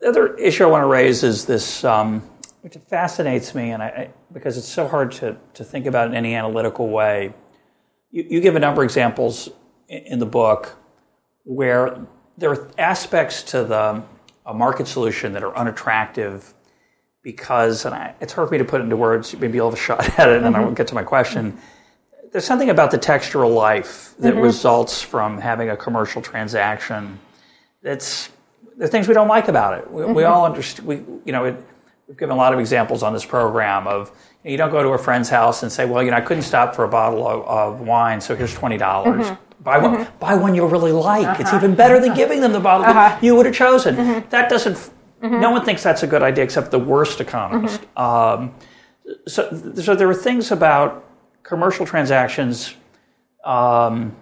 The 0.00 0.08
other 0.08 0.34
issue 0.36 0.64
I 0.64 0.66
want 0.66 0.82
to 0.82 0.88
raise 0.88 1.22
is 1.22 1.44
this, 1.44 1.84
um, 1.84 2.20
which 2.62 2.76
fascinates 2.88 3.54
me, 3.54 3.70
and 3.70 3.82
I, 3.82 4.10
because 4.32 4.58
it's 4.58 4.68
so 4.68 4.86
hard 4.86 5.12
to, 5.12 5.36
to 5.54 5.64
think 5.64 5.86
about 5.86 6.08
in 6.08 6.14
any 6.14 6.34
analytical 6.34 6.88
way. 6.88 7.32
You, 8.10 8.26
you 8.28 8.40
give 8.40 8.56
a 8.56 8.60
number 8.60 8.82
of 8.82 8.86
examples 8.86 9.48
in, 9.88 9.98
in 10.04 10.18
the 10.18 10.26
book 10.26 10.76
where 11.44 12.06
there 12.36 12.50
are 12.50 12.68
aspects 12.78 13.42
to 13.44 13.64
the 13.64 14.02
a 14.46 14.54
market 14.54 14.88
solution 14.88 15.32
that 15.34 15.44
are 15.44 15.56
unattractive 15.56 16.54
because, 17.22 17.84
and 17.84 17.94
I, 17.94 18.14
it's 18.20 18.32
hard 18.32 18.48
for 18.48 18.52
me 18.52 18.58
to 18.58 18.64
put 18.64 18.80
into 18.80 18.96
words. 18.96 19.34
Maybe 19.36 19.56
you'll 19.56 19.70
have 19.70 19.78
a 19.78 19.82
shot 19.82 20.00
at 20.18 20.28
it, 20.28 20.36
and 20.36 20.44
then 20.44 20.54
I 20.54 20.58
mm-hmm. 20.58 20.68
will 20.68 20.74
get 20.74 20.88
to 20.88 20.94
my 20.94 21.02
question. 21.02 21.58
There's 22.32 22.44
something 22.44 22.70
about 22.70 22.90
the 22.90 22.98
textural 22.98 23.54
life 23.54 24.14
that 24.18 24.34
mm-hmm. 24.34 24.42
results 24.42 25.02
from 25.02 25.38
having 25.38 25.70
a 25.70 25.76
commercial 25.76 26.22
transaction. 26.22 27.18
That's 27.82 28.30
there 28.76 28.86
are 28.86 28.90
things 28.90 29.08
we 29.08 29.14
don't 29.14 29.28
like 29.28 29.48
about 29.48 29.78
it. 29.78 29.90
We, 29.90 30.04
we 30.04 30.22
mm-hmm. 30.22 30.32
all 30.32 30.46
understand. 30.46 30.88
We, 30.88 30.96
you 31.24 31.32
know, 31.32 31.44
it, 31.44 31.64
we've 32.10 32.18
given 32.18 32.34
a 32.34 32.36
lot 32.36 32.52
of 32.52 32.58
examples 32.58 33.04
on 33.04 33.12
this 33.12 33.24
program 33.24 33.86
of 33.86 34.10
you, 34.42 34.56
don't 34.56 34.72
go 34.72 34.82
to 34.82 34.88
a 34.88 34.98
friend's 34.98 35.28
house 35.28 35.62
and 35.62 35.70
say, 35.70 35.84
well, 35.84 36.02
you 36.02 36.10
know, 36.10 36.16
I 36.16 36.20
couldn't 36.20 36.42
stop 36.42 36.74
for 36.74 36.82
a 36.82 36.88
bottle 36.88 37.24
of, 37.28 37.46
of 37.46 37.80
wine, 37.80 38.20
so 38.20 38.34
here's 38.34 38.52
twenty 38.52 38.78
dollars. 38.78 39.26
Mm-hmm. 39.26 39.62
Buy 39.62 39.78
one. 39.78 39.94
Mm-hmm. 39.94 40.18
Buy 40.18 40.34
one 40.34 40.54
you'll 40.56 40.68
really 40.68 40.90
like. 40.90 41.38
It's 41.38 41.50
uh-huh. 41.50 41.58
even 41.58 41.76
better 41.76 42.00
than 42.00 42.10
uh-huh. 42.10 42.16
giving 42.16 42.40
them 42.40 42.52
the 42.52 42.58
bottle 42.58 42.84
that 42.86 42.96
uh-huh. 42.96 43.18
you 43.22 43.36
would 43.36 43.46
have 43.46 43.54
chosen. 43.54 43.94
Mm-hmm. 43.94 44.28
That 44.30 44.50
doesn't. 44.50 44.90
No 45.22 45.50
one 45.50 45.64
thinks 45.64 45.82
that's 45.82 46.02
a 46.02 46.06
good 46.06 46.22
idea 46.22 46.42
except 46.42 46.70
the 46.70 46.78
worst 46.78 47.20
economist. 47.20 47.82
Um, 47.94 48.54
so, 49.28 49.72
so 49.74 49.94
there 49.94 50.08
are 50.08 50.14
things 50.14 50.50
about 50.50 51.04
commercial 51.42 51.84
transactions 51.84 52.74
um, 53.44 54.16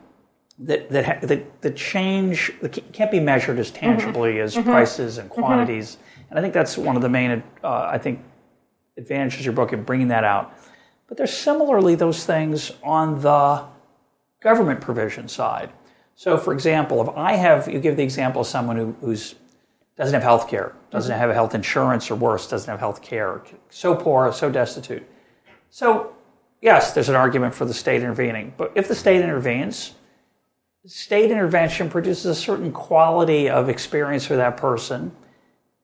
that 0.58 0.90
that, 0.90 1.22
that 1.22 1.62
that 1.62 1.76
change 1.76 2.52
that 2.60 2.92
can't 2.92 3.12
be 3.12 3.20
measured 3.20 3.60
as 3.60 3.70
tangibly 3.70 4.40
as 4.40 4.56
prices 4.56 5.16
and 5.18 5.30
quantities. 5.30 5.96
And 6.30 6.38
I 6.38 6.42
think 6.42 6.54
that's 6.54 6.76
one 6.76 6.96
of 6.96 7.02
the 7.02 7.08
main, 7.08 7.42
uh, 7.62 7.88
I 7.90 7.98
think, 7.98 8.22
advantages 8.96 9.40
of 9.40 9.46
your 9.46 9.54
book 9.54 9.72
in 9.72 9.82
bringing 9.84 10.08
that 10.08 10.24
out. 10.24 10.52
But 11.06 11.16
there's 11.16 11.32
similarly 11.32 11.94
those 11.94 12.26
things 12.26 12.72
on 12.82 13.20
the 13.22 13.64
government 14.40 14.80
provision 14.80 15.28
side. 15.28 15.70
So, 16.14 16.36
for 16.36 16.52
example, 16.52 17.00
if 17.00 17.16
I 17.16 17.34
have, 17.34 17.68
you 17.68 17.78
give 17.78 17.96
the 17.96 18.02
example 18.02 18.42
of 18.42 18.46
someone 18.46 18.76
who 18.76 18.96
who's 19.00 19.34
doesn't 19.96 20.14
have 20.14 20.22
health 20.22 20.48
care, 20.48 20.74
doesn't 20.90 21.16
have 21.16 21.30
health 21.30 21.54
insurance, 21.54 22.08
or 22.10 22.14
worse, 22.14 22.48
doesn't 22.48 22.70
have 22.70 22.78
health 22.78 23.02
care, 23.02 23.42
so 23.68 23.96
poor, 23.96 24.32
so 24.32 24.48
destitute. 24.48 25.04
So, 25.70 26.14
yes, 26.62 26.92
there's 26.92 27.08
an 27.08 27.16
argument 27.16 27.54
for 27.54 27.64
the 27.64 27.74
state 27.74 28.00
intervening. 28.00 28.54
But 28.56 28.72
if 28.76 28.86
the 28.86 28.94
state 28.94 29.20
intervenes, 29.20 29.94
state 30.86 31.32
intervention 31.32 31.90
produces 31.90 32.26
a 32.26 32.34
certain 32.34 32.70
quality 32.70 33.50
of 33.50 33.68
experience 33.68 34.24
for 34.24 34.36
that 34.36 34.56
person. 34.56 35.10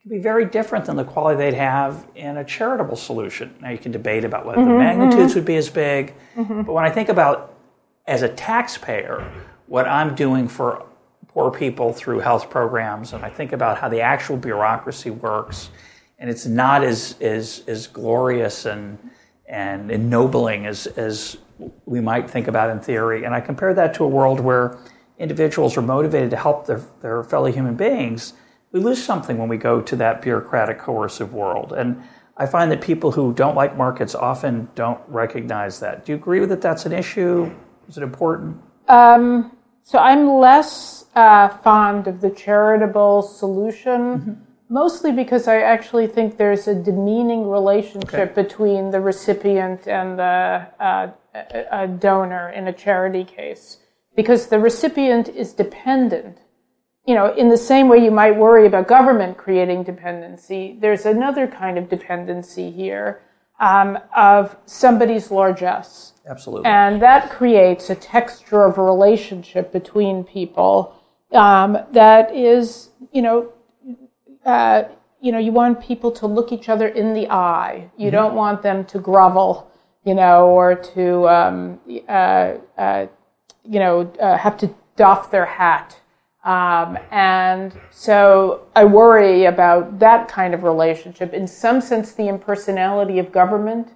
Be 0.06 0.18
very 0.18 0.44
different 0.44 0.84
than 0.84 0.96
the 0.96 1.04
quality 1.04 1.38
they'd 1.38 1.54
have 1.54 2.06
in 2.14 2.36
a 2.36 2.44
charitable 2.44 2.96
solution. 2.96 3.54
Now, 3.60 3.70
you 3.70 3.78
can 3.78 3.90
debate 3.90 4.24
about 4.24 4.44
whether 4.44 4.62
the 4.62 4.68
mm-hmm, 4.68 4.78
magnitudes 4.78 5.30
mm-hmm. 5.30 5.38
would 5.38 5.46
be 5.46 5.56
as 5.56 5.70
big. 5.70 6.14
Mm-hmm. 6.36 6.62
But 6.62 6.72
when 6.72 6.84
I 6.84 6.90
think 6.90 7.08
about 7.08 7.54
as 8.06 8.22
a 8.22 8.28
taxpayer, 8.28 9.30
what 9.66 9.88
I'm 9.88 10.14
doing 10.14 10.46
for 10.46 10.84
poor 11.28 11.50
people 11.50 11.92
through 11.92 12.20
health 12.20 12.50
programs, 12.50 13.12
and 13.14 13.24
I 13.24 13.30
think 13.30 13.52
about 13.52 13.78
how 13.78 13.88
the 13.88 14.02
actual 14.02 14.36
bureaucracy 14.36 15.10
works, 15.10 15.70
and 16.18 16.28
it's 16.28 16.46
not 16.46 16.84
as 16.84 17.16
as, 17.20 17.62
as 17.66 17.86
glorious 17.86 18.66
and 18.66 18.98
and 19.46 19.90
ennobling 19.90 20.66
as 20.66 20.86
as 20.86 21.38
we 21.86 22.00
might 22.00 22.28
think 22.28 22.46
about 22.46 22.70
in 22.70 22.78
theory. 22.80 23.24
And 23.24 23.34
I 23.34 23.40
compare 23.40 23.74
that 23.74 23.94
to 23.94 24.04
a 24.04 24.08
world 24.08 24.40
where 24.40 24.78
individuals 25.18 25.76
are 25.76 25.82
motivated 25.82 26.30
to 26.30 26.36
help 26.36 26.66
their, 26.66 26.82
their 27.00 27.22
fellow 27.22 27.50
human 27.50 27.74
beings. 27.74 28.34
We 28.74 28.80
lose 28.80 29.02
something 29.02 29.38
when 29.38 29.48
we 29.48 29.56
go 29.56 29.80
to 29.80 29.94
that 29.96 30.20
bureaucratic, 30.20 30.80
coercive 30.80 31.32
world. 31.32 31.72
And 31.72 32.02
I 32.36 32.46
find 32.46 32.72
that 32.72 32.80
people 32.80 33.12
who 33.12 33.32
don't 33.32 33.54
like 33.54 33.76
markets 33.76 34.16
often 34.16 34.68
don't 34.74 35.00
recognize 35.06 35.78
that. 35.78 36.04
Do 36.04 36.10
you 36.10 36.16
agree 36.16 36.40
with 36.40 36.48
that 36.48 36.60
that's 36.60 36.84
an 36.84 36.92
issue? 36.92 37.54
Is 37.88 37.96
it 37.96 38.02
important? 38.02 38.60
Um, 38.88 39.56
so 39.84 39.98
I'm 39.98 40.28
less 40.28 41.04
uh, 41.14 41.50
fond 41.58 42.08
of 42.08 42.20
the 42.20 42.30
charitable 42.30 43.22
solution, 43.22 44.44
mostly 44.68 45.12
because 45.12 45.46
I 45.46 45.60
actually 45.60 46.08
think 46.08 46.36
there's 46.36 46.66
a 46.66 46.74
demeaning 46.74 47.48
relationship 47.48 48.32
Okay. 48.32 48.42
between 48.42 48.90
the 48.90 49.00
recipient 49.00 49.86
and 49.86 50.18
the 50.18 50.66
uh, 50.80 51.10
a 51.70 51.86
donor 51.86 52.50
in 52.50 52.66
a 52.66 52.72
charity 52.72 53.22
case, 53.22 53.78
because 54.16 54.48
the 54.48 54.58
recipient 54.58 55.28
is 55.28 55.52
dependent 55.52 56.38
you 57.06 57.14
know, 57.14 57.34
in 57.34 57.48
the 57.48 57.56
same 57.56 57.88
way 57.88 57.98
you 57.98 58.10
might 58.10 58.36
worry 58.36 58.66
about 58.66 58.88
government 58.88 59.36
creating 59.36 59.82
dependency, 59.82 60.76
there's 60.80 61.04
another 61.04 61.46
kind 61.46 61.76
of 61.76 61.88
dependency 61.88 62.70
here 62.70 63.20
um, 63.60 63.98
of 64.16 64.56
somebody's 64.66 65.30
largesse. 65.30 66.12
Absolutely. 66.26 66.66
And 66.66 67.02
that 67.02 67.30
creates 67.30 67.90
a 67.90 67.94
texture 67.94 68.64
of 68.64 68.78
a 68.78 68.82
relationship 68.82 69.72
between 69.72 70.24
people 70.24 71.00
um, 71.32 71.76
that 71.92 72.34
is, 72.34 72.90
you 73.12 73.22
know, 73.22 73.52
uh, 74.46 74.84
you 75.20 75.32
know, 75.32 75.38
you 75.38 75.52
want 75.52 75.80
people 75.80 76.10
to 76.12 76.26
look 76.26 76.52
each 76.52 76.68
other 76.68 76.88
in 76.88 77.14
the 77.14 77.28
eye. 77.30 77.90
You 77.96 78.06
mm-hmm. 78.06 78.16
don't 78.16 78.34
want 78.34 78.62
them 78.62 78.84
to 78.86 78.98
grovel, 78.98 79.70
you 80.04 80.14
know, 80.14 80.48
or 80.48 80.74
to, 80.74 81.28
um, 81.28 81.80
uh, 82.08 82.54
uh, 82.78 83.06
you 83.64 83.78
know, 83.78 84.12
uh, 84.20 84.36
have 84.36 84.56
to 84.58 84.74
doff 84.96 85.30
their 85.30 85.46
hat. 85.46 85.98
Um, 86.44 86.98
and 87.10 87.74
so 87.90 88.66
I 88.76 88.84
worry 88.84 89.46
about 89.46 89.98
that 89.98 90.28
kind 90.28 90.52
of 90.52 90.62
relationship. 90.62 91.32
In 91.32 91.46
some 91.46 91.80
sense, 91.80 92.12
the 92.12 92.28
impersonality 92.28 93.18
of 93.18 93.32
government 93.32 93.88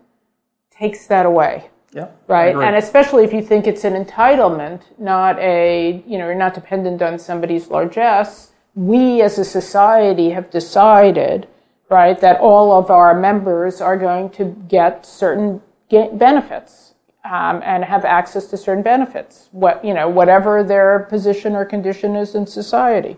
takes 0.71 1.07
that 1.09 1.27
away. 1.27 1.71
Yeah. 1.93 2.09
Right. 2.27 2.55
And 2.55 2.77
especially 2.77 3.25
if 3.25 3.33
you 3.33 3.43
think 3.43 3.67
it's 3.67 3.85
an 3.85 4.03
entitlement, 4.03 4.83
not 4.99 5.39
a, 5.39 6.03
you 6.07 6.19
know, 6.19 6.27
you're 6.27 6.35
not 6.35 6.55
dependent 6.55 7.03
on 7.03 7.19
somebody's 7.19 7.69
largesse. 7.69 8.53
We 8.75 9.23
as 9.23 9.39
a 9.39 9.45
society 9.45 10.31
have 10.31 10.51
decided, 10.51 11.49
right, 11.91 12.19
that 12.21 12.41
all 12.41 12.73
of 12.73 12.91
our 12.91 13.19
members 13.19 13.81
are 13.81 13.97
going 13.97 14.31
to 14.31 14.45
get 14.69 15.05
certain 15.05 15.63
benefits 15.91 16.95
um, 17.31 17.63
and 17.65 17.85
have 17.85 18.05
access 18.05 18.47
to 18.47 18.57
certain 18.57 18.83
benefits, 18.83 19.49
what, 19.53 19.85
you 19.85 19.93
know, 19.93 20.09
whatever 20.09 20.65
their 20.65 21.01
position 21.11 21.55
or 21.55 21.65
condition 21.65 22.17
is 22.17 22.35
in 22.35 22.47
society. 22.47 23.17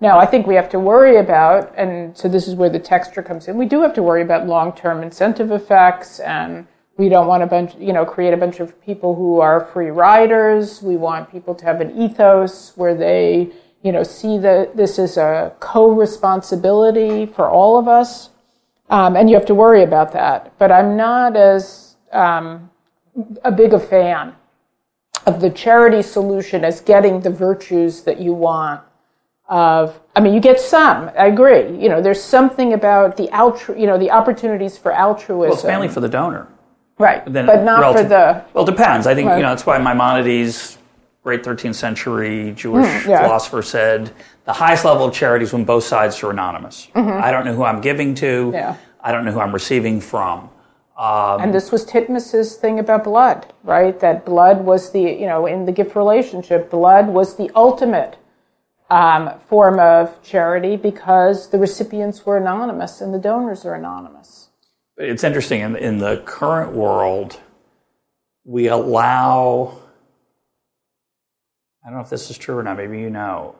Now, 0.00 0.18
I 0.18 0.26
think 0.26 0.46
we 0.46 0.54
have 0.54 0.68
to 0.70 0.78
worry 0.78 1.16
about, 1.16 1.72
and 1.76 2.16
so 2.16 2.28
this 2.28 2.48
is 2.48 2.54
where 2.54 2.68
the 2.68 2.78
texture 2.78 3.22
comes 3.22 3.48
in, 3.48 3.56
we 3.56 3.66
do 3.66 3.82
have 3.82 3.94
to 3.94 4.02
worry 4.02 4.22
about 4.22 4.46
long-term 4.46 5.02
incentive 5.02 5.50
effects 5.50 6.20
and 6.20 6.66
we 6.98 7.08
don't 7.08 7.26
want 7.26 7.42
a 7.42 7.46
bunch, 7.46 7.74
you 7.78 7.92
know, 7.92 8.06
create 8.06 8.32
a 8.32 8.38
bunch 8.38 8.60
of 8.60 8.80
people 8.82 9.14
who 9.14 9.40
are 9.40 9.66
free 9.72 9.90
riders. 9.90 10.82
We 10.82 10.96
want 10.96 11.30
people 11.30 11.54
to 11.54 11.64
have 11.64 11.80
an 11.82 12.00
ethos 12.00 12.72
where 12.76 12.94
they, 12.94 13.50
you 13.82 13.92
know, 13.92 14.02
see 14.02 14.38
that 14.38 14.76
this 14.76 14.98
is 14.98 15.18
a 15.18 15.54
co-responsibility 15.60 17.26
for 17.26 17.50
all 17.50 17.78
of 17.78 17.86
us. 17.86 18.30
Um, 18.88 19.16
and 19.16 19.28
you 19.28 19.36
have 19.36 19.46
to 19.46 19.54
worry 19.54 19.82
about 19.82 20.12
that. 20.12 20.56
But 20.58 20.72
I'm 20.72 20.96
not 20.96 21.36
as 21.36 21.96
um, 22.12 22.70
a 23.44 23.52
big 23.52 23.72
a 23.72 23.80
fan 23.80 24.34
of 25.26 25.40
the 25.40 25.50
charity 25.50 26.02
solution 26.02 26.64
as 26.64 26.80
getting 26.80 27.20
the 27.20 27.30
virtues 27.30 28.02
that 28.02 28.20
you 28.20 28.32
want 28.32 28.80
of 29.48 30.00
i 30.16 30.20
mean 30.20 30.34
you 30.34 30.40
get 30.40 30.58
some 30.58 31.08
i 31.16 31.26
agree 31.26 31.68
you 31.78 31.88
know 31.88 32.02
there's 32.02 32.22
something 32.22 32.72
about 32.72 33.16
the 33.16 33.28
altru- 33.28 33.78
you 33.78 33.86
know 33.86 33.96
the 33.96 34.10
opportunities 34.10 34.76
for 34.76 34.90
altruism 34.90 35.38
well 35.38 35.52
it's 35.52 35.64
mainly 35.64 35.86
for 35.86 36.00
the 36.00 36.08
donor 36.08 36.48
Right, 36.98 37.22
but 37.24 37.62
not 37.62 37.80
relative, 37.80 38.04
for 38.04 38.08
the. 38.08 38.44
Well, 38.54 38.64
it 38.66 38.70
depends. 38.70 39.06
I 39.06 39.14
think 39.14 39.28
right. 39.28 39.36
you 39.36 39.42
know 39.42 39.50
that's 39.50 39.66
why 39.66 39.76
Maimonides, 39.76 40.78
great 41.22 41.42
13th 41.42 41.74
century 41.74 42.52
Jewish 42.56 42.86
mm, 42.86 43.08
yeah. 43.08 43.22
philosopher, 43.22 43.60
said 43.62 44.12
the 44.44 44.54
highest 44.54 44.86
level 44.86 45.06
of 45.06 45.14
charity 45.14 45.44
is 45.44 45.52
when 45.52 45.64
both 45.64 45.84
sides 45.84 46.22
are 46.22 46.30
anonymous. 46.30 46.88
Mm-hmm. 46.94 47.22
I 47.22 47.30
don't 47.30 47.44
know 47.44 47.54
who 47.54 47.64
I'm 47.64 47.82
giving 47.82 48.14
to. 48.16 48.50
Yeah. 48.54 48.76
I 49.02 49.12
don't 49.12 49.26
know 49.26 49.32
who 49.32 49.40
I'm 49.40 49.52
receiving 49.52 50.00
from. 50.00 50.48
Um, 50.98 51.42
and 51.42 51.54
this 51.54 51.70
was 51.70 51.84
Titmuss's 51.84 52.56
thing 52.56 52.78
about 52.78 53.04
blood, 53.04 53.52
right? 53.62 53.98
That 54.00 54.24
blood 54.24 54.64
was 54.64 54.92
the 54.92 55.02
you 55.02 55.26
know 55.26 55.46
in 55.46 55.66
the 55.66 55.72
gift 55.72 55.94
relationship, 55.94 56.70
blood 56.70 57.08
was 57.08 57.36
the 57.36 57.50
ultimate 57.54 58.16
um, 58.88 59.38
form 59.48 59.78
of 59.78 60.22
charity 60.22 60.76
because 60.76 61.50
the 61.50 61.58
recipients 61.58 62.24
were 62.24 62.36
anonymous 62.36 63.00
and 63.00 63.12
the 63.12 63.18
donors 63.18 63.64
are 63.64 63.74
anonymous 63.74 64.46
it's 64.98 65.24
interesting 65.24 65.60
in, 65.60 65.76
in 65.76 65.98
the 65.98 66.22
current 66.24 66.72
world, 66.72 67.40
we 68.44 68.68
allow. 68.68 69.78
I 71.84 71.88
don't 71.88 71.98
know 71.98 72.02
if 72.02 72.10
this 72.10 72.30
is 72.30 72.38
true 72.38 72.56
or 72.56 72.62
not. 72.62 72.76
Maybe 72.76 73.00
you 73.00 73.10
know. 73.10 73.56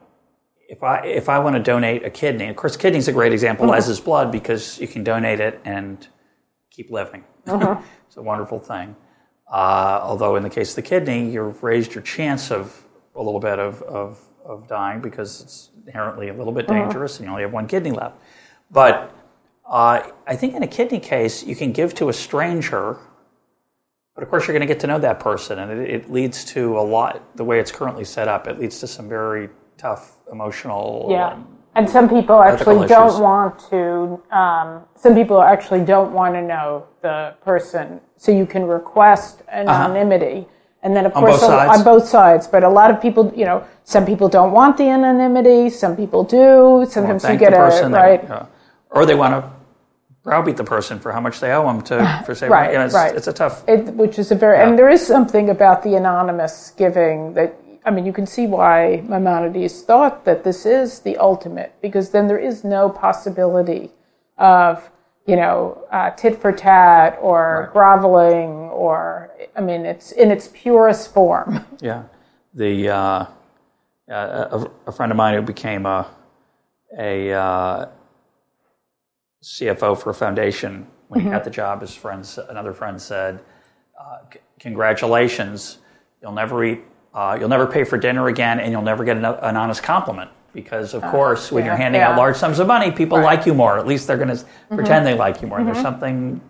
If 0.69 0.83
I 0.83 1.05
if 1.05 1.29
I 1.29 1.39
want 1.39 1.57
to 1.57 1.63
donate 1.63 2.05
a 2.05 2.11
kidney, 2.11 2.49
of 2.49 2.57
course, 2.57 2.77
kidney 2.77 2.99
is 2.99 3.09
a 3.09 3.13
great 3.13 3.33
example, 3.33 3.67
mm-hmm. 3.67 3.77
as 3.77 3.89
is 3.89 4.01
blood, 4.01 4.33
because 4.33 4.81
you 4.81 4.89
can 4.89 5.05
donate 5.05 5.41
it 5.41 5.61
and 5.65 6.07
keep 6.77 6.91
living. 6.91 7.25
Mm-hmm. 7.47 7.83
it's 8.07 8.17
a 8.17 8.23
wonderful 8.23 8.61
thing. 8.61 8.95
Uh, 9.51 10.01
although 10.03 10.37
in 10.37 10.43
the 10.43 10.51
case 10.51 10.71
of 10.71 10.77
the 10.77 10.83
kidney, 10.83 11.31
you've 11.31 11.63
raised 11.63 11.95
your 11.95 12.03
chance 12.03 12.51
of 12.51 12.85
a 13.15 13.23
little 13.23 13.41
bit 13.41 13.59
of, 13.59 13.83
of, 13.83 14.21
of 14.45 14.69
dying 14.69 15.01
because 15.01 15.41
it's 15.41 15.71
inherently 15.87 16.29
a 16.29 16.35
little 16.35 16.53
bit 16.53 16.67
mm-hmm. 16.67 16.83
dangerous 16.83 17.15
mm-hmm. 17.15 17.23
and 17.23 17.29
you 17.29 17.31
only 17.33 17.43
have 17.43 17.53
one 17.53 17.67
kidney 17.67 17.93
left. 17.93 18.17
But 18.71 19.15
uh, 19.65 20.03
I 20.27 20.37
think 20.37 20.55
in 20.55 20.63
a 20.63 20.69
kidney 20.69 21.01
case, 21.01 21.45
you 21.45 21.57
can 21.57 21.73
give 21.73 21.95
to 21.95 22.09
a 22.09 22.13
stranger, 22.13 22.99
but 24.15 24.23
of 24.23 24.31
course, 24.31 24.47
you're 24.47 24.57
going 24.57 24.67
to 24.67 24.73
get 24.73 24.81
to 24.81 24.87
know 24.87 24.99
that 24.99 25.21
person, 25.21 25.59
and 25.59 25.71
it, 25.71 25.91
it, 25.91 26.11
leads 26.11 26.45
to 26.47 26.79
a 26.79 26.81
lot. 26.81 27.37
The 27.37 27.45
way 27.45 27.59
it's 27.59 27.73
currently 27.73 28.05
set 28.05 28.29
up, 28.29 28.47
it 28.47 28.59
leads 28.59 28.79
to 28.81 28.87
some 28.87 29.09
very 29.09 29.51
tough 29.77 30.17
emotional. 30.31 31.09
Yeah, 31.11 31.29
um, 31.31 31.56
and 31.77 31.89
some 31.89 32.09
people 32.09 32.43
actually 32.43 32.87
don't 32.89 33.09
issues. 33.09 33.21
want 33.21 33.59
to. 33.71 34.23
Um, 34.35 34.83
some 34.97 35.15
people 35.15 35.43
actually 35.43 35.85
don't 35.85 36.13
want 36.13 36.35
to 36.35 36.43
know 36.43 36.87
the 37.03 37.35
person, 37.45 38.01
so 38.17 38.33
you 38.33 38.47
can 38.47 38.65
request 38.65 39.43
anonymity. 39.49 40.39
Uh-huh. 40.39 40.53
And 40.83 40.97
then, 40.97 41.05
of 41.05 41.15
on 41.15 41.23
course, 41.23 41.41
both 41.41 41.51
on 41.51 41.85
both 41.85 42.09
sides. 42.09 42.47
But 42.47 42.65
a 42.65 42.69
lot 42.69 42.91
of 42.91 43.01
people, 43.03 43.31
you 43.37 43.45
know, 43.45 43.63
some 43.85 44.07
people 44.07 44.29
don't 44.29 44.53
want 44.53 44.79
the 44.79 44.85
anonymity. 44.85 45.69
Some 45.69 45.97
people 45.97 46.25
do. 46.25 46.87
Sometimes 46.89 47.25
you 47.25 47.37
get 47.37 47.53
a 47.53 47.89
right, 47.91 48.23
yeah. 48.25 48.47
or 48.91 49.05
they 49.05 49.15
want 49.15 49.35
to 49.35 49.51
browbeat 50.23 50.57
the 50.57 50.65
person 50.65 50.99
for 50.99 51.13
how 51.13 51.21
much 51.21 51.41
they 51.41 51.53
owe 51.53 51.67
them 51.67 51.83
to 51.83 52.23
for 52.27 52.35
saving. 52.35 52.53
right, 52.53 52.73
you 52.73 52.79
know, 52.79 52.87
it's, 52.87 52.95
right. 52.95 53.15
it's 53.15 53.29
a 53.29 53.33
tough. 53.33 53.69
It, 53.69 53.95
which 53.95 54.19
is 54.19 54.33
a 54.33 54.35
very 54.35 54.59
yeah. 54.59 54.69
and 54.69 54.79
there 54.79 54.89
is 54.89 55.07
something 55.07 55.51
about 55.51 55.83
the 55.83 55.95
anonymous 55.95 56.73
giving 56.77 57.35
that 57.35 57.55
I 57.87 57.93
mean 57.93 58.05
you 58.05 58.13
can 58.13 58.27
see 58.27 58.47
why 58.49 59.05
Maimonides 59.09 59.83
thought 59.83 60.25
that 60.25 60.43
this 60.43 60.67
is 60.67 60.99
the 61.01 61.17
ultimate 61.19 61.73
because 61.81 62.11
then 62.11 62.27
there 62.27 62.39
is 62.39 62.65
no 62.65 62.91
possibility 62.91 63.93
of 64.37 64.91
you 65.27 65.37
know 65.37 65.85
uh, 65.93 66.11
tit 66.11 66.41
for 66.41 66.53
tat 66.53 67.17
or 67.23 67.63
right. 67.65 67.73
groveling 67.73 68.51
or 68.71 69.31
I 69.55 69.61
mean 69.61 69.87
it's 69.87 70.11
in 70.13 70.31
its 70.31 70.49
purest 70.53 71.15
form. 71.15 71.65
Yeah, 71.81 72.05
the 72.55 72.89
uh, 72.89 73.27
a, 74.09 74.71
a, 74.87 74.93
friend 74.93 75.13
of 75.13 75.17
mine 75.17 75.35
who 75.35 75.43
became 75.43 75.87
a 75.87 76.09
a 76.99 77.33
uh, 77.33 77.89
CFO 79.43 80.01
for 80.01 80.11
a 80.11 80.15
foundation. 80.15 80.89
When 81.09 81.21
mm-hmm. 81.21 81.29
he 81.29 81.33
got 81.33 81.45
the 81.45 81.51
job, 81.51 81.83
his 81.83 81.95
friends, 81.95 82.37
another 82.37 82.73
friend 82.73 83.01
said, 83.01 83.41
uh, 84.01 84.19
"Congratulations, 84.59 85.79
you'll 86.21 86.33
never 86.33 86.65
eat, 86.65 86.83
uh, 87.17 87.37
you'll 87.41 87.49
never 87.49 87.67
pay 87.67 87.83
for 87.83 87.99
dinner 87.99 88.29
again, 88.29 88.61
and 88.61 88.71
you'll 88.71 88.83
never 88.83 89.03
get 89.03 89.17
an, 89.17 89.25
an 89.25 89.57
honest 89.57 89.83
compliment." 89.83 90.31
Because 90.53 90.95
of 90.95 91.03
uh, 91.03 91.11
course, 91.11 91.51
when 91.51 91.65
yeah, 91.65 91.71
you're 91.71 91.77
handing 91.77 92.01
yeah. 92.01 92.11
out 92.11 92.17
large 92.17 92.37
sums 92.37 92.59
of 92.61 92.67
money, 92.67 92.91
people 92.91 93.19
right. 93.19 93.37
like 93.37 93.47
you 93.47 93.55
more. 93.55 93.79
At 93.79 93.87
least 93.87 94.07
they're 94.07 94.17
going 94.17 94.29
to 94.29 94.35
mm-hmm. 94.37 94.77
pretend 94.77 95.05
they 95.05 95.15
like 95.15 95.43
you 95.43 95.49
more. 95.49 95.59
Mm-hmm. 95.59 95.73
There's 95.73 95.83
something 95.83 96.41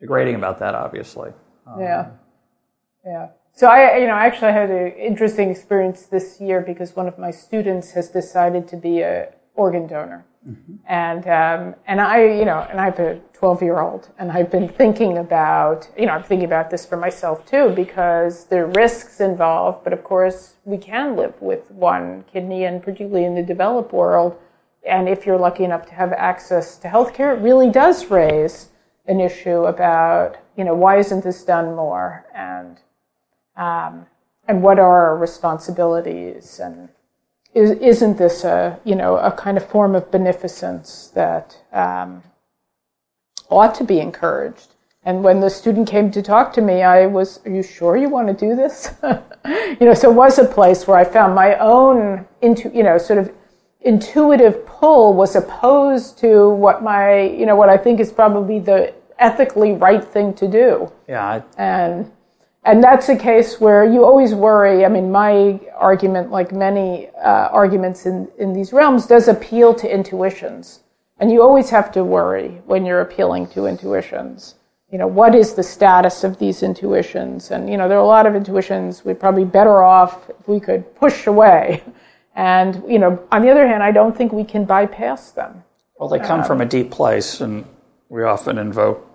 degrading 0.00 0.36
about 0.36 0.58
that, 0.58 0.74
obviously. 0.74 1.30
Um, 1.66 1.80
yeah, 1.80 2.10
yeah. 3.04 3.28
So 3.54 3.68
I, 3.68 3.98
you 3.98 4.06
know, 4.06 4.14
I 4.14 4.26
actually 4.26 4.52
had 4.52 4.70
an 4.70 4.92
interesting 4.92 5.50
experience 5.50 6.06
this 6.06 6.40
year 6.40 6.60
because 6.60 6.96
one 6.96 7.06
of 7.06 7.18
my 7.18 7.30
students 7.30 7.92
has 7.92 8.08
decided 8.08 8.66
to 8.68 8.76
be 8.76 9.00
a 9.00 9.28
organ 9.54 9.86
donor. 9.86 10.24
Mm-hmm. 10.48 10.74
And 10.88 11.26
um, 11.28 11.74
and 11.86 12.00
I, 12.00 12.24
you 12.24 12.44
know, 12.44 12.66
and 12.68 12.80
I 12.80 12.86
have 12.86 12.98
a 12.98 13.20
12 13.34 13.62
year 13.62 13.80
old, 13.80 14.08
and 14.18 14.32
I've 14.32 14.50
been 14.50 14.68
thinking 14.68 15.18
about, 15.18 15.88
you 15.96 16.06
know, 16.06 16.12
I'm 16.12 16.22
thinking 16.22 16.46
about 16.46 16.70
this 16.70 16.84
for 16.84 16.96
myself 16.96 17.46
too 17.46 17.72
because 17.76 18.46
there 18.46 18.64
are 18.64 18.70
risks 18.70 19.20
involved. 19.20 19.84
But 19.84 19.92
of 19.92 20.02
course, 20.02 20.54
we 20.64 20.78
can 20.78 21.16
live 21.16 21.40
with 21.40 21.70
one 21.70 22.24
kidney, 22.32 22.64
and 22.64 22.82
particularly 22.82 23.24
in 23.24 23.34
the 23.34 23.42
developed 23.42 23.92
world. 23.92 24.36
And 24.84 25.08
if 25.08 25.26
you're 25.26 25.38
lucky 25.38 25.62
enough 25.62 25.86
to 25.86 25.94
have 25.94 26.12
access 26.12 26.76
to 26.78 26.88
healthcare, 26.88 27.36
it 27.36 27.40
really 27.40 27.70
does 27.70 28.10
raise 28.10 28.70
an 29.06 29.20
issue 29.20 29.64
about, 29.64 30.38
you 30.56 30.64
know, 30.64 30.74
why 30.74 30.98
isn't 30.98 31.22
this 31.22 31.44
done 31.44 31.76
more, 31.76 32.26
and 32.34 32.80
um, 33.56 34.06
and 34.48 34.62
what 34.62 34.80
are 34.80 35.10
our 35.10 35.16
responsibilities 35.16 36.58
and 36.58 36.88
is, 37.54 38.02
not 38.02 38.16
this 38.16 38.44
a 38.44 38.78
you 38.84 38.94
know 38.94 39.16
a 39.16 39.30
kind 39.32 39.56
of 39.56 39.66
form 39.66 39.94
of 39.94 40.10
beneficence 40.10 41.10
that 41.14 41.56
um, 41.72 42.22
ought 43.50 43.74
to 43.76 43.84
be 43.84 44.00
encouraged? 44.00 44.68
And 45.04 45.24
when 45.24 45.40
the 45.40 45.50
student 45.50 45.88
came 45.88 46.12
to 46.12 46.22
talk 46.22 46.52
to 46.54 46.60
me, 46.60 46.82
I 46.82 47.06
was, 47.06 47.40
"Are 47.44 47.50
you 47.50 47.62
sure 47.62 47.96
you 47.96 48.08
want 48.08 48.28
to 48.28 48.34
do 48.34 48.54
this?" 48.54 48.94
you 49.02 49.86
know, 49.86 49.94
so 49.94 50.10
it 50.10 50.14
was 50.14 50.38
a 50.38 50.44
place 50.44 50.86
where 50.86 50.96
I 50.96 51.04
found 51.04 51.34
my 51.34 51.56
own 51.58 52.26
into 52.40 52.70
you 52.70 52.82
know 52.82 52.98
sort 52.98 53.18
of 53.18 53.32
intuitive 53.80 54.64
pull 54.64 55.12
was 55.12 55.34
opposed 55.34 56.18
to 56.18 56.50
what 56.50 56.82
my 56.82 57.22
you 57.22 57.46
know 57.46 57.56
what 57.56 57.68
I 57.68 57.76
think 57.76 58.00
is 58.00 58.12
probably 58.12 58.60
the 58.60 58.94
ethically 59.18 59.72
right 59.72 60.04
thing 60.04 60.34
to 60.34 60.48
do. 60.48 60.90
Yeah. 61.08 61.24
I, 61.24 61.42
and 61.56 62.10
and 62.64 62.82
that's 62.82 63.08
a 63.08 63.16
case 63.16 63.60
where 63.60 63.84
you 63.84 64.04
always 64.04 64.34
worry. 64.34 64.84
I 64.84 64.88
mean, 64.88 65.10
my 65.10 65.60
argument, 65.76 66.30
like 66.30 66.52
many 66.52 67.08
uh, 67.08 67.48
arguments 67.50 68.06
in, 68.06 68.28
in 68.38 68.52
these 68.52 68.72
realms, 68.72 69.06
does 69.06 69.26
appeal 69.26 69.74
to 69.74 69.92
intuitions. 69.92 70.80
And 71.18 71.30
you 71.30 71.42
always 71.42 71.70
have 71.70 71.90
to 71.92 72.04
worry 72.04 72.62
when 72.66 72.86
you're 72.86 73.00
appealing 73.00 73.48
to 73.48 73.66
intuitions. 73.66 74.54
You 74.90 74.98
know, 74.98 75.06
what 75.06 75.34
is 75.34 75.54
the 75.54 75.62
status 75.62 76.22
of 76.22 76.38
these 76.38 76.62
intuitions? 76.62 77.50
And, 77.50 77.68
you 77.68 77.76
know, 77.76 77.88
there 77.88 77.98
are 77.98 78.02
a 78.02 78.06
lot 78.06 78.26
of 78.26 78.34
intuitions 78.34 79.04
we'd 79.04 79.18
probably 79.18 79.44
better 79.44 79.82
off 79.82 80.28
if 80.30 80.46
we 80.46 80.60
could 80.60 80.94
push 80.94 81.26
away. 81.26 81.82
And, 82.34 82.82
you 82.88 82.98
know, 82.98 83.22
on 83.30 83.42
the 83.42 83.50
other 83.50 83.66
hand, 83.66 83.82
I 83.82 83.92
don't 83.92 84.16
think 84.16 84.32
we 84.32 84.44
can 84.44 84.64
bypass 84.64 85.32
them. 85.32 85.64
Well, 85.98 86.08
they 86.08 86.18
come 86.18 86.40
um, 86.40 86.46
from 86.46 86.60
a 86.60 86.66
deep 86.66 86.90
place, 86.90 87.40
and 87.40 87.66
we 88.08 88.22
often 88.22 88.58
invoke 88.58 89.06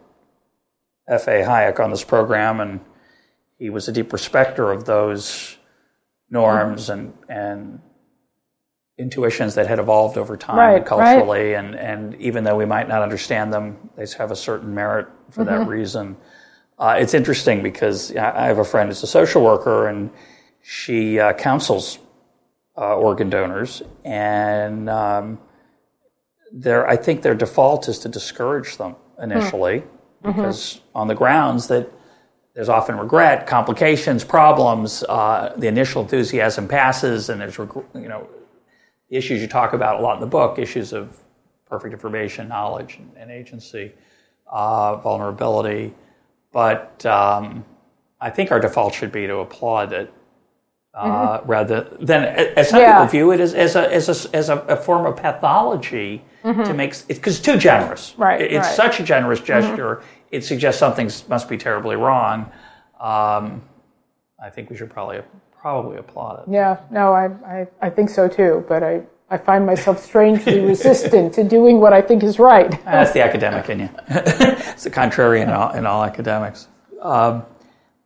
F.A. 1.07 1.43
Hayek 1.43 1.79
on 1.79 1.89
this 1.89 2.03
program, 2.03 2.59
and 2.59 2.79
he 3.57 3.69
was 3.69 3.87
a 3.87 3.91
deep 3.91 4.13
respecter 4.13 4.71
of 4.71 4.85
those 4.85 5.57
norms 6.29 6.89
and 6.89 7.13
and 7.29 7.79
intuitions 8.97 9.55
that 9.55 9.67
had 9.67 9.77
evolved 9.77 10.17
over 10.17 10.35
time 10.35 10.57
right, 10.57 10.85
culturally 10.85 11.53
right. 11.53 11.63
and 11.63 11.75
and 11.75 12.15
even 12.15 12.43
though 12.43 12.55
we 12.55 12.65
might 12.65 12.87
not 12.87 13.01
understand 13.01 13.53
them 13.53 13.77
they 13.95 14.05
have 14.17 14.31
a 14.31 14.35
certain 14.35 14.73
merit 14.73 15.07
for 15.29 15.45
mm-hmm. 15.45 15.59
that 15.59 15.67
reason 15.67 16.17
uh, 16.79 16.95
it's 16.99 17.15
interesting 17.15 17.63
because 17.63 18.15
I 18.15 18.45
have 18.45 18.59
a 18.59 18.63
friend 18.63 18.87
who's 18.87 19.01
a 19.01 19.07
social 19.07 19.43
worker 19.43 19.87
and 19.87 20.11
she 20.61 21.19
uh, 21.19 21.33
counsels 21.33 21.97
uh, 22.77 22.95
organ 22.95 23.29
donors 23.29 23.81
and 24.03 24.89
um, 24.89 25.39
their 26.51 26.87
I 26.87 26.95
think 26.95 27.21
their 27.21 27.35
default 27.35 27.87
is 27.87 27.99
to 27.99 28.09
discourage 28.09 28.77
them 28.77 28.95
initially 29.21 29.79
mm-hmm. 29.79 30.27
because 30.27 30.81
on 30.93 31.07
the 31.07 31.15
grounds 31.15 31.67
that 31.67 31.91
there's 32.57 32.69
often 32.69 32.97
regret, 32.97 33.45
complications, 33.45 34.23
problems. 34.23 35.03
Uh, 35.03 35.53
the 35.57 35.67
initial 35.67 36.01
enthusiasm 36.01 36.67
passes, 36.67 37.29
and 37.29 37.39
there's 37.39 37.55
you 37.59 38.07
know 38.09 38.27
issues 39.11 39.41
you 39.41 39.47
talk 39.47 39.73
about 39.73 39.99
a 39.99 40.01
lot 40.01 40.15
in 40.15 40.21
the 40.21 40.25
book, 40.25 40.57
issues 40.57 40.91
of 40.91 41.15
perfect 41.69 41.93
information, 41.93 42.47
knowledge, 42.47 42.99
and, 43.15 43.29
agency, 43.29 43.91
uh, 44.51 44.95
vulnerability. 44.95 45.93
But 46.51 47.05
um, 47.05 47.63
I 48.19 48.31
think 48.31 48.51
our 48.51 48.59
default 48.59 48.95
should 48.95 49.11
be 49.11 49.27
to 49.27 49.35
applaud 49.37 49.93
it. 49.93 50.11
Uh, 50.95 51.37
mm-hmm. 51.37 51.47
Rather 51.47 51.81
than, 51.99 52.23
as 52.23 52.69
some 52.69 52.79
yeah. 52.79 52.93
people 52.93 53.07
view 53.11 53.31
it 53.33 53.39
as, 53.39 53.53
as, 53.53 53.75
a, 53.75 53.93
as, 53.93 54.09
a, 54.09 54.35
as 54.35 54.49
a, 54.49 54.75
form 54.75 55.05
of 55.05 55.15
pathology 55.15 56.23
mm-hmm. 56.43 56.63
to 56.63 56.73
make, 56.73 56.95
because 57.07 57.35
it's 57.37 57.45
too 57.45 57.55
generous. 57.55 58.15
Right. 58.17 58.41
It's 58.41 58.65
right. 58.65 58.75
such 58.75 58.99
a 58.99 59.03
generous 59.03 59.39
gesture. 59.39 59.97
Mm-hmm 59.97 60.16
it 60.31 60.43
suggests 60.43 60.79
something 60.79 61.09
must 61.29 61.49
be 61.49 61.57
terribly 61.57 61.95
wrong. 61.95 62.51
Um, 62.99 63.63
I 64.41 64.49
think 64.49 64.69
we 64.69 64.77
should 64.77 64.89
probably 64.89 65.21
probably 65.59 65.97
applaud 65.97 66.43
it. 66.43 66.51
Yeah, 66.51 66.79
no, 66.91 67.13
I, 67.13 67.25
I, 67.45 67.67
I 67.81 67.89
think 67.89 68.09
so 68.09 68.27
too, 68.27 68.63
but 68.67 68.83
I, 68.83 69.01
I 69.29 69.37
find 69.37 69.65
myself 69.65 70.03
strangely 70.03 70.59
resistant 70.73 71.33
to 71.33 71.43
doing 71.43 71.79
what 71.79 71.93
I 71.93 72.01
think 72.01 72.23
is 72.23 72.39
right. 72.39 72.71
That's 72.85 73.11
the 73.11 73.23
academic 73.23 73.69
in 73.69 73.81
you. 73.81 73.89
it's 74.07 74.83
the 74.83 74.89
contrary 74.89 75.41
in 75.41 75.49
all, 75.49 75.71
in 75.73 75.85
all 75.85 76.03
academics. 76.03 76.67
Um, 77.01 77.43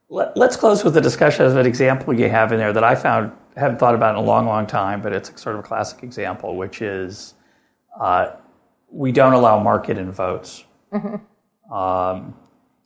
let, 0.09 0.35
us 0.37 0.55
close 0.57 0.83
with 0.83 0.97
a 0.97 1.01
discussion 1.01 1.45
of 1.45 1.55
an 1.55 1.65
example 1.65 2.13
you 2.13 2.29
have 2.29 2.51
in 2.51 2.57
there 2.57 2.73
that 2.73 2.83
I 2.83 2.95
found 2.95 3.31
haven't 3.55 3.79
thought 3.79 3.95
about 3.95 4.15
in 4.15 4.23
a 4.23 4.25
long, 4.25 4.45
long 4.45 4.65
time, 4.65 5.01
but 5.01 5.13
it's 5.13 5.29
sort 5.41 5.55
of 5.55 5.59
a 5.59 5.63
classic 5.63 6.03
example, 6.03 6.55
which 6.55 6.81
is 6.81 7.33
uh, 7.99 8.31
we 8.89 9.11
don't 9.11 9.33
allow 9.33 9.59
market 9.59 9.97
in 9.97 10.11
votes. 10.11 10.63
Mm-hmm. 10.91 11.15
Um, 11.71 12.35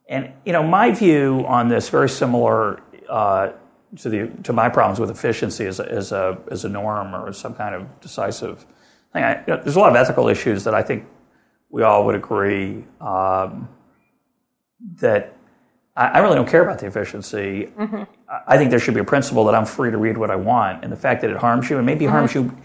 and 0.08 0.32
you 0.46 0.54
know, 0.54 0.64
my 0.64 0.92
view 0.92 1.44
on 1.48 1.68
this 1.68 1.90
very 1.90 2.10
similar 2.10 2.82
uh, 3.10 3.52
to 3.98 4.10
the 4.10 4.28
to 4.44 4.54
my 4.54 4.70
problems 4.70 5.00
with 5.00 5.10
efficiency 5.10 5.66
as 5.66 5.80
a, 5.80 5.92
as 5.92 6.12
a 6.12 6.38
as 6.52 6.66
a 6.66 6.70
norm 6.70 7.16
or 7.16 7.34
some 7.34 7.56
kind 7.56 7.74
of 7.74 8.00
decisive 8.02 8.66
thing. 9.14 9.24
I, 9.24 9.40
you 9.40 9.44
know, 9.48 9.62
there's 9.64 9.76
a 9.76 9.80
lot 9.80 9.90
of 9.90 9.96
ethical 9.96 10.28
issues 10.28 10.64
that 10.66 10.76
I 10.76 10.84
think 10.84 11.06
we 11.70 11.84
all 11.84 12.06
would 12.06 12.16
agree 12.16 12.86
um, 13.02 13.68
that 14.98 15.36
I, 15.96 16.06
I, 16.06 16.20
really 16.20 16.36
don't 16.36 16.48
care 16.48 16.62
about 16.62 16.80
the 16.80 16.88
efficiency. 16.88 17.72
Mm-hmm. 17.78 18.04
I 18.48 18.58
think 18.58 18.70
there 18.70 18.80
should 18.80 18.94
be 18.94 19.00
a 19.00 19.06
principle 19.06 19.46
that 19.46 19.56
I'm 19.56 19.66
free 19.66 19.92
to 19.92 19.98
read 19.98 20.18
what 20.18 20.30
I 20.30 20.36
want, 20.36 20.84
and 20.84 20.92
the 20.92 20.98
fact 20.98 21.22
that 21.22 21.32
it 21.32 21.38
harms 21.38 21.70
you 21.70 21.78
and 21.78 21.86
maybe 21.86 22.06
mm-hmm. 22.06 22.14
harms 22.14 22.36
you 22.36 22.56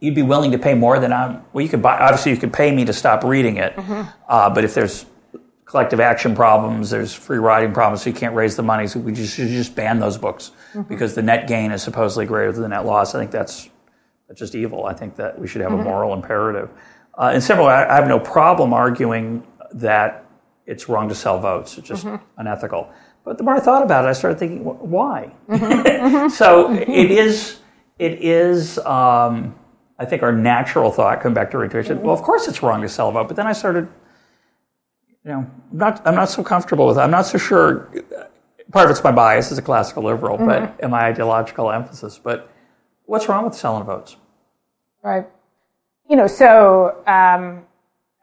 you'd 0.00 0.14
be 0.14 0.22
willing 0.22 0.50
to 0.52 0.58
pay 0.58 0.74
more 0.74 0.98
than 0.98 1.12
I'm. 1.12 1.42
Well, 1.52 1.62
you 1.62 1.68
could 1.68 1.82
buy. 1.82 1.98
Obviously, 1.98 2.32
you 2.32 2.38
could 2.38 2.52
pay 2.52 2.74
me 2.74 2.84
to 2.84 2.92
stop 2.92 3.24
reading 3.24 3.56
it. 3.56 3.76
Mm-hmm. 3.76 4.10
Uh, 4.28 4.50
but 4.50 4.64
if 4.64 4.74
there's 4.74 5.06
collective 5.70 6.00
action 6.00 6.34
problems, 6.34 6.90
there's 6.90 7.14
free 7.14 7.38
riding 7.38 7.72
problems, 7.72 8.02
so 8.02 8.10
you 8.10 8.16
can't 8.16 8.34
raise 8.34 8.56
the 8.56 8.62
money. 8.62 8.88
So 8.88 8.98
we 8.98 9.12
just, 9.12 9.36
should 9.36 9.46
just 9.46 9.76
ban 9.76 10.00
those 10.00 10.18
books 10.18 10.50
mm-hmm. 10.72 10.82
because 10.82 11.14
the 11.14 11.22
net 11.22 11.46
gain 11.46 11.70
is 11.70 11.80
supposedly 11.80 12.26
greater 12.26 12.50
than 12.50 12.62
the 12.62 12.68
net 12.68 12.84
loss. 12.84 13.14
I 13.14 13.20
think 13.20 13.30
that's, 13.30 13.70
that's 14.26 14.40
just 14.40 14.56
evil. 14.56 14.84
I 14.86 14.94
think 14.94 15.14
that 15.14 15.38
we 15.38 15.46
should 15.46 15.60
have 15.60 15.70
mm-hmm. 15.70 15.82
a 15.82 15.84
moral 15.84 16.12
imperative. 16.12 16.70
Uh, 17.16 17.30
and 17.34 17.40
similarly, 17.40 17.72
I, 17.72 17.92
I, 17.92 17.94
have 17.94 18.08
no 18.08 18.18
problem 18.18 18.72
arguing 18.72 19.46
that 19.74 20.26
it's 20.66 20.88
wrong 20.88 21.08
to 21.08 21.14
sell 21.14 21.38
votes. 21.38 21.78
It's 21.78 21.86
just 21.86 22.04
mm-hmm. 22.04 22.40
unethical. 22.40 22.90
But 23.24 23.38
the 23.38 23.44
more 23.44 23.54
I 23.54 23.60
thought 23.60 23.84
about 23.84 24.04
it, 24.04 24.08
I 24.08 24.12
started 24.12 24.40
thinking, 24.40 24.64
why? 24.64 25.32
Mm-hmm. 25.48 25.64
Mm-hmm. 26.00 26.28
so 26.30 26.66
mm-hmm. 26.66 26.90
it 26.90 27.12
is, 27.12 27.60
it 28.00 28.24
is. 28.24 28.78
Um, 28.78 29.54
I 30.00 30.04
think 30.04 30.24
our 30.24 30.32
natural 30.32 30.90
thought, 30.90 31.20
coming 31.20 31.34
back 31.34 31.52
to 31.52 31.62
intuition, 31.62 32.02
well, 32.02 32.14
of 32.14 32.22
course 32.22 32.48
it's 32.48 32.60
wrong 32.60 32.82
to 32.82 32.88
sell 32.88 33.10
a 33.10 33.12
vote. 33.12 33.28
But 33.28 33.36
then 33.36 33.46
I 33.46 33.52
started 33.52 33.86
you 35.24 35.32
know, 35.32 35.50
I'm 35.72 35.78
not, 35.78 36.06
I'm 36.06 36.14
not 36.14 36.30
so 36.30 36.42
comfortable 36.42 36.86
with 36.86 36.96
it. 36.96 37.00
I'm 37.00 37.10
not 37.10 37.26
so 37.26 37.38
sure. 37.38 37.90
Part 38.72 38.86
of 38.86 38.90
it's 38.92 39.04
my 39.04 39.12
bias 39.12 39.52
as 39.52 39.58
a 39.58 39.62
classical 39.62 40.04
liberal, 40.04 40.36
mm-hmm. 40.36 40.46
but 40.46 40.76
and 40.80 40.90
my 40.90 41.00
ideological 41.00 41.70
emphasis. 41.70 42.18
But 42.22 42.50
what's 43.04 43.28
wrong 43.28 43.44
with 43.44 43.54
selling 43.54 43.84
votes? 43.84 44.16
Right. 45.02 45.26
You 46.08 46.16
know, 46.16 46.26
so 46.26 47.02
um, 47.06 47.64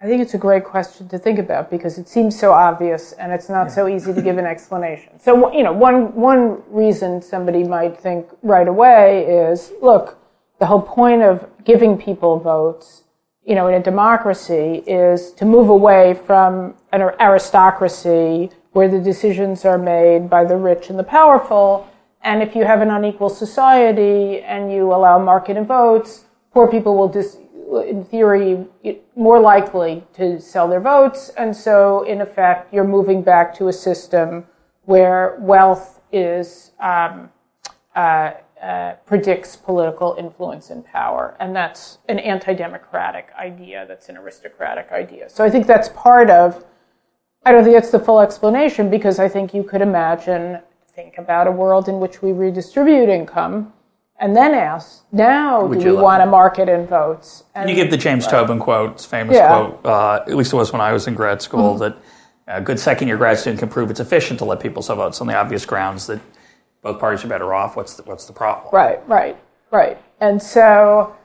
I 0.02 0.06
think 0.06 0.22
it's 0.22 0.34
a 0.34 0.38
great 0.38 0.64
question 0.64 1.08
to 1.10 1.18
think 1.18 1.40
about 1.40 1.72
because 1.72 1.98
it 1.98 2.08
seems 2.08 2.38
so 2.38 2.52
obvious 2.52 3.14
and 3.14 3.32
it's 3.32 3.50
not 3.50 3.68
yeah. 3.68 3.74
so 3.74 3.88
easy 3.88 4.14
to 4.14 4.22
give 4.22 4.38
an 4.38 4.46
explanation. 4.46 5.20
So, 5.20 5.52
you 5.52 5.64
know, 5.64 5.74
one 5.74 6.14
one 6.14 6.62
reason 6.70 7.22
somebody 7.22 7.64
might 7.64 7.98
think 8.00 8.28
right 8.44 8.68
away 8.68 9.26
is, 9.26 9.72
look, 9.82 10.18
the 10.60 10.66
whole 10.68 10.82
point 10.82 11.24
of 11.24 11.50
giving 11.64 11.98
people 11.98 12.40
votes 12.40 13.04
you 13.48 13.56
know, 13.56 13.68
in 13.68 13.76
a 13.76 13.82
democracy 13.82 14.84
is 14.86 15.32
to 15.32 15.46
move 15.46 15.70
away 15.70 16.14
from 16.14 16.76
an 16.92 17.02
aristocracy 17.22 18.50
where 18.74 18.90
the 18.90 19.00
decisions 19.00 19.64
are 19.64 19.78
made 19.78 20.30
by 20.30 20.44
the 20.44 20.58
rich 20.58 20.90
and 20.90 21.00
the 21.00 21.04
powerful. 21.04 21.88
And 22.24 22.44
if 22.44 22.58
you 22.58 22.66
have 22.66 22.82
an 22.82 22.92
unequal 22.92 23.30
society 23.30 24.42
and 24.42 24.70
you 24.70 24.94
allow 24.94 25.18
market 25.18 25.56
and 25.56 25.66
votes, 25.66 26.26
poor 26.52 26.70
people 26.70 26.98
will, 26.98 27.08
dis- 27.08 27.38
in 27.88 28.04
theory, 28.04 28.66
more 29.16 29.40
likely 29.40 30.04
to 30.16 30.42
sell 30.42 30.68
their 30.68 30.82
votes. 30.82 31.30
And 31.38 31.56
so, 31.56 32.04
in 32.04 32.20
effect, 32.20 32.74
you're 32.74 32.84
moving 32.84 33.22
back 33.22 33.56
to 33.56 33.70
a 33.70 33.74
system 33.74 34.46
where 34.84 35.38
wealth 35.40 36.02
is 36.12 36.72
um, 36.82 37.30
uh, 37.96 38.32
uh, 38.62 38.94
predicts 39.06 39.56
political 39.56 40.16
influence 40.18 40.70
and 40.70 40.86
power. 40.86 41.36
And 41.40 41.56
that's 41.56 42.00
an 42.10 42.20
anti 42.20 42.54
democratic 42.54 43.30
idea, 43.38 43.86
that's 43.88 44.10
an 44.10 44.18
aristocratic 44.18 44.92
idea. 44.92 45.30
So 45.30 45.44
I 45.44 45.50
think 45.50 45.68
that's 45.68 45.90
part 45.90 46.30
of, 46.30 46.66
I 47.46 47.52
don't 47.52 47.64
think 47.64 47.76
that's 47.76 47.92
the 47.92 48.00
full 48.00 48.20
explanation 48.20 48.90
because 48.90 49.20
I 49.20 49.30
think 49.30 49.54
you 49.54 49.64
could 49.64 49.82
imagine, 49.82 50.60
think 50.90 51.18
about 51.18 51.48
a 51.48 51.52
world 51.52 51.88
in 51.88 52.00
which 52.00 52.22
we 52.22 52.32
redistribute 52.32 53.10
income. 53.10 53.74
And 54.20 54.36
then 54.36 54.56
ask, 54.56 55.04
now 55.12 55.64
Would 55.64 55.80
do 55.80 55.96
we 55.96 56.02
want 56.02 56.24
to 56.24 56.26
market 56.26 56.68
in 56.68 56.88
votes? 56.88 57.44
And 57.54 57.70
you 57.70 57.76
give 57.76 57.92
the 57.92 57.98
James 57.98 58.26
right. 58.26 58.32
Tobin 58.32 58.58
quote, 58.58 59.00
famous 59.00 59.36
yeah. 59.36 59.48
quote, 59.48 59.86
uh, 59.86 60.24
at 60.28 60.36
least 60.36 60.54
it 60.54 60.56
was 60.56 60.72
when 60.72 60.82
I 60.82 60.92
was 60.92 61.06
in 61.06 61.14
grad 61.14 61.44
school, 61.44 61.76
mm-hmm. 61.76 61.80
that 61.80 61.98
a 62.48 62.62
good 62.62 62.80
second 62.80 63.08
year 63.08 63.18
grad 63.18 63.38
student 63.38 63.60
can 63.60 63.70
prove 63.70 63.92
it's 63.92 64.00
efficient 64.00 64.40
to 64.40 64.46
let 64.46 64.60
people 64.60 64.82
sell 64.82 64.96
votes 64.96 65.22
on 65.22 65.28
the 65.28 65.36
obvious 65.36 65.68
grounds 65.68 66.08
that 66.08 66.20
both 66.82 67.00
parties 67.00 67.24
are 67.26 67.28
better 67.28 67.54
off. 67.54 67.76
What's 67.76 67.96
the, 67.96 68.04
what's 68.04 68.26
the 68.26 68.34
problem? 68.34 68.70
Right, 68.74 69.08
right, 69.08 69.38
right. 69.72 69.98
And 70.20 70.42
so, 70.42 71.16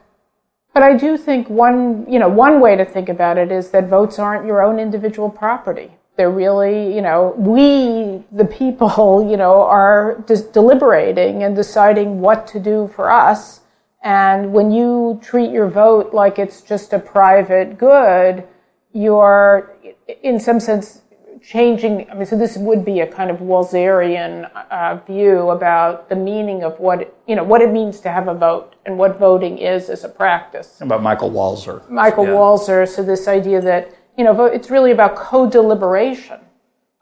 but 0.74 0.82
I 0.82 0.96
do 0.96 1.16
think 1.16 1.48
one, 1.50 2.11
you 2.11 2.18
know, 2.18 2.28
one 2.28 2.61
way 2.61 2.76
to 2.76 2.84
think 2.84 3.09
about 3.09 3.38
it 3.38 3.53
is 3.53 3.70
that 3.70 3.88
votes 3.88 4.18
aren't 4.18 4.46
your 4.46 4.62
own 4.62 4.78
individual 4.78 5.28
property. 5.28 5.92
They're 6.16 6.30
really, 6.30 6.94
you 6.94 7.03
know, 7.03 7.34
we, 7.36 8.24
the 8.36 8.44
people, 8.44 9.26
you 9.30 9.36
know, 9.36 9.62
are 9.62 10.22
just 10.26 10.53
deliberating 10.53 11.42
and 11.42 11.55
deciding 11.55 12.20
what 12.20 12.46
to 12.48 12.61
do 12.61 12.90
for 12.94 13.11
us. 13.11 13.61
And 14.03 14.53
when 14.53 14.72
you 14.72 15.20
treat 15.22 15.50
your 15.50 15.68
vote 15.68 16.12
like 16.12 16.38
it's 16.38 16.61
just 16.61 16.92
a 16.92 16.98
private 16.98 17.78
good, 17.78 18.44
you're, 18.92 19.74
in 20.22 20.40
some 20.40 20.59
sense, 20.59 21.01
changing, 21.43 22.09
I 22.11 22.14
mean, 22.14 22.26
so 22.26 22.36
this 22.36 22.57
would 22.57 22.84
be 22.84 23.01
a 23.01 23.07
kind 23.07 23.30
of 23.30 23.38
Walzerian 23.38 24.51
uh, 24.70 24.97
view 25.07 25.51
about 25.51 26.09
the 26.09 26.16
meaning 26.16 26.62
of 26.62 26.78
what, 26.78 27.16
you 27.26 27.34
know, 27.36 27.45
what 27.45 27.61
it 27.61 27.70
means 27.70 28.01
to 28.01 28.11
have 28.11 28.28
a 28.28 28.34
vote 28.34 28.76
and 28.86 28.97
what 28.97 29.18
voting 29.18 29.59
is 29.59 29.90
as 29.90 30.05
a 30.05 30.09
practice. 30.09 30.80
About 30.80 31.03
Michael 31.03 31.30
Walzer. 31.30 31.88
Michael 31.90 32.24
yeah. 32.24 32.32
Walzer, 32.32 32.88
so 32.88 33.03
this 33.03 33.28
idea 33.28 33.61
that, 33.61 33.93
you 34.16 34.24
know, 34.24 34.45
it's 34.45 34.70
really 34.70 34.93
about 34.93 35.16
co-deliberation 35.16 36.40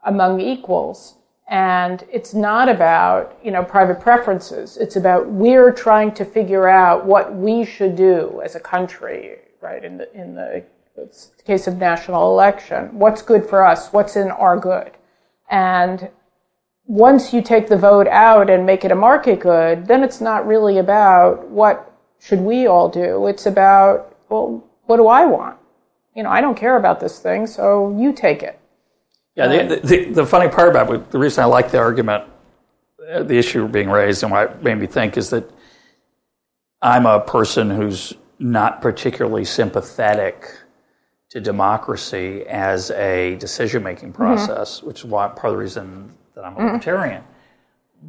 among 0.04 0.40
equals. 0.40 1.16
And 1.48 2.04
it's 2.12 2.32
not 2.32 2.68
about, 2.68 3.36
you 3.42 3.50
know, 3.50 3.64
private 3.64 4.00
preferences. 4.00 4.76
It's 4.76 4.94
about 4.94 5.28
we're 5.28 5.72
trying 5.72 6.12
to 6.12 6.24
figure 6.24 6.68
out 6.68 7.04
what 7.04 7.34
we 7.34 7.64
should 7.64 7.96
do 7.96 8.40
as 8.44 8.54
a 8.54 8.60
country, 8.60 9.38
right? 9.60 9.84
In 9.84 9.98
the, 9.98 10.14
in 10.14 10.36
the 10.36 10.64
case 11.44 11.66
of 11.66 11.76
national 11.76 12.30
election, 12.30 12.98
what's 12.98 13.22
good 13.22 13.44
for 13.46 13.64
us? 13.64 13.88
What's 13.92 14.16
in 14.16 14.30
our 14.30 14.58
good? 14.58 14.92
And 15.50 16.10
once 16.86 17.32
you 17.32 17.42
take 17.42 17.68
the 17.68 17.76
vote 17.76 18.08
out 18.08 18.50
and 18.50 18.66
make 18.66 18.84
it 18.84 18.92
a 18.92 18.96
market 18.96 19.40
good, 19.40 19.86
then 19.86 20.02
it's 20.02 20.20
not 20.20 20.46
really 20.46 20.78
about 20.78 21.48
what 21.48 21.92
should 22.18 22.40
we 22.40 22.66
all 22.66 22.88
do. 22.88 23.26
It's 23.26 23.46
about, 23.46 24.16
well, 24.28 24.64
what 24.86 24.96
do 24.96 25.06
I 25.06 25.24
want? 25.24 25.56
You 26.14 26.24
know, 26.24 26.30
I 26.30 26.40
don't 26.40 26.56
care 26.56 26.76
about 26.76 27.00
this 27.00 27.18
thing, 27.18 27.46
so 27.46 27.96
you 27.98 28.12
take 28.12 28.42
it. 28.42 28.58
Yeah, 29.36 29.46
the, 29.46 29.76
the, 29.76 30.04
the 30.12 30.26
funny 30.26 30.48
part 30.48 30.68
about 30.68 30.92
it, 30.92 31.10
the 31.10 31.18
reason 31.18 31.42
I 31.42 31.46
like 31.46 31.70
the 31.70 31.78
argument, 31.78 32.24
uh, 33.10 33.22
the 33.22 33.38
issue 33.38 33.68
being 33.68 33.88
raised, 33.88 34.22
and 34.22 34.32
what 34.32 34.62
made 34.62 34.74
me 34.74 34.86
think 34.86 35.16
is 35.16 35.30
that 35.30 35.50
I'm 36.82 37.06
a 37.06 37.20
person 37.20 37.70
who's 37.70 38.12
not 38.38 38.82
particularly 38.82 39.44
sympathetic 39.44 40.46
to 41.30 41.40
democracy 41.40 42.44
as 42.46 42.90
a 42.92 43.36
decision 43.36 43.82
making 43.82 44.12
mm-hmm. 44.12 44.22
process, 44.22 44.78
mm-hmm. 44.78 44.88
which 44.88 45.00
is 45.00 45.04
why 45.04 45.28
part 45.28 45.46
of 45.46 45.52
the 45.52 45.58
reason 45.58 46.12
that 46.34 46.44
I'm 46.44 46.52
a 46.52 46.56
mm-hmm. 46.56 46.66
libertarian. 46.66 47.24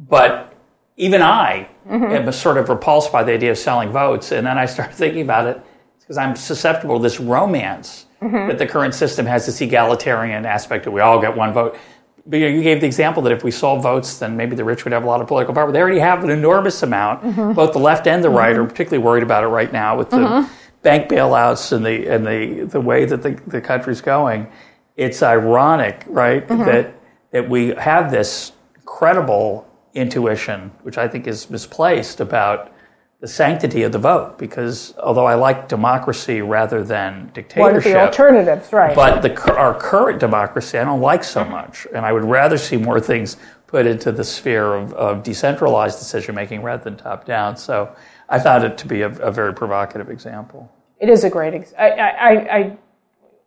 But 0.08 0.54
even 0.96 1.22
I 1.22 1.68
mm-hmm. 1.88 2.04
am 2.04 2.32
sort 2.32 2.58
of 2.58 2.68
repulsed 2.68 3.12
by 3.12 3.22
the 3.22 3.32
idea 3.32 3.50
of 3.50 3.58
selling 3.58 3.90
votes. 3.90 4.32
And 4.32 4.46
then 4.46 4.58
I 4.58 4.66
start 4.66 4.92
thinking 4.94 5.22
about 5.22 5.46
it 5.46 5.60
because 6.00 6.18
I'm 6.18 6.36
susceptible 6.36 6.98
to 6.98 7.02
this 7.02 7.20
romance 7.20 8.06
mm-hmm. 8.20 8.48
that 8.48 8.58
the 8.58 8.66
current 8.66 8.94
system 8.94 9.24
has 9.26 9.46
this 9.46 9.60
egalitarian 9.60 10.44
aspect 10.44 10.84
that 10.84 10.90
we 10.90 11.00
all 11.00 11.20
get 11.20 11.36
one 11.36 11.52
vote. 11.52 11.78
But 12.24 12.36
you, 12.36 12.62
gave 12.62 12.80
the 12.80 12.86
example 12.86 13.22
that 13.24 13.32
if 13.32 13.42
we 13.42 13.50
sold 13.50 13.82
votes, 13.82 14.18
then 14.18 14.36
maybe 14.36 14.54
the 14.54 14.64
rich 14.64 14.84
would 14.84 14.92
have 14.92 15.02
a 15.02 15.06
lot 15.06 15.20
of 15.20 15.26
political 15.26 15.54
power. 15.54 15.72
They 15.72 15.80
already 15.80 15.98
have 15.98 16.22
an 16.22 16.30
enormous 16.30 16.80
amount. 16.84 17.24
Mm-hmm. 17.24 17.54
Both 17.54 17.72
the 17.72 17.80
left 17.80 18.06
and 18.06 18.22
the 18.22 18.30
right 18.30 18.56
are 18.56 18.64
particularly 18.64 19.02
worried 19.02 19.24
about 19.24 19.42
it 19.42 19.48
right 19.48 19.72
now 19.72 19.98
with 19.98 20.10
the 20.10 20.48
bank 20.82 21.08
bailouts 21.08 21.72
and 21.72 21.84
the 21.84 22.06
and 22.08 22.26
the 22.26 22.66
the 22.66 22.80
way 22.80 23.04
that 23.04 23.22
the 23.22 23.40
the 23.46 23.60
country's 23.60 24.00
going, 24.00 24.48
it's 24.96 25.22
ironic, 25.22 26.04
right, 26.06 26.46
mm-hmm. 26.46 26.64
that 26.64 26.94
that 27.30 27.48
we 27.48 27.68
have 27.68 28.10
this 28.10 28.52
credible 28.84 29.66
intuition, 29.94 30.70
which 30.82 30.98
I 30.98 31.08
think 31.08 31.26
is 31.26 31.48
misplaced 31.50 32.20
about 32.20 32.72
the 33.20 33.28
sanctity 33.28 33.84
of 33.84 33.92
the 33.92 33.98
vote. 33.98 34.36
Because 34.38 34.94
although 34.98 35.26
I 35.26 35.34
like 35.34 35.68
democracy 35.68 36.42
rather 36.42 36.82
than 36.82 37.30
dictatorship, 37.32 37.60
one 37.60 37.76
of 37.76 37.84
the 37.84 38.00
alternatives, 38.00 38.72
right? 38.72 38.94
But 38.94 39.22
the 39.22 39.56
our 39.56 39.74
current 39.74 40.18
democracy, 40.20 40.78
I 40.78 40.84
don't 40.84 41.00
like 41.00 41.24
so 41.24 41.44
much, 41.44 41.86
and 41.94 42.04
I 42.04 42.12
would 42.12 42.24
rather 42.24 42.58
see 42.58 42.76
more 42.76 43.00
things 43.00 43.36
put 43.66 43.86
into 43.86 44.12
the 44.12 44.24
sphere 44.24 44.74
of, 44.74 44.92
of 44.92 45.22
decentralized 45.22 45.98
decision 45.98 46.34
making 46.34 46.62
rather 46.62 46.84
than 46.84 46.96
top 46.96 47.24
down. 47.24 47.56
So 47.56 47.94
I 48.32 48.38
found 48.38 48.64
it 48.64 48.78
to 48.78 48.88
be 48.88 49.02
a, 49.02 49.10
a 49.10 49.30
very 49.30 49.52
provocative 49.52 50.08
example. 50.08 50.72
It 50.98 51.10
is 51.10 51.22
a 51.22 51.30
great. 51.30 51.52
example. 51.52 51.84
I, 51.84 51.88
I, 51.88 52.56
I 52.58 52.78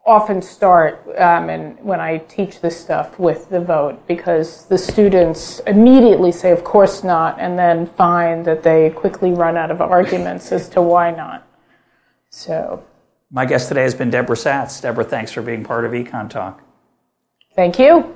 often 0.05 0.43
start 0.43 1.01
um, 1.17 1.49
and 1.49 1.79
when 1.83 1.99
I 1.99 2.19
teach 2.19 2.61
this 2.61 2.79
stuff 2.79 3.17
with 3.17 3.49
the 3.49 3.59
vote 3.59 4.07
because 4.07 4.65
the 4.67 4.77
students 4.77 5.59
immediately 5.65 6.31
say, 6.31 6.51
"Of 6.51 6.63
course 6.63 7.03
not," 7.03 7.39
and 7.39 7.57
then 7.57 7.87
find 7.87 8.45
that 8.45 8.61
they 8.61 8.91
quickly 8.91 9.31
run 9.31 9.57
out 9.57 9.71
of 9.71 9.81
arguments 9.81 10.51
as 10.51 10.69
to 10.69 10.81
why 10.83 11.09
not. 11.09 11.47
So, 12.29 12.83
my 13.31 13.45
guest 13.45 13.69
today 13.69 13.83
has 13.83 13.95
been 13.95 14.11
Debra 14.11 14.35
Satz. 14.35 14.81
Debra, 14.81 15.03
thanks 15.03 15.31
for 15.31 15.41
being 15.41 15.63
part 15.63 15.85
of 15.85 15.93
Econ 15.93 16.29
Talk. 16.29 16.61
Thank 17.55 17.79
you. 17.79 18.15